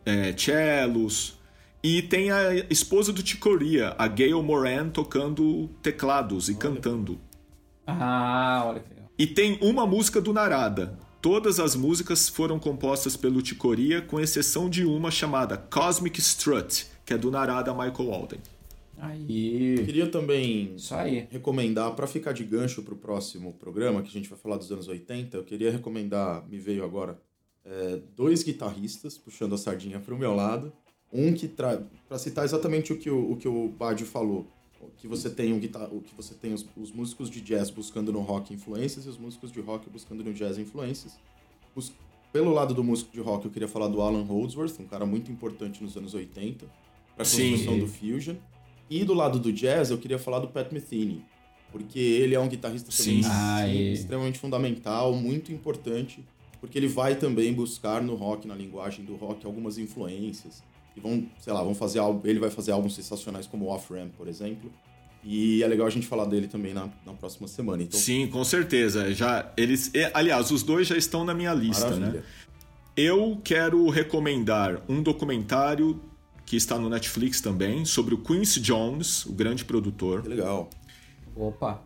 é, 0.07 0.33
cellos, 0.37 1.38
e 1.83 2.03
tem 2.03 2.31
a 2.31 2.55
esposa 2.71 3.13
do 3.13 3.23
Ticoria, 3.23 3.95
a 3.99 4.09
Gail 4.09 4.43
Moran, 4.43 4.91
tocando 4.91 5.69
teclados 5.83 6.49
e 6.49 6.53
olha. 6.53 6.61
cantando. 6.61 7.21
Ah, 7.87 8.65
olha 8.67 8.81
que 8.81 8.91
legal. 8.91 9.11
E 9.19 9.27
tem 9.27 9.59
uma 9.63 9.87
música 9.87 10.21
do 10.21 10.33
Narada, 10.33 10.99
Todas 11.21 11.59
as 11.59 11.75
músicas 11.75 12.29
foram 12.29 12.61
compostas 12.61 13.17
pelo 13.17 13.43
Ticoria, 13.43 14.01
com 14.01 14.21
exceção 14.21 14.71
de 14.71 14.85
uma 14.85 15.11
chamada 15.11 15.57
Cosmic 15.57 16.21
Strut, 16.21 16.87
que 17.05 17.13
é 17.13 17.19
do 17.19 17.29
Narada 17.29 17.73
Michael 17.75 18.09
Walden. 18.09 18.39
Aí. 18.97 19.83
Queria 19.85 20.07
também 20.09 20.77
Isso 20.77 20.95
aí. 20.95 21.27
recomendar, 21.29 21.93
para 21.97 22.07
ficar 22.07 22.33
de 22.33 22.45
gancho 22.45 22.83
para 22.85 22.95
o 22.95 22.97
próximo 22.97 23.53
programa, 23.55 24.01
que 24.01 24.09
a 24.09 24.13
gente 24.13 24.29
vai 24.29 24.39
falar 24.39 24.59
dos 24.59 24.71
anos 24.71 24.87
80, 24.87 25.37
eu 25.37 25.45
queria 25.45 25.73
recomendar, 25.73 26.49
me 26.49 26.59
veio 26.59 26.85
agora, 26.85 27.21
é, 27.65 28.01
dois 28.15 28.45
guitarristas 28.45 29.19
puxando 29.19 29.57
a 29.57 29.59
sardinha 29.59 29.99
para 29.99 30.15
o 30.15 30.19
meu 30.19 30.35
lado. 30.35 30.73
Um 31.13 31.33
que 31.33 31.49
traz. 31.49 31.81
Para 32.09 32.19
citar 32.19 32.45
exatamente 32.45 32.93
o 32.93 32.99
que 32.99 33.11
o, 33.11 33.33
o, 33.33 33.37
que 33.37 33.49
o 33.49 33.69
Badio 33.69 34.07
falou 34.07 34.47
que 34.97 35.07
você 35.07 35.31
tem 35.31 35.53
um 35.53 35.59
guitar, 35.59 35.89
que 35.89 36.15
você 36.17 36.35
tem 36.35 36.53
os, 36.53 36.67
os, 36.77 36.93
músicos 36.93 37.31
de 37.31 37.41
jazz 37.41 37.71
buscando 37.71 38.13
no 38.13 38.21
rock 38.21 38.53
influências 38.55 39.07
e 39.07 39.09
os 39.09 39.19
músicos 39.19 39.53
de 39.53 39.61
rock 39.61 39.89
buscando 39.91 40.25
no 40.25 40.33
jazz 40.33 40.59
influências. 40.59 41.19
Os, 41.75 41.93
pelo 42.33 42.53
lado 42.53 42.75
do 42.75 42.85
músico 42.85 43.13
de 43.13 43.21
rock, 43.21 43.45
eu 43.45 43.51
queria 43.51 43.69
falar 43.69 43.89
do 43.89 44.01
Alan 44.01 44.23
Holdsworth, 44.23 44.79
um 44.81 44.85
cara 44.85 45.07
muito 45.07 45.31
importante 45.31 45.83
nos 45.83 45.97
anos 45.97 46.15
80 46.15 46.67
para 47.15 47.25
a 47.25 47.29
construção 47.29 47.75
Sim. 47.75 47.81
do 47.81 47.87
fusion. 47.87 48.37
E 48.91 49.05
do 49.05 49.15
lado 49.15 49.39
do 49.39 49.53
jazz, 49.53 49.91
eu 49.91 49.99
queria 49.99 50.19
falar 50.19 50.39
do 50.39 50.49
Pat 50.49 50.73
Metheny, 50.73 51.23
porque 51.71 51.99
ele 51.99 52.35
é 52.35 52.41
um 52.41 52.49
guitarrista 52.49 52.91
também 52.91 53.21
ah, 53.27 53.69
extremamente 53.69 54.39
fundamental, 54.39 55.15
muito 55.15 55.53
importante, 55.53 56.25
porque 56.59 56.79
ele 56.79 56.89
vai 56.89 57.15
também 57.15 57.53
buscar 57.53 58.03
no 58.03 58.15
rock, 58.15 58.49
na 58.49 58.55
linguagem 58.55 59.05
do 59.05 59.15
rock, 59.15 59.45
algumas 59.45 59.77
influências 59.77 60.63
e 60.99 61.01
vão, 61.01 61.25
sei 61.41 61.53
lá, 61.53 61.63
vão 61.63 61.75
fazer 61.75 61.99
algo. 61.99 62.27
Ele 62.27 62.39
vai 62.39 62.51
fazer 62.51 62.73
álbuns 62.73 62.95
sensacionais 62.95 63.47
como 63.47 63.67
Off-Ramp, 63.67 64.13
por 64.17 64.29
exemplo. 64.29 64.71
E 65.25 65.63
é 65.63 65.67
legal 65.67 65.87
a 65.87 65.91
gente 65.91 66.07
falar 66.07 66.25
dele 66.27 66.47
também 66.47 66.73
na, 66.73 66.89
na 67.05 67.13
próxima 67.13 67.49
semana. 67.49 67.83
Então... 67.83 67.99
Sim, 67.99 68.27
com 68.29 68.45
certeza. 68.45 69.13
Já 69.13 69.53
eles, 69.57 69.91
aliás, 70.15 70.51
os 70.51 70.63
dois 70.63 70.87
já 70.87 70.97
estão 70.97 71.25
na 71.25 71.35
minha 71.35 71.53
lista, 71.53 71.91
né? 71.91 71.97
Maravilha. 71.97 72.21
né? 72.21 72.27
Eu 72.97 73.41
quero 73.45 73.89
recomendar 73.89 74.83
um 74.89 75.03
documentário 75.03 76.01
que 76.45 76.57
está 76.57 76.79
no 76.79 76.89
Netflix 76.89 77.41
também 77.41 77.85
sobre 77.85 78.15
o 78.15 78.19
Quincy 78.19 78.61
Jones, 78.61 79.27
o 79.27 79.33
grande 79.33 79.65
produtor. 79.65 80.23
Que 80.23 80.29
legal. 80.29 80.71
Opa. 81.37 81.83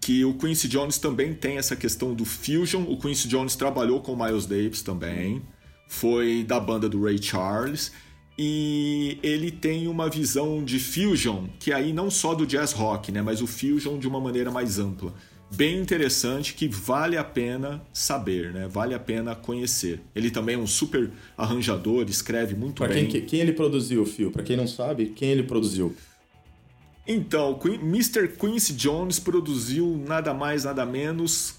Que 0.00 0.24
o 0.24 0.34
Quincy 0.34 0.68
Jones 0.68 0.98
também 0.98 1.34
tem 1.34 1.58
essa 1.58 1.76
questão 1.76 2.14
do 2.14 2.24
fusion. 2.24 2.82
O 2.82 2.96
Quincy 2.98 3.28
Jones 3.28 3.54
trabalhou 3.56 4.00
com 4.00 4.12
o 4.12 4.16
Miles 4.16 4.46
Davis 4.46 4.82
também. 4.82 5.42
Foi 5.88 6.42
da 6.44 6.58
banda 6.58 6.88
do 6.88 7.04
Ray 7.04 7.22
Charles 7.22 7.92
e 8.38 9.18
ele 9.22 9.50
tem 9.50 9.88
uma 9.88 10.10
visão 10.10 10.62
de 10.62 10.78
fusion, 10.78 11.46
que 11.58 11.72
aí 11.72 11.92
não 11.92 12.10
só 12.10 12.34
do 12.34 12.46
jazz 12.46 12.72
rock, 12.72 13.10
né, 13.10 13.22
mas 13.22 13.40
o 13.40 13.46
fusion 13.46 13.98
de 13.98 14.06
uma 14.06 14.20
maneira 14.20 14.50
mais 14.50 14.78
ampla. 14.78 15.14
Bem 15.54 15.78
interessante 15.80 16.54
que 16.54 16.66
vale 16.66 17.16
a 17.16 17.22
pena 17.22 17.80
saber, 17.92 18.52
né? 18.52 18.66
Vale 18.66 18.94
a 18.94 18.98
pena 18.98 19.32
conhecer. 19.32 20.00
Ele 20.12 20.28
também 20.28 20.56
é 20.56 20.58
um 20.58 20.66
super 20.66 21.08
arranjador, 21.38 22.04
escreve 22.08 22.56
muito 22.56 22.82
pra 22.82 22.88
bem. 22.88 23.06
Quem, 23.06 23.24
quem 23.24 23.40
ele 23.40 23.52
produziu, 23.52 24.04
Phil? 24.04 24.32
Para 24.32 24.42
quem 24.42 24.56
não 24.56 24.66
sabe, 24.66 25.06
quem 25.14 25.30
ele 25.30 25.44
produziu? 25.44 25.94
Então, 27.06 27.58
Mr. 27.64 28.26
Quincy 28.36 28.72
Jones 28.72 29.20
produziu 29.20 30.02
nada 30.04 30.34
mais, 30.34 30.64
nada 30.64 30.84
menos 30.84 31.54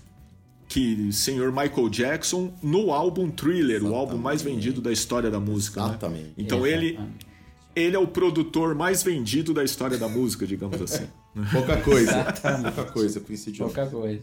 que 0.68 1.12
senhor 1.14 1.52
Michael 1.52 1.90
Jackson 1.90 2.54
no 2.62 2.92
álbum 2.92 3.30
Thriller, 3.30 3.78
Exatamente. 3.78 3.94
o 3.94 3.96
álbum 3.96 4.18
mais 4.18 4.42
vendido 4.42 4.82
da 4.82 4.92
história 4.92 5.32
da 5.32 5.40
música. 5.40 5.82
Né? 5.82 5.88
Exatamente. 5.90 6.24
Né? 6.24 6.34
Então 6.38 6.66
Exatamente. 6.66 6.96
ele 6.96 7.28
ele 7.76 7.96
é 7.96 8.00
o 8.00 8.08
produtor 8.08 8.74
mais 8.74 9.04
vendido 9.04 9.54
da 9.54 9.64
história 9.64 10.00
da 10.00 10.10
música, 10.10 10.48
digamos 10.48 10.82
assim. 10.82 11.08
Pouca 11.54 11.78
coisa. 11.78 12.34
Pouca 12.64 12.92
coisa, 12.92 13.20
Quincy 13.20 13.52
Jones. 13.52 13.74
Pouca 13.74 13.90
coisa. 13.92 14.22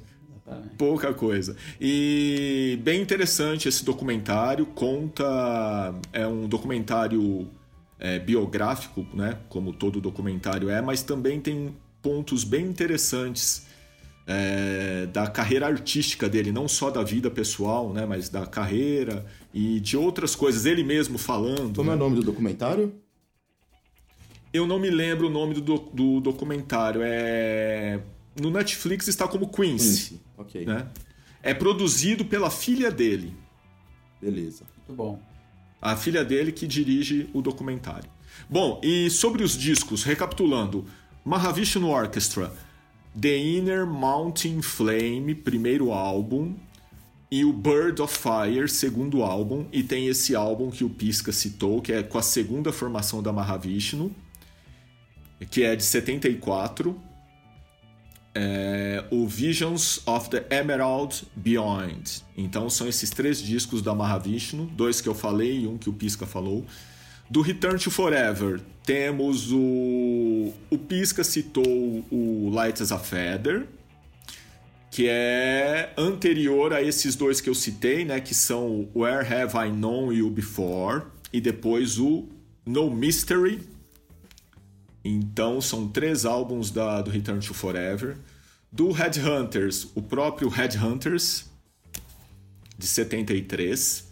Pouca 0.76 1.14
coisa. 1.14 1.57
E 1.80 2.78
bem 2.82 3.01
interessante 3.01 3.68
esse 3.68 3.84
documentário. 3.84 4.66
Conta. 4.66 5.95
É 6.12 6.26
um 6.26 6.49
documentário 6.49 7.49
é, 7.99 8.18
biográfico, 8.18 9.07
né? 9.14 9.38
Como 9.49 9.72
todo 9.72 10.01
documentário 10.01 10.68
é, 10.68 10.82
mas 10.82 11.03
também 11.03 11.40
tem 11.40 11.74
pontos 12.03 12.42
bem 12.45 12.66
interessantes 12.66 13.66
é, 14.27 15.07
da 15.07 15.27
carreira 15.27 15.66
artística 15.66 16.29
dele, 16.29 16.51
não 16.51 16.66
só 16.66 16.91
da 16.91 17.03
vida 17.03 17.31
pessoal, 17.31 17.93
né, 17.93 18.07
mas 18.07 18.29
da 18.29 18.47
carreira 18.47 19.27
e 19.53 19.81
de 19.81 19.97
outras 19.97 20.35
coisas, 20.35 20.66
ele 20.66 20.83
mesmo 20.83 21.18
falando. 21.18 21.77
Como 21.77 21.91
né? 21.91 21.95
é 21.95 21.97
o 21.97 21.99
nome 21.99 22.16
do 22.16 22.22
documentário? 22.22 22.95
Eu 24.53 24.66
não 24.66 24.79
me 24.79 24.89
lembro 24.91 25.27
o 25.27 25.31
nome 25.31 25.55
do, 25.55 25.79
do 25.79 26.20
documentário. 26.20 27.01
É 27.03 28.01
no 28.41 28.51
Netflix 28.51 29.09
está 29.09 29.29
como 29.29 29.49
Quincy. 29.49 30.11
Quincy. 30.11 30.20
ok. 30.37 30.66
Né? 30.66 30.87
É 31.43 31.55
produzido 31.55 32.25
pela 32.25 32.51
filha 32.51 32.90
dele. 32.90 33.35
Beleza. 34.20 34.65
Muito 34.77 34.97
bom. 34.97 35.20
A 35.81 35.97
filha 35.97 36.24
dele 36.24 36.51
que 36.51 36.66
dirige 36.66 37.28
o 37.32 37.43
documentário. 37.43 38.11
Bom, 38.48 38.81
e 38.82 39.11
sobre 39.11 39.44
os 39.44 39.57
discos, 39.57 40.03
recapitulando, 40.03 40.86
Mahavishnu 41.24 41.89
Orchestra 41.89 42.53
The 43.20 43.36
Inner 43.36 43.86
Mountain 43.86 44.61
Flame, 44.61 45.35
primeiro 45.35 45.93
álbum, 45.93 46.55
e 47.31 47.45
o 47.45 47.53
Bird 47.53 48.01
of 48.03 48.16
Fire, 48.16 48.69
segundo 48.69 49.23
álbum, 49.23 49.66
e 49.73 49.82
tem 49.82 50.07
esse 50.07 50.35
álbum 50.35 50.70
que 50.70 50.85
o 50.85 50.91
Pisca 50.91 51.32
citou, 51.32 51.81
que 51.81 51.93
é 51.93 52.03
com 52.03 52.19
a 52.19 52.23
segunda 52.23 52.73
formação 52.73 53.23
da 53.23 53.32
Mahavishnu, 53.32 54.15
que 55.51 55.62
é 55.62 55.74
de 55.74 55.82
74. 55.82 56.97
É, 58.36 59.05
o 59.12 59.28
Visions 59.28 60.01
of 60.07 60.28
the 60.28 60.45
Emerald 60.51 61.24
Beyond. 61.36 62.24
Então 62.36 62.69
são 62.69 62.89
esses 62.89 63.11
três 63.11 63.41
discos 63.41 63.81
da 63.81 63.95
Mahavishnu, 63.95 64.66
dois 64.66 65.01
que 65.01 65.09
eu 65.09 65.15
falei 65.15 65.61
e 65.61 65.66
um 65.69 65.78
que 65.78 65.89
o 65.89 65.93
Pisca 65.93 66.27
falou. 66.27 66.65
Do 67.28 67.40
Return 67.40 67.78
to 67.78 67.90
Forever, 67.90 68.60
temos 68.84 69.51
o. 69.51 70.52
O 70.70 70.78
Pisca 70.78 71.24
citou 71.24 72.05
o 72.10 72.51
Light 72.52 72.82
as 72.82 72.92
a 72.92 72.98
Feather, 72.98 73.66
que 74.90 75.09
é 75.09 75.92
anterior 75.96 76.72
a 76.72 76.82
esses 76.82 77.16
dois 77.16 77.40
que 77.40 77.48
eu 77.48 77.55
citei, 77.55 78.05
né? 78.05 78.20
Que 78.20 78.34
são 78.34 78.88
o 78.94 79.01
Where 79.01 79.26
Have 79.26 79.56
I 79.56 79.72
Known 79.72 80.12
You 80.12 80.30
Before 80.30 81.02
e 81.32 81.40
depois 81.40 81.98
o 81.98 82.28
No 82.66 82.90
Mystery. 82.90 83.62
Então 85.02 85.60
são 85.60 85.88
três 85.88 86.26
álbuns 86.26 86.70
da, 86.70 87.01
do 87.01 87.10
Return 87.10 87.40
to 87.40 87.55
Forever. 87.55 88.18
Do 88.70 88.90
Headhunters, 88.90 89.86
o 89.94 90.02
próprio 90.02 90.48
Headhunters, 90.48 91.46
de 92.76 92.86
73. 92.86 94.09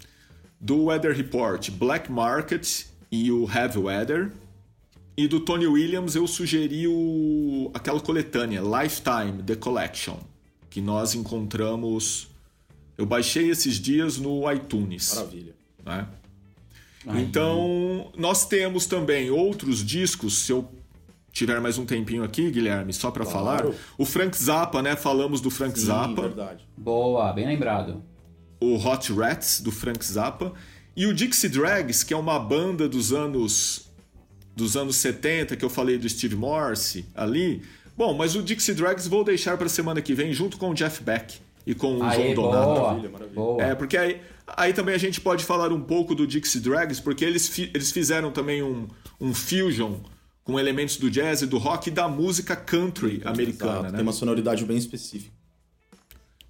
Do 0.58 0.84
Weather 0.84 1.14
Report, 1.14 1.70
Black 1.72 2.10
Market 2.10 2.91
e 3.12 3.30
o 3.30 3.46
Heavy 3.48 3.78
Weather. 3.78 4.32
E 5.14 5.28
do 5.28 5.40
Tony 5.40 5.66
Williams 5.66 6.16
eu 6.16 6.26
sugeri 6.26 6.88
o... 6.88 7.70
aquela 7.74 8.00
coletânea, 8.00 8.62
Lifetime 8.62 9.42
The 9.44 9.54
Collection, 9.56 10.16
que 10.70 10.80
nós 10.80 11.14
encontramos. 11.14 12.28
Eu 12.96 13.04
baixei 13.04 13.50
esses 13.50 13.74
dias 13.74 14.16
no 14.16 14.50
iTunes. 14.50 15.14
Maravilha. 15.14 15.54
Né? 15.84 16.08
Então, 17.20 18.10
nós 18.16 18.46
temos 18.46 18.86
também 18.86 19.28
outros 19.28 19.84
discos, 19.84 20.38
se 20.38 20.52
eu 20.52 20.66
tiver 21.32 21.60
mais 21.60 21.76
um 21.76 21.84
tempinho 21.84 22.22
aqui, 22.22 22.50
Guilherme, 22.50 22.92
só 22.92 23.10
para 23.10 23.24
claro. 23.24 23.72
falar, 23.72 23.74
o 23.98 24.04
Frank 24.04 24.36
Zappa, 24.36 24.80
né? 24.80 24.94
Falamos 24.94 25.40
do 25.40 25.50
Frank 25.50 25.78
Sim, 25.78 25.86
Zappa. 25.86 26.22
verdade. 26.22 26.66
Boa, 26.76 27.32
bem 27.32 27.46
lembrado. 27.46 28.02
O 28.60 28.76
Hot 28.76 29.12
Rats 29.12 29.60
do 29.60 29.72
Frank 29.72 30.04
Zappa 30.04 30.52
e 30.96 31.06
o 31.06 31.14
Dixie 31.14 31.48
Drags, 31.48 32.02
que 32.02 32.12
é 32.12 32.16
uma 32.16 32.38
banda 32.38 32.88
dos 32.88 33.12
anos 33.12 33.90
dos 34.54 34.76
anos 34.76 34.96
70 34.96 35.56
que 35.56 35.64
eu 35.64 35.70
falei 35.70 35.96
do 35.96 36.08
Steve 36.08 36.36
Morse 36.36 37.06
ali. 37.14 37.62
Bom, 37.96 38.14
mas 38.14 38.36
o 38.36 38.42
Dixie 38.42 38.74
Drags 38.74 39.06
vou 39.06 39.24
deixar 39.24 39.56
para 39.56 39.68
semana 39.68 40.02
que 40.02 40.14
vem 40.14 40.32
junto 40.32 40.56
com 40.58 40.70
o 40.70 40.74
Jeff 40.74 41.02
Beck 41.02 41.40
e 41.66 41.74
com 41.74 41.98
o 41.98 42.02
Aê, 42.02 42.16
João 42.16 42.34
boa, 42.34 42.50
Donato. 42.50 42.80
Maravilha, 42.80 43.10
maravilha. 43.10 43.34
Boa. 43.34 43.62
É, 43.62 43.74
porque 43.74 43.96
aí, 43.96 44.20
aí 44.48 44.72
também 44.72 44.94
a 44.94 44.98
gente 44.98 45.20
pode 45.20 45.44
falar 45.44 45.72
um 45.72 45.80
pouco 45.80 46.14
do 46.14 46.26
Dixie 46.26 46.60
Drags, 46.60 47.00
porque 47.00 47.24
eles, 47.24 47.48
fi, 47.48 47.70
eles 47.74 47.90
fizeram 47.90 48.30
também 48.30 48.62
um, 48.62 48.88
um 49.20 49.32
fusion 49.32 49.96
com 50.44 50.58
elementos 50.58 50.96
do 50.96 51.10
jazz 51.10 51.42
e 51.42 51.46
do 51.46 51.56
rock 51.56 51.88
e 51.88 51.92
da 51.92 52.08
música 52.08 52.56
country 52.56 53.22
americana, 53.24 53.72
Exato, 53.72 53.82
né? 53.84 53.92
Tem 53.92 54.02
uma 54.02 54.12
sonoridade 54.12 54.64
bem 54.64 54.76
específica. 54.76 55.32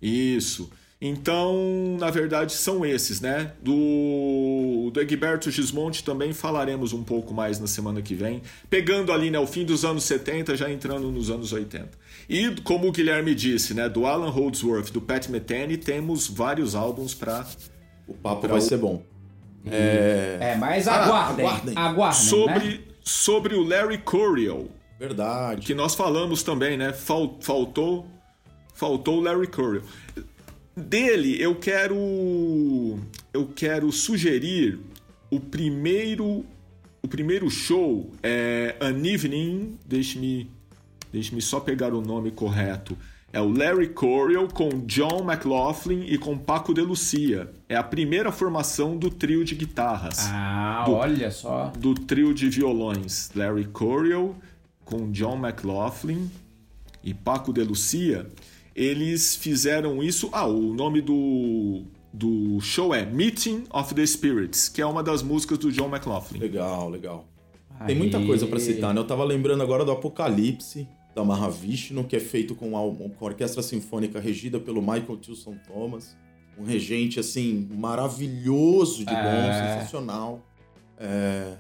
Isso. 0.01 0.71
Então, 1.05 1.97
na 1.99 2.11
verdade, 2.11 2.53
são 2.53 2.87
esses, 2.87 3.21
né? 3.21 3.51
Do, 3.61 4.89
do 4.93 5.01
Egberto 5.01 5.51
Gismonte 5.51 6.05
também 6.05 6.33
falaremos 6.33 6.93
um 6.93 7.03
pouco 7.03 7.35
mais 7.35 7.59
na 7.59 7.67
semana 7.67 8.01
que 8.01 8.15
vem, 8.15 8.41
pegando 8.71 9.11
ali 9.11 9.29
né, 9.29 9.37
o 9.37 9.47
fim 9.47 9.65
dos 9.65 9.85
anos 9.85 10.05
70, 10.05 10.57
já 10.57 10.71
entrando 10.71 11.11
nos 11.11 11.29
anos 11.29 11.53
80. 11.53 11.91
E, 12.29 12.55
como 12.63 12.87
o 12.87 12.93
Guilherme 12.93 13.35
disse, 13.35 13.75
né, 13.75 13.89
do 13.89 14.07
Alan 14.07 14.31
Holdsworth, 14.31 14.93
do 14.93 15.01
Pat 15.01 15.27
Metheny, 15.27 15.77
temos 15.77 16.29
vários 16.29 16.77
álbuns 16.77 17.15
para. 17.15 17.49
O 18.07 18.15
papo 18.15 18.47
vai 18.47 18.59
o... 18.59 18.63
ser 18.63 18.77
bom. 18.77 19.03
É, 19.67 20.39
é 20.41 20.57
mas 20.57 20.87
aguardem. 20.87 21.45
Ah, 21.45 21.49
aguardem. 21.49 21.75
aguardem 21.77 22.23
sobre, 22.23 22.69
né? 22.69 22.79
sobre 23.03 23.55
o 23.57 23.65
Larry 23.65 23.99
Coryell. 23.99 24.71
Verdade. 25.01 25.67
Que 25.67 25.75
nós 25.75 25.97
falamos 25.97 26.45
também, 26.45 26.77
né? 26.77 26.93
Faltou, 26.93 28.07
faltou 28.73 29.19
o 29.19 29.21
Larry 29.21 29.49
Coryell 29.49 29.83
dele 30.77 31.41
eu 31.41 31.55
quero 31.55 32.99
eu 33.33 33.47
quero 33.55 33.91
sugerir 33.93 34.81
o 35.31 35.39
primeiro 35.39 36.45
o 37.03 37.09
primeiro 37.09 37.51
show 37.51 38.11
é 38.23 38.77
An 38.81 39.07
Evening 39.07 39.79
deixe-me 39.87 40.51
deixe-me 41.13 41.43
só 41.43 41.61
pegar 41.61 41.93
o 41.93 42.01
nome 42.01 42.31
correto 42.31 42.97
é 43.33 43.41
o 43.41 43.49
Larry 43.49 43.89
Coryell 43.89 44.47
com 44.47 44.69
John 44.85 45.25
McLaughlin 45.27 46.05
e 46.05 46.19
com 46.19 46.37
Paco 46.37 46.75
de 46.75 46.83
Lucia. 46.83 47.51
É 47.67 47.75
a 47.75 47.83
primeira 47.83 48.31
formação 48.31 48.95
do 48.95 49.09
trio 49.09 49.43
de 49.43 49.55
guitarras. 49.55 50.19
Ah, 50.29 50.85
do, 50.85 50.93
olha 50.93 51.31
só. 51.31 51.73
Do 51.79 51.95
trio 51.95 52.35
de 52.35 52.51
violões. 52.51 53.31
Larry 53.35 53.65
Coryell 53.65 54.37
com 54.85 55.11
John 55.11 55.39
McLaughlin 55.39 56.31
e 57.03 57.15
Paco 57.15 57.55
de 57.55 57.65
Lucia 57.65 58.27
eles 58.75 59.37
fizeram 59.37 60.03
isso. 60.03 60.29
Ah, 60.33 60.47
o 60.47 60.73
nome 60.75 61.01
do, 61.01 61.83
do 62.13 62.61
show 62.61 62.95
é 62.95 63.05
Meeting 63.05 63.65
of 63.71 63.95
the 63.95 64.05
Spirits, 64.05 64.69
que 64.69 64.81
é 64.81 64.87
uma 64.87 65.03
das 65.03 65.23
músicas 65.23 65.59
do 65.59 65.71
John 65.71 65.89
McLaughlin. 65.89 66.39
Legal, 66.39 66.89
legal. 66.89 67.29
Aí. 67.79 67.89
Tem 67.89 67.97
muita 67.97 68.25
coisa 68.25 68.47
para 68.47 68.59
citar, 68.59 68.95
né? 68.95 69.01
Eu 69.01 69.07
tava 69.07 69.25
lembrando 69.25 69.63
agora 69.63 69.85
do 69.85 69.91
Apocalipse, 69.91 70.89
da 71.15 71.25
Mahavishnu, 71.25 72.05
que 72.05 72.17
é 72.17 72.21
feito 72.21 72.55
com 72.55 72.77
a, 72.77 73.11
com 73.11 73.25
a 73.25 73.29
orquestra 73.29 73.63
sinfônica 73.63 74.19
regida 74.21 74.59
pelo 74.59 74.81
Michael 74.81 75.17
Tilson 75.19 75.57
Thomas. 75.67 76.17
Um 76.59 76.65
regente, 76.65 77.19
assim, 77.19 77.69
maravilhoso 77.73 79.05
de 79.05 79.15
bom, 79.15 79.21
é... 79.21 79.79
sensacional. 79.79 80.47
É... 80.99 81.55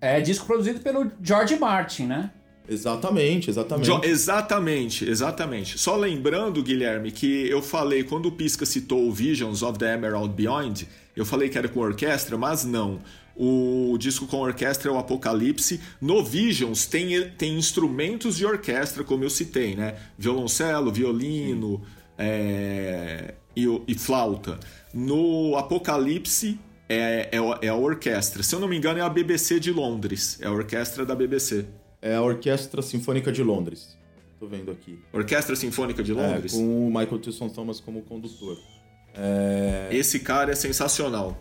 é 0.00 0.20
disco 0.20 0.46
produzido 0.46 0.80
pelo 0.80 1.10
George 1.22 1.56
Martin, 1.56 2.04
né? 2.06 2.30
Exatamente, 2.68 3.50
exatamente. 3.50 3.86
Jo 3.86 4.00
exatamente, 4.02 5.08
exatamente. 5.08 5.78
Só 5.78 5.96
lembrando, 5.96 6.62
Guilherme, 6.62 7.12
que 7.12 7.48
eu 7.48 7.60
falei, 7.60 8.04
quando 8.04 8.26
o 8.26 8.32
Pisca 8.32 8.64
citou 8.64 9.12
Visions 9.12 9.62
of 9.62 9.78
the 9.78 9.94
Emerald 9.94 10.34
Beyond, 10.34 10.88
eu 11.14 11.26
falei 11.26 11.48
que 11.48 11.58
era 11.58 11.68
com 11.68 11.80
orquestra, 11.80 12.38
mas 12.38 12.64
não. 12.64 13.00
O 13.36 13.96
disco 13.98 14.26
com 14.26 14.38
orquestra 14.38 14.90
é 14.90 14.94
o 14.94 14.98
Apocalipse. 14.98 15.80
No 16.00 16.24
Visions 16.24 16.86
tem, 16.86 17.28
tem 17.30 17.58
instrumentos 17.58 18.36
de 18.36 18.46
orquestra, 18.46 19.02
como 19.04 19.24
eu 19.24 19.30
citei, 19.30 19.74
né? 19.74 19.96
Violoncelo, 20.16 20.92
violino 20.92 21.82
é, 22.16 23.34
e, 23.56 23.66
e 23.88 23.94
flauta. 23.94 24.58
No 24.92 25.56
Apocalipse 25.56 26.58
é, 26.88 27.28
é, 27.32 27.66
é 27.66 27.68
a 27.68 27.74
orquestra. 27.74 28.42
Se 28.42 28.54
eu 28.54 28.60
não 28.60 28.68
me 28.68 28.76
engano, 28.76 29.00
é 29.00 29.02
a 29.02 29.08
BBC 29.08 29.58
de 29.58 29.72
Londres. 29.72 30.38
É 30.40 30.46
a 30.46 30.52
orquestra 30.52 31.04
da 31.04 31.14
BBC. 31.14 31.66
É 32.04 32.16
a 32.16 32.20
Orquestra 32.20 32.82
Sinfônica 32.82 33.32
de 33.32 33.42
Londres. 33.42 33.96
Tô 34.38 34.46
vendo 34.46 34.70
aqui. 34.70 34.98
Orquestra 35.10 35.56
Sinfônica 35.56 36.02
de 36.02 36.12
Londres? 36.12 36.52
É, 36.52 36.56
com 36.58 36.86
o 36.86 36.88
Michael 36.88 37.18
Tilson 37.18 37.48
Thomas 37.48 37.80
como 37.80 38.02
condutor. 38.02 38.58
É... 39.14 39.88
Esse 39.90 40.20
cara 40.20 40.52
é 40.52 40.54
sensacional. 40.54 41.34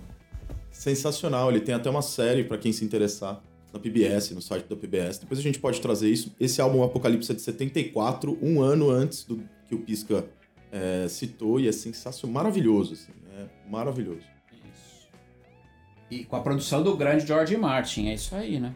Sensacional. 0.71 1.51
Ele 1.51 1.59
tem 1.59 1.75
até 1.75 1.89
uma 1.89 2.01
série 2.01 2.45
para 2.45 2.57
quem 2.57 2.71
se 2.71 2.85
interessar 2.85 3.43
na 3.73 3.77
PBS, 3.77 4.31
no 4.31 4.41
site 4.41 4.65
da 4.69 4.75
PBS. 4.77 5.17
Depois 5.17 5.37
a 5.37 5.43
gente 5.43 5.59
pode 5.59 5.81
trazer 5.81 6.09
isso. 6.09 6.33
Esse 6.39 6.61
álbum 6.61 6.81
Apocalipse 6.81 7.29
é 7.33 7.35
de 7.35 7.41
74, 7.41 8.37
um 8.41 8.61
ano 8.61 8.89
antes 8.89 9.25
do 9.25 9.43
que 9.67 9.75
o 9.75 9.79
Pisca 9.79 10.25
é, 10.71 11.09
citou, 11.09 11.59
e 11.59 11.67
é 11.67 11.73
sensacional, 11.73 12.35
maravilhoso, 12.35 12.93
assim, 12.93 13.11
é 13.37 13.69
maravilhoso. 13.69 14.25
Isso. 14.71 15.09
E 16.09 16.23
com 16.23 16.37
a 16.37 16.39
produção 16.39 16.81
do 16.81 16.95
grande 16.95 17.27
George 17.27 17.57
Martin, 17.57 18.07
é 18.07 18.13
isso 18.13 18.33
aí, 18.33 18.61
né? 18.61 18.73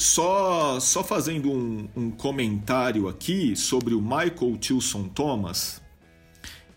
Só, 0.00 0.80
só 0.80 1.04
fazendo 1.04 1.52
um, 1.52 1.86
um 1.94 2.10
comentário 2.10 3.06
aqui 3.06 3.54
sobre 3.54 3.92
o 3.92 4.00
Michael 4.00 4.56
Tilson 4.58 5.08
Thomas, 5.08 5.82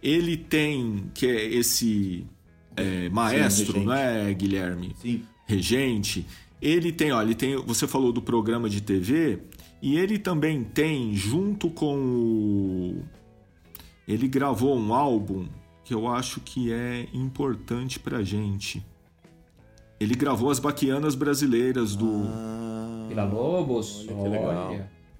ele 0.03 0.35
tem, 0.35 1.09
que 1.13 1.25
é 1.25 1.45
esse 1.45 2.27
é, 2.75 3.07
maestro, 3.07 3.79
Sim, 3.79 3.85
não 3.85 3.93
é, 3.93 4.33
Guilherme? 4.33 4.93
Sim. 5.01 5.23
Regente. 5.45 6.27
Ele 6.61 6.91
tem, 6.91 7.13
ó, 7.13 7.21
ele 7.21 7.33
tem, 7.33 7.55
você 7.55 7.87
falou 7.87 8.11
do 8.11 8.21
programa 8.21 8.69
de 8.69 8.81
TV, 8.81 9.39
e 9.81 9.97
ele 9.97 10.19
também 10.19 10.61
tem, 10.61 11.15
junto 11.15 11.69
com 11.69 11.95
o. 11.95 13.03
Ele 14.05 14.27
gravou 14.27 14.77
um 14.77 14.93
álbum 14.93 15.47
que 15.85 15.93
eu 15.93 16.09
acho 16.09 16.41
que 16.41 16.73
é 16.73 17.07
importante 17.13 18.01
pra 18.01 18.21
gente. 18.21 18.85
Ele 19.99 20.15
gravou 20.15 20.49
as 20.49 20.59
baquianas 20.59 21.15
brasileiras 21.15 21.95
do. 21.95 22.23
Ah, 22.25 23.05
Vila 23.07 23.23
Lobos? 23.23 24.05
Olha, 24.09 24.23
que 24.23 24.29
legal. 24.29 24.75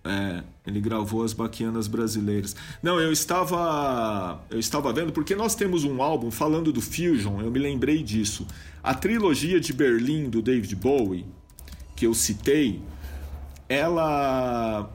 É, 0.05 0.43
ele 0.67 0.81
gravou 0.81 1.23
as 1.23 1.31
baquianas 1.31 1.87
brasileiras. 1.87 2.55
Não, 2.81 2.99
eu 2.99 3.11
estava 3.11 4.43
eu 4.49 4.59
estava 4.59 4.91
vendo 4.91 5.13
porque 5.13 5.33
nós 5.33 5.55
temos 5.55 5.85
um 5.85 6.01
álbum 6.01 6.29
falando 6.29 6.73
do 6.73 6.81
Fusion, 6.81 7.41
eu 7.41 7.49
me 7.49 7.59
lembrei 7.59 8.03
disso. 8.03 8.45
A 8.83 8.93
trilogia 8.93 9.61
de 9.61 9.71
Berlim 9.71 10.29
do 10.29 10.41
David 10.41 10.75
Bowie, 10.75 11.25
que 11.95 12.05
eu 12.05 12.13
citei, 12.13 12.81
ela 13.69 14.91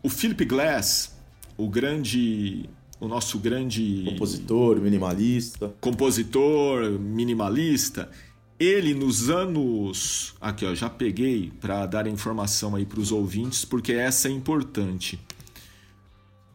o 0.00 0.08
Philip 0.08 0.44
Glass, 0.44 1.16
o 1.56 1.68
grande 1.68 2.70
o 3.00 3.08
nosso 3.08 3.40
grande 3.40 4.04
compositor 4.10 4.80
minimalista, 4.80 5.74
compositor 5.80 6.88
minimalista, 7.00 8.08
ele 8.62 8.94
nos 8.94 9.28
anos. 9.28 10.34
Aqui, 10.40 10.64
ó, 10.64 10.74
já 10.74 10.88
peguei 10.88 11.52
para 11.60 11.84
dar 11.86 12.06
informação 12.06 12.76
aí 12.76 12.86
para 12.86 13.00
os 13.00 13.10
ouvintes, 13.10 13.64
porque 13.64 13.92
essa 13.92 14.28
é 14.28 14.30
importante. 14.30 15.18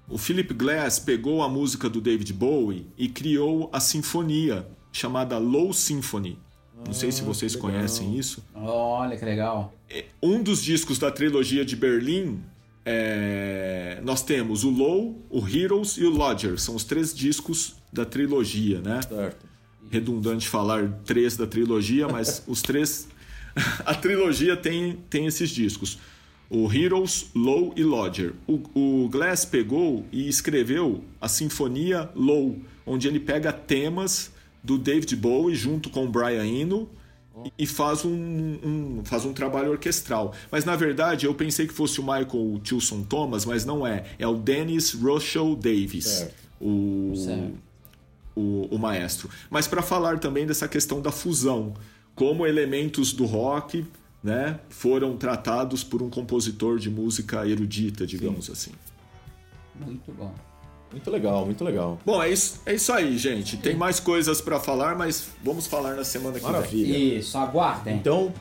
O 0.07 0.17
Philip 0.17 0.53
Glass 0.53 0.99
pegou 0.99 1.43
a 1.43 1.49
música 1.49 1.89
do 1.89 1.99
David 1.99 2.31
Bowie 2.31 2.87
e 2.97 3.09
criou 3.09 3.69
a 3.73 3.79
sinfonia 3.79 4.65
chamada 4.91 5.37
Low 5.37 5.73
Symphony. 5.73 6.39
Não 6.85 6.93
sei 6.93 7.11
se 7.11 7.21
ah, 7.21 7.25
vocês 7.25 7.55
conhecem 7.55 8.17
isso. 8.17 8.41
Olha 8.55 9.17
que 9.17 9.25
legal. 9.25 9.73
É, 9.89 10.05
um 10.23 10.41
dos 10.41 10.63
discos 10.63 10.97
da 10.97 11.11
trilogia 11.11 11.65
de 11.65 11.75
Berlim, 11.75 12.41
é... 12.85 13.99
nós 14.03 14.21
temos 14.21 14.63
o 14.63 14.69
Low, 14.69 15.21
o 15.29 15.45
Heroes 15.45 15.97
e 15.97 16.05
o 16.05 16.09
Lodger. 16.09 16.57
São 16.57 16.75
os 16.75 16.85
três 16.85 17.13
discos 17.13 17.75
da 17.91 18.05
trilogia, 18.05 18.79
né? 18.79 19.01
Certo 19.01 19.46
redundante 19.89 20.47
falar 20.47 20.89
três 21.05 21.35
da 21.37 21.47
trilogia, 21.47 22.07
mas 22.07 22.43
os 22.47 22.61
três. 22.61 23.07
A 23.85 23.95
trilogia 23.95 24.55
tem, 24.55 24.99
tem 25.09 25.25
esses 25.25 25.49
discos. 25.49 25.97
O 26.49 26.71
Heroes, 26.71 27.27
Low 27.35 27.73
e 27.75 27.83
Lodger. 27.83 28.33
O, 28.47 28.61
o 29.03 29.09
Glass 29.09 29.43
pegou 29.43 30.05
e 30.11 30.29
escreveu 30.29 31.03
a 31.19 31.27
Sinfonia 31.27 32.09
Low, 32.15 32.57
onde 32.85 33.07
ele 33.07 33.19
pega 33.19 33.51
temas 33.51 34.31
do 34.63 34.77
David 34.77 35.15
Bowie 35.15 35.55
junto 35.55 35.89
com 35.89 36.05
o 36.05 36.09
Brian 36.09 36.45
Eno 36.45 36.89
e 37.57 37.65
faz 37.67 38.05
um, 38.05 38.11
um, 38.11 39.01
faz 39.03 39.25
um 39.25 39.33
trabalho 39.33 39.71
orquestral. 39.71 40.33
Mas 40.51 40.63
na 40.63 40.75
verdade 40.75 41.25
eu 41.25 41.33
pensei 41.33 41.67
que 41.67 41.73
fosse 41.73 41.99
o 41.99 42.03
Michael 42.03 42.59
Tilson 42.63 43.03
Thomas, 43.03 43.45
mas 43.45 43.65
não 43.65 43.85
é. 43.85 44.05
É 44.17 44.27
o 44.27 44.35
Dennis 44.35 44.93
Russell 44.93 45.55
Davis. 45.55 46.05
Certo. 46.05 46.47
O, 46.59 47.13
certo 47.15 47.66
o, 48.37 48.67
o 48.71 48.77
maestro. 48.77 49.29
Mas 49.49 49.67
para 49.67 49.81
falar 49.81 50.19
também 50.19 50.45
dessa 50.45 50.67
questão 50.67 51.01
da 51.01 51.11
fusão. 51.11 51.73
como 52.15 52.45
elementos 52.45 53.13
do 53.13 53.25
rock 53.25 53.85
né, 54.23 54.59
foram 54.69 55.15
tratados 55.17 55.83
por 55.83 56.01
um 56.01 56.09
compositor 56.09 56.79
de 56.79 56.89
música 56.89 57.47
erudita, 57.47 58.05
digamos 58.05 58.45
Sim. 58.45 58.51
assim. 58.51 58.71
Muito 59.75 60.11
bom. 60.11 60.33
Muito 60.91 61.11
legal, 61.11 61.45
muito 61.45 61.63
legal. 61.63 61.99
Bom, 62.05 62.21
é 62.23 62.29
isso, 62.29 62.61
é 62.65 62.73
isso 62.73 62.91
aí, 62.93 63.17
gente. 63.17 63.57
Tem 63.57 63.75
mais 63.75 63.99
coisas 63.99 64.39
para 64.39 64.59
falar, 64.59 64.97
mas 64.97 65.27
vamos 65.43 65.67
falar 65.67 65.95
na 65.95 66.03
semana 66.03 66.39
que 66.39 66.45
Maravilha. 66.45 66.83
vem. 66.83 66.91
Maravilha. 66.93 67.19
Isso, 67.19 67.37
aguardem. 67.37 67.95
Então, 67.97 68.33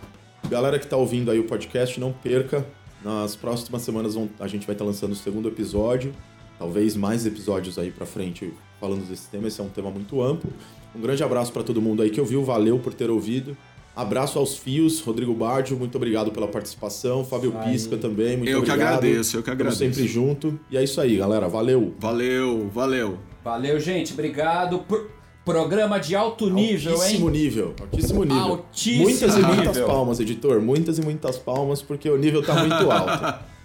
galera 0.49 0.79
que 0.79 0.87
tá 0.87 0.97
ouvindo 0.97 1.31
aí 1.31 1.39
o 1.39 1.45
podcast, 1.45 1.99
não 1.99 2.13
perca. 2.13 2.65
Nas 3.05 3.37
próximas 3.37 3.83
semanas 3.83 4.15
vão, 4.15 4.31
a 4.39 4.47
gente 4.47 4.67
vai 4.67 4.75
estar 4.75 4.85
tá 4.85 4.91
lançando 4.91 5.13
o 5.13 5.17
segundo 5.17 5.49
episódio. 5.49 6.15
Talvez 6.59 6.97
mais 6.97 7.27
episódios 7.27 7.79
aí 7.79 7.91
pra 7.91 8.07
frente 8.07 8.53
falando 8.81 9.07
desse 9.09 9.29
tema. 9.29 9.49
Esse 9.49 9.61
é 9.61 9.65
um 9.65 9.69
tema 9.69 9.91
muito 9.91 10.23
amplo. 10.23 10.51
Um 10.95 11.01
grande 11.01 11.23
abraço 11.23 11.53
para 11.53 11.63
todo 11.63 11.81
mundo 11.83 12.03
aí 12.03 12.11
que 12.11 12.21
ouviu. 12.21 12.43
Valeu 12.43 12.79
por 12.79 12.95
ter 12.95 13.11
ouvido. 13.11 13.57
Abraço 13.95 14.39
aos 14.39 14.59
fios, 14.59 15.01
Rodrigo 15.01 15.33
Bardio, 15.33 15.75
muito 15.75 15.97
obrigado 15.97 16.31
pela 16.31 16.47
participação. 16.47 17.25
Fábio 17.25 17.55
aí. 17.59 17.73
Pisca 17.73 17.97
também, 17.97 18.37
muito 18.37 18.51
eu 18.51 18.59
obrigado. 18.59 18.79
Eu 18.79 18.87
que 18.87 18.95
agradeço, 18.95 19.37
eu 19.39 19.43
que 19.43 19.51
agradeço. 19.51 19.83
Estamos 19.83 19.97
sempre 19.97 20.13
junto. 20.13 20.61
E 20.71 20.77
é 20.77 20.85
isso 20.85 21.01
aí, 21.01 21.17
galera. 21.17 21.49
Valeu. 21.49 21.95
Valeu, 21.99 22.69
valeu. 22.69 23.19
Valeu, 23.43 23.81
gente. 23.81 24.13
Obrigado. 24.13 24.81
Pro... 24.81 25.17
Programa 25.47 25.99
de 25.99 26.17
alto 26.17 26.51
nível, 26.51 26.95
altíssimo 26.95 27.27
hein? 27.29 27.33
Nível, 27.33 27.75
altíssimo 27.81 28.25
nível. 28.25 28.43
Altíssimo 28.43 29.03
muitas 29.05 29.37
nível. 29.37 29.53
e 29.53 29.55
muitas 29.55 29.79
palmas, 29.79 30.21
editor. 30.21 30.61
Muitas 30.61 30.99
e 30.99 31.03
muitas 31.03 31.39
palmas, 31.39 31.81
porque 31.81 32.11
o 32.11 32.19
nível 32.19 32.43
tá 32.43 32.55
muito 32.55 32.91
alto. 32.91 33.47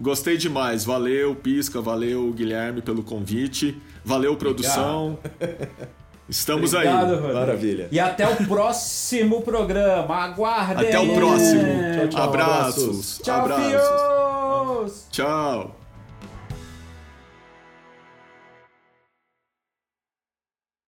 Gostei 0.00 0.36
demais. 0.36 0.84
Valeu, 0.84 1.34
Pisca. 1.34 1.80
Valeu, 1.80 2.32
Guilherme, 2.32 2.80
pelo 2.80 3.02
convite. 3.02 3.80
Valeu, 4.04 4.36
produção. 4.36 5.18
Estamos 6.28 6.72
Obrigado, 6.74 7.06
aí. 7.06 7.14
Rodrigo. 7.16 7.34
Maravilha. 7.34 7.88
E 7.90 7.98
até 7.98 8.28
o 8.28 8.36
próximo 8.46 9.42
programa. 9.42 10.14
Aguardem. 10.14 10.88
Até 10.88 10.98
o 11.00 11.14
próximo. 11.14 11.62
Tchau, 11.62 12.08
tchau. 12.08 12.22
Abraços. 12.22 13.20
Tchau, 13.22 13.40
Abraços. 13.40 14.92
fios. 14.92 15.06
Tchau. 15.10 15.79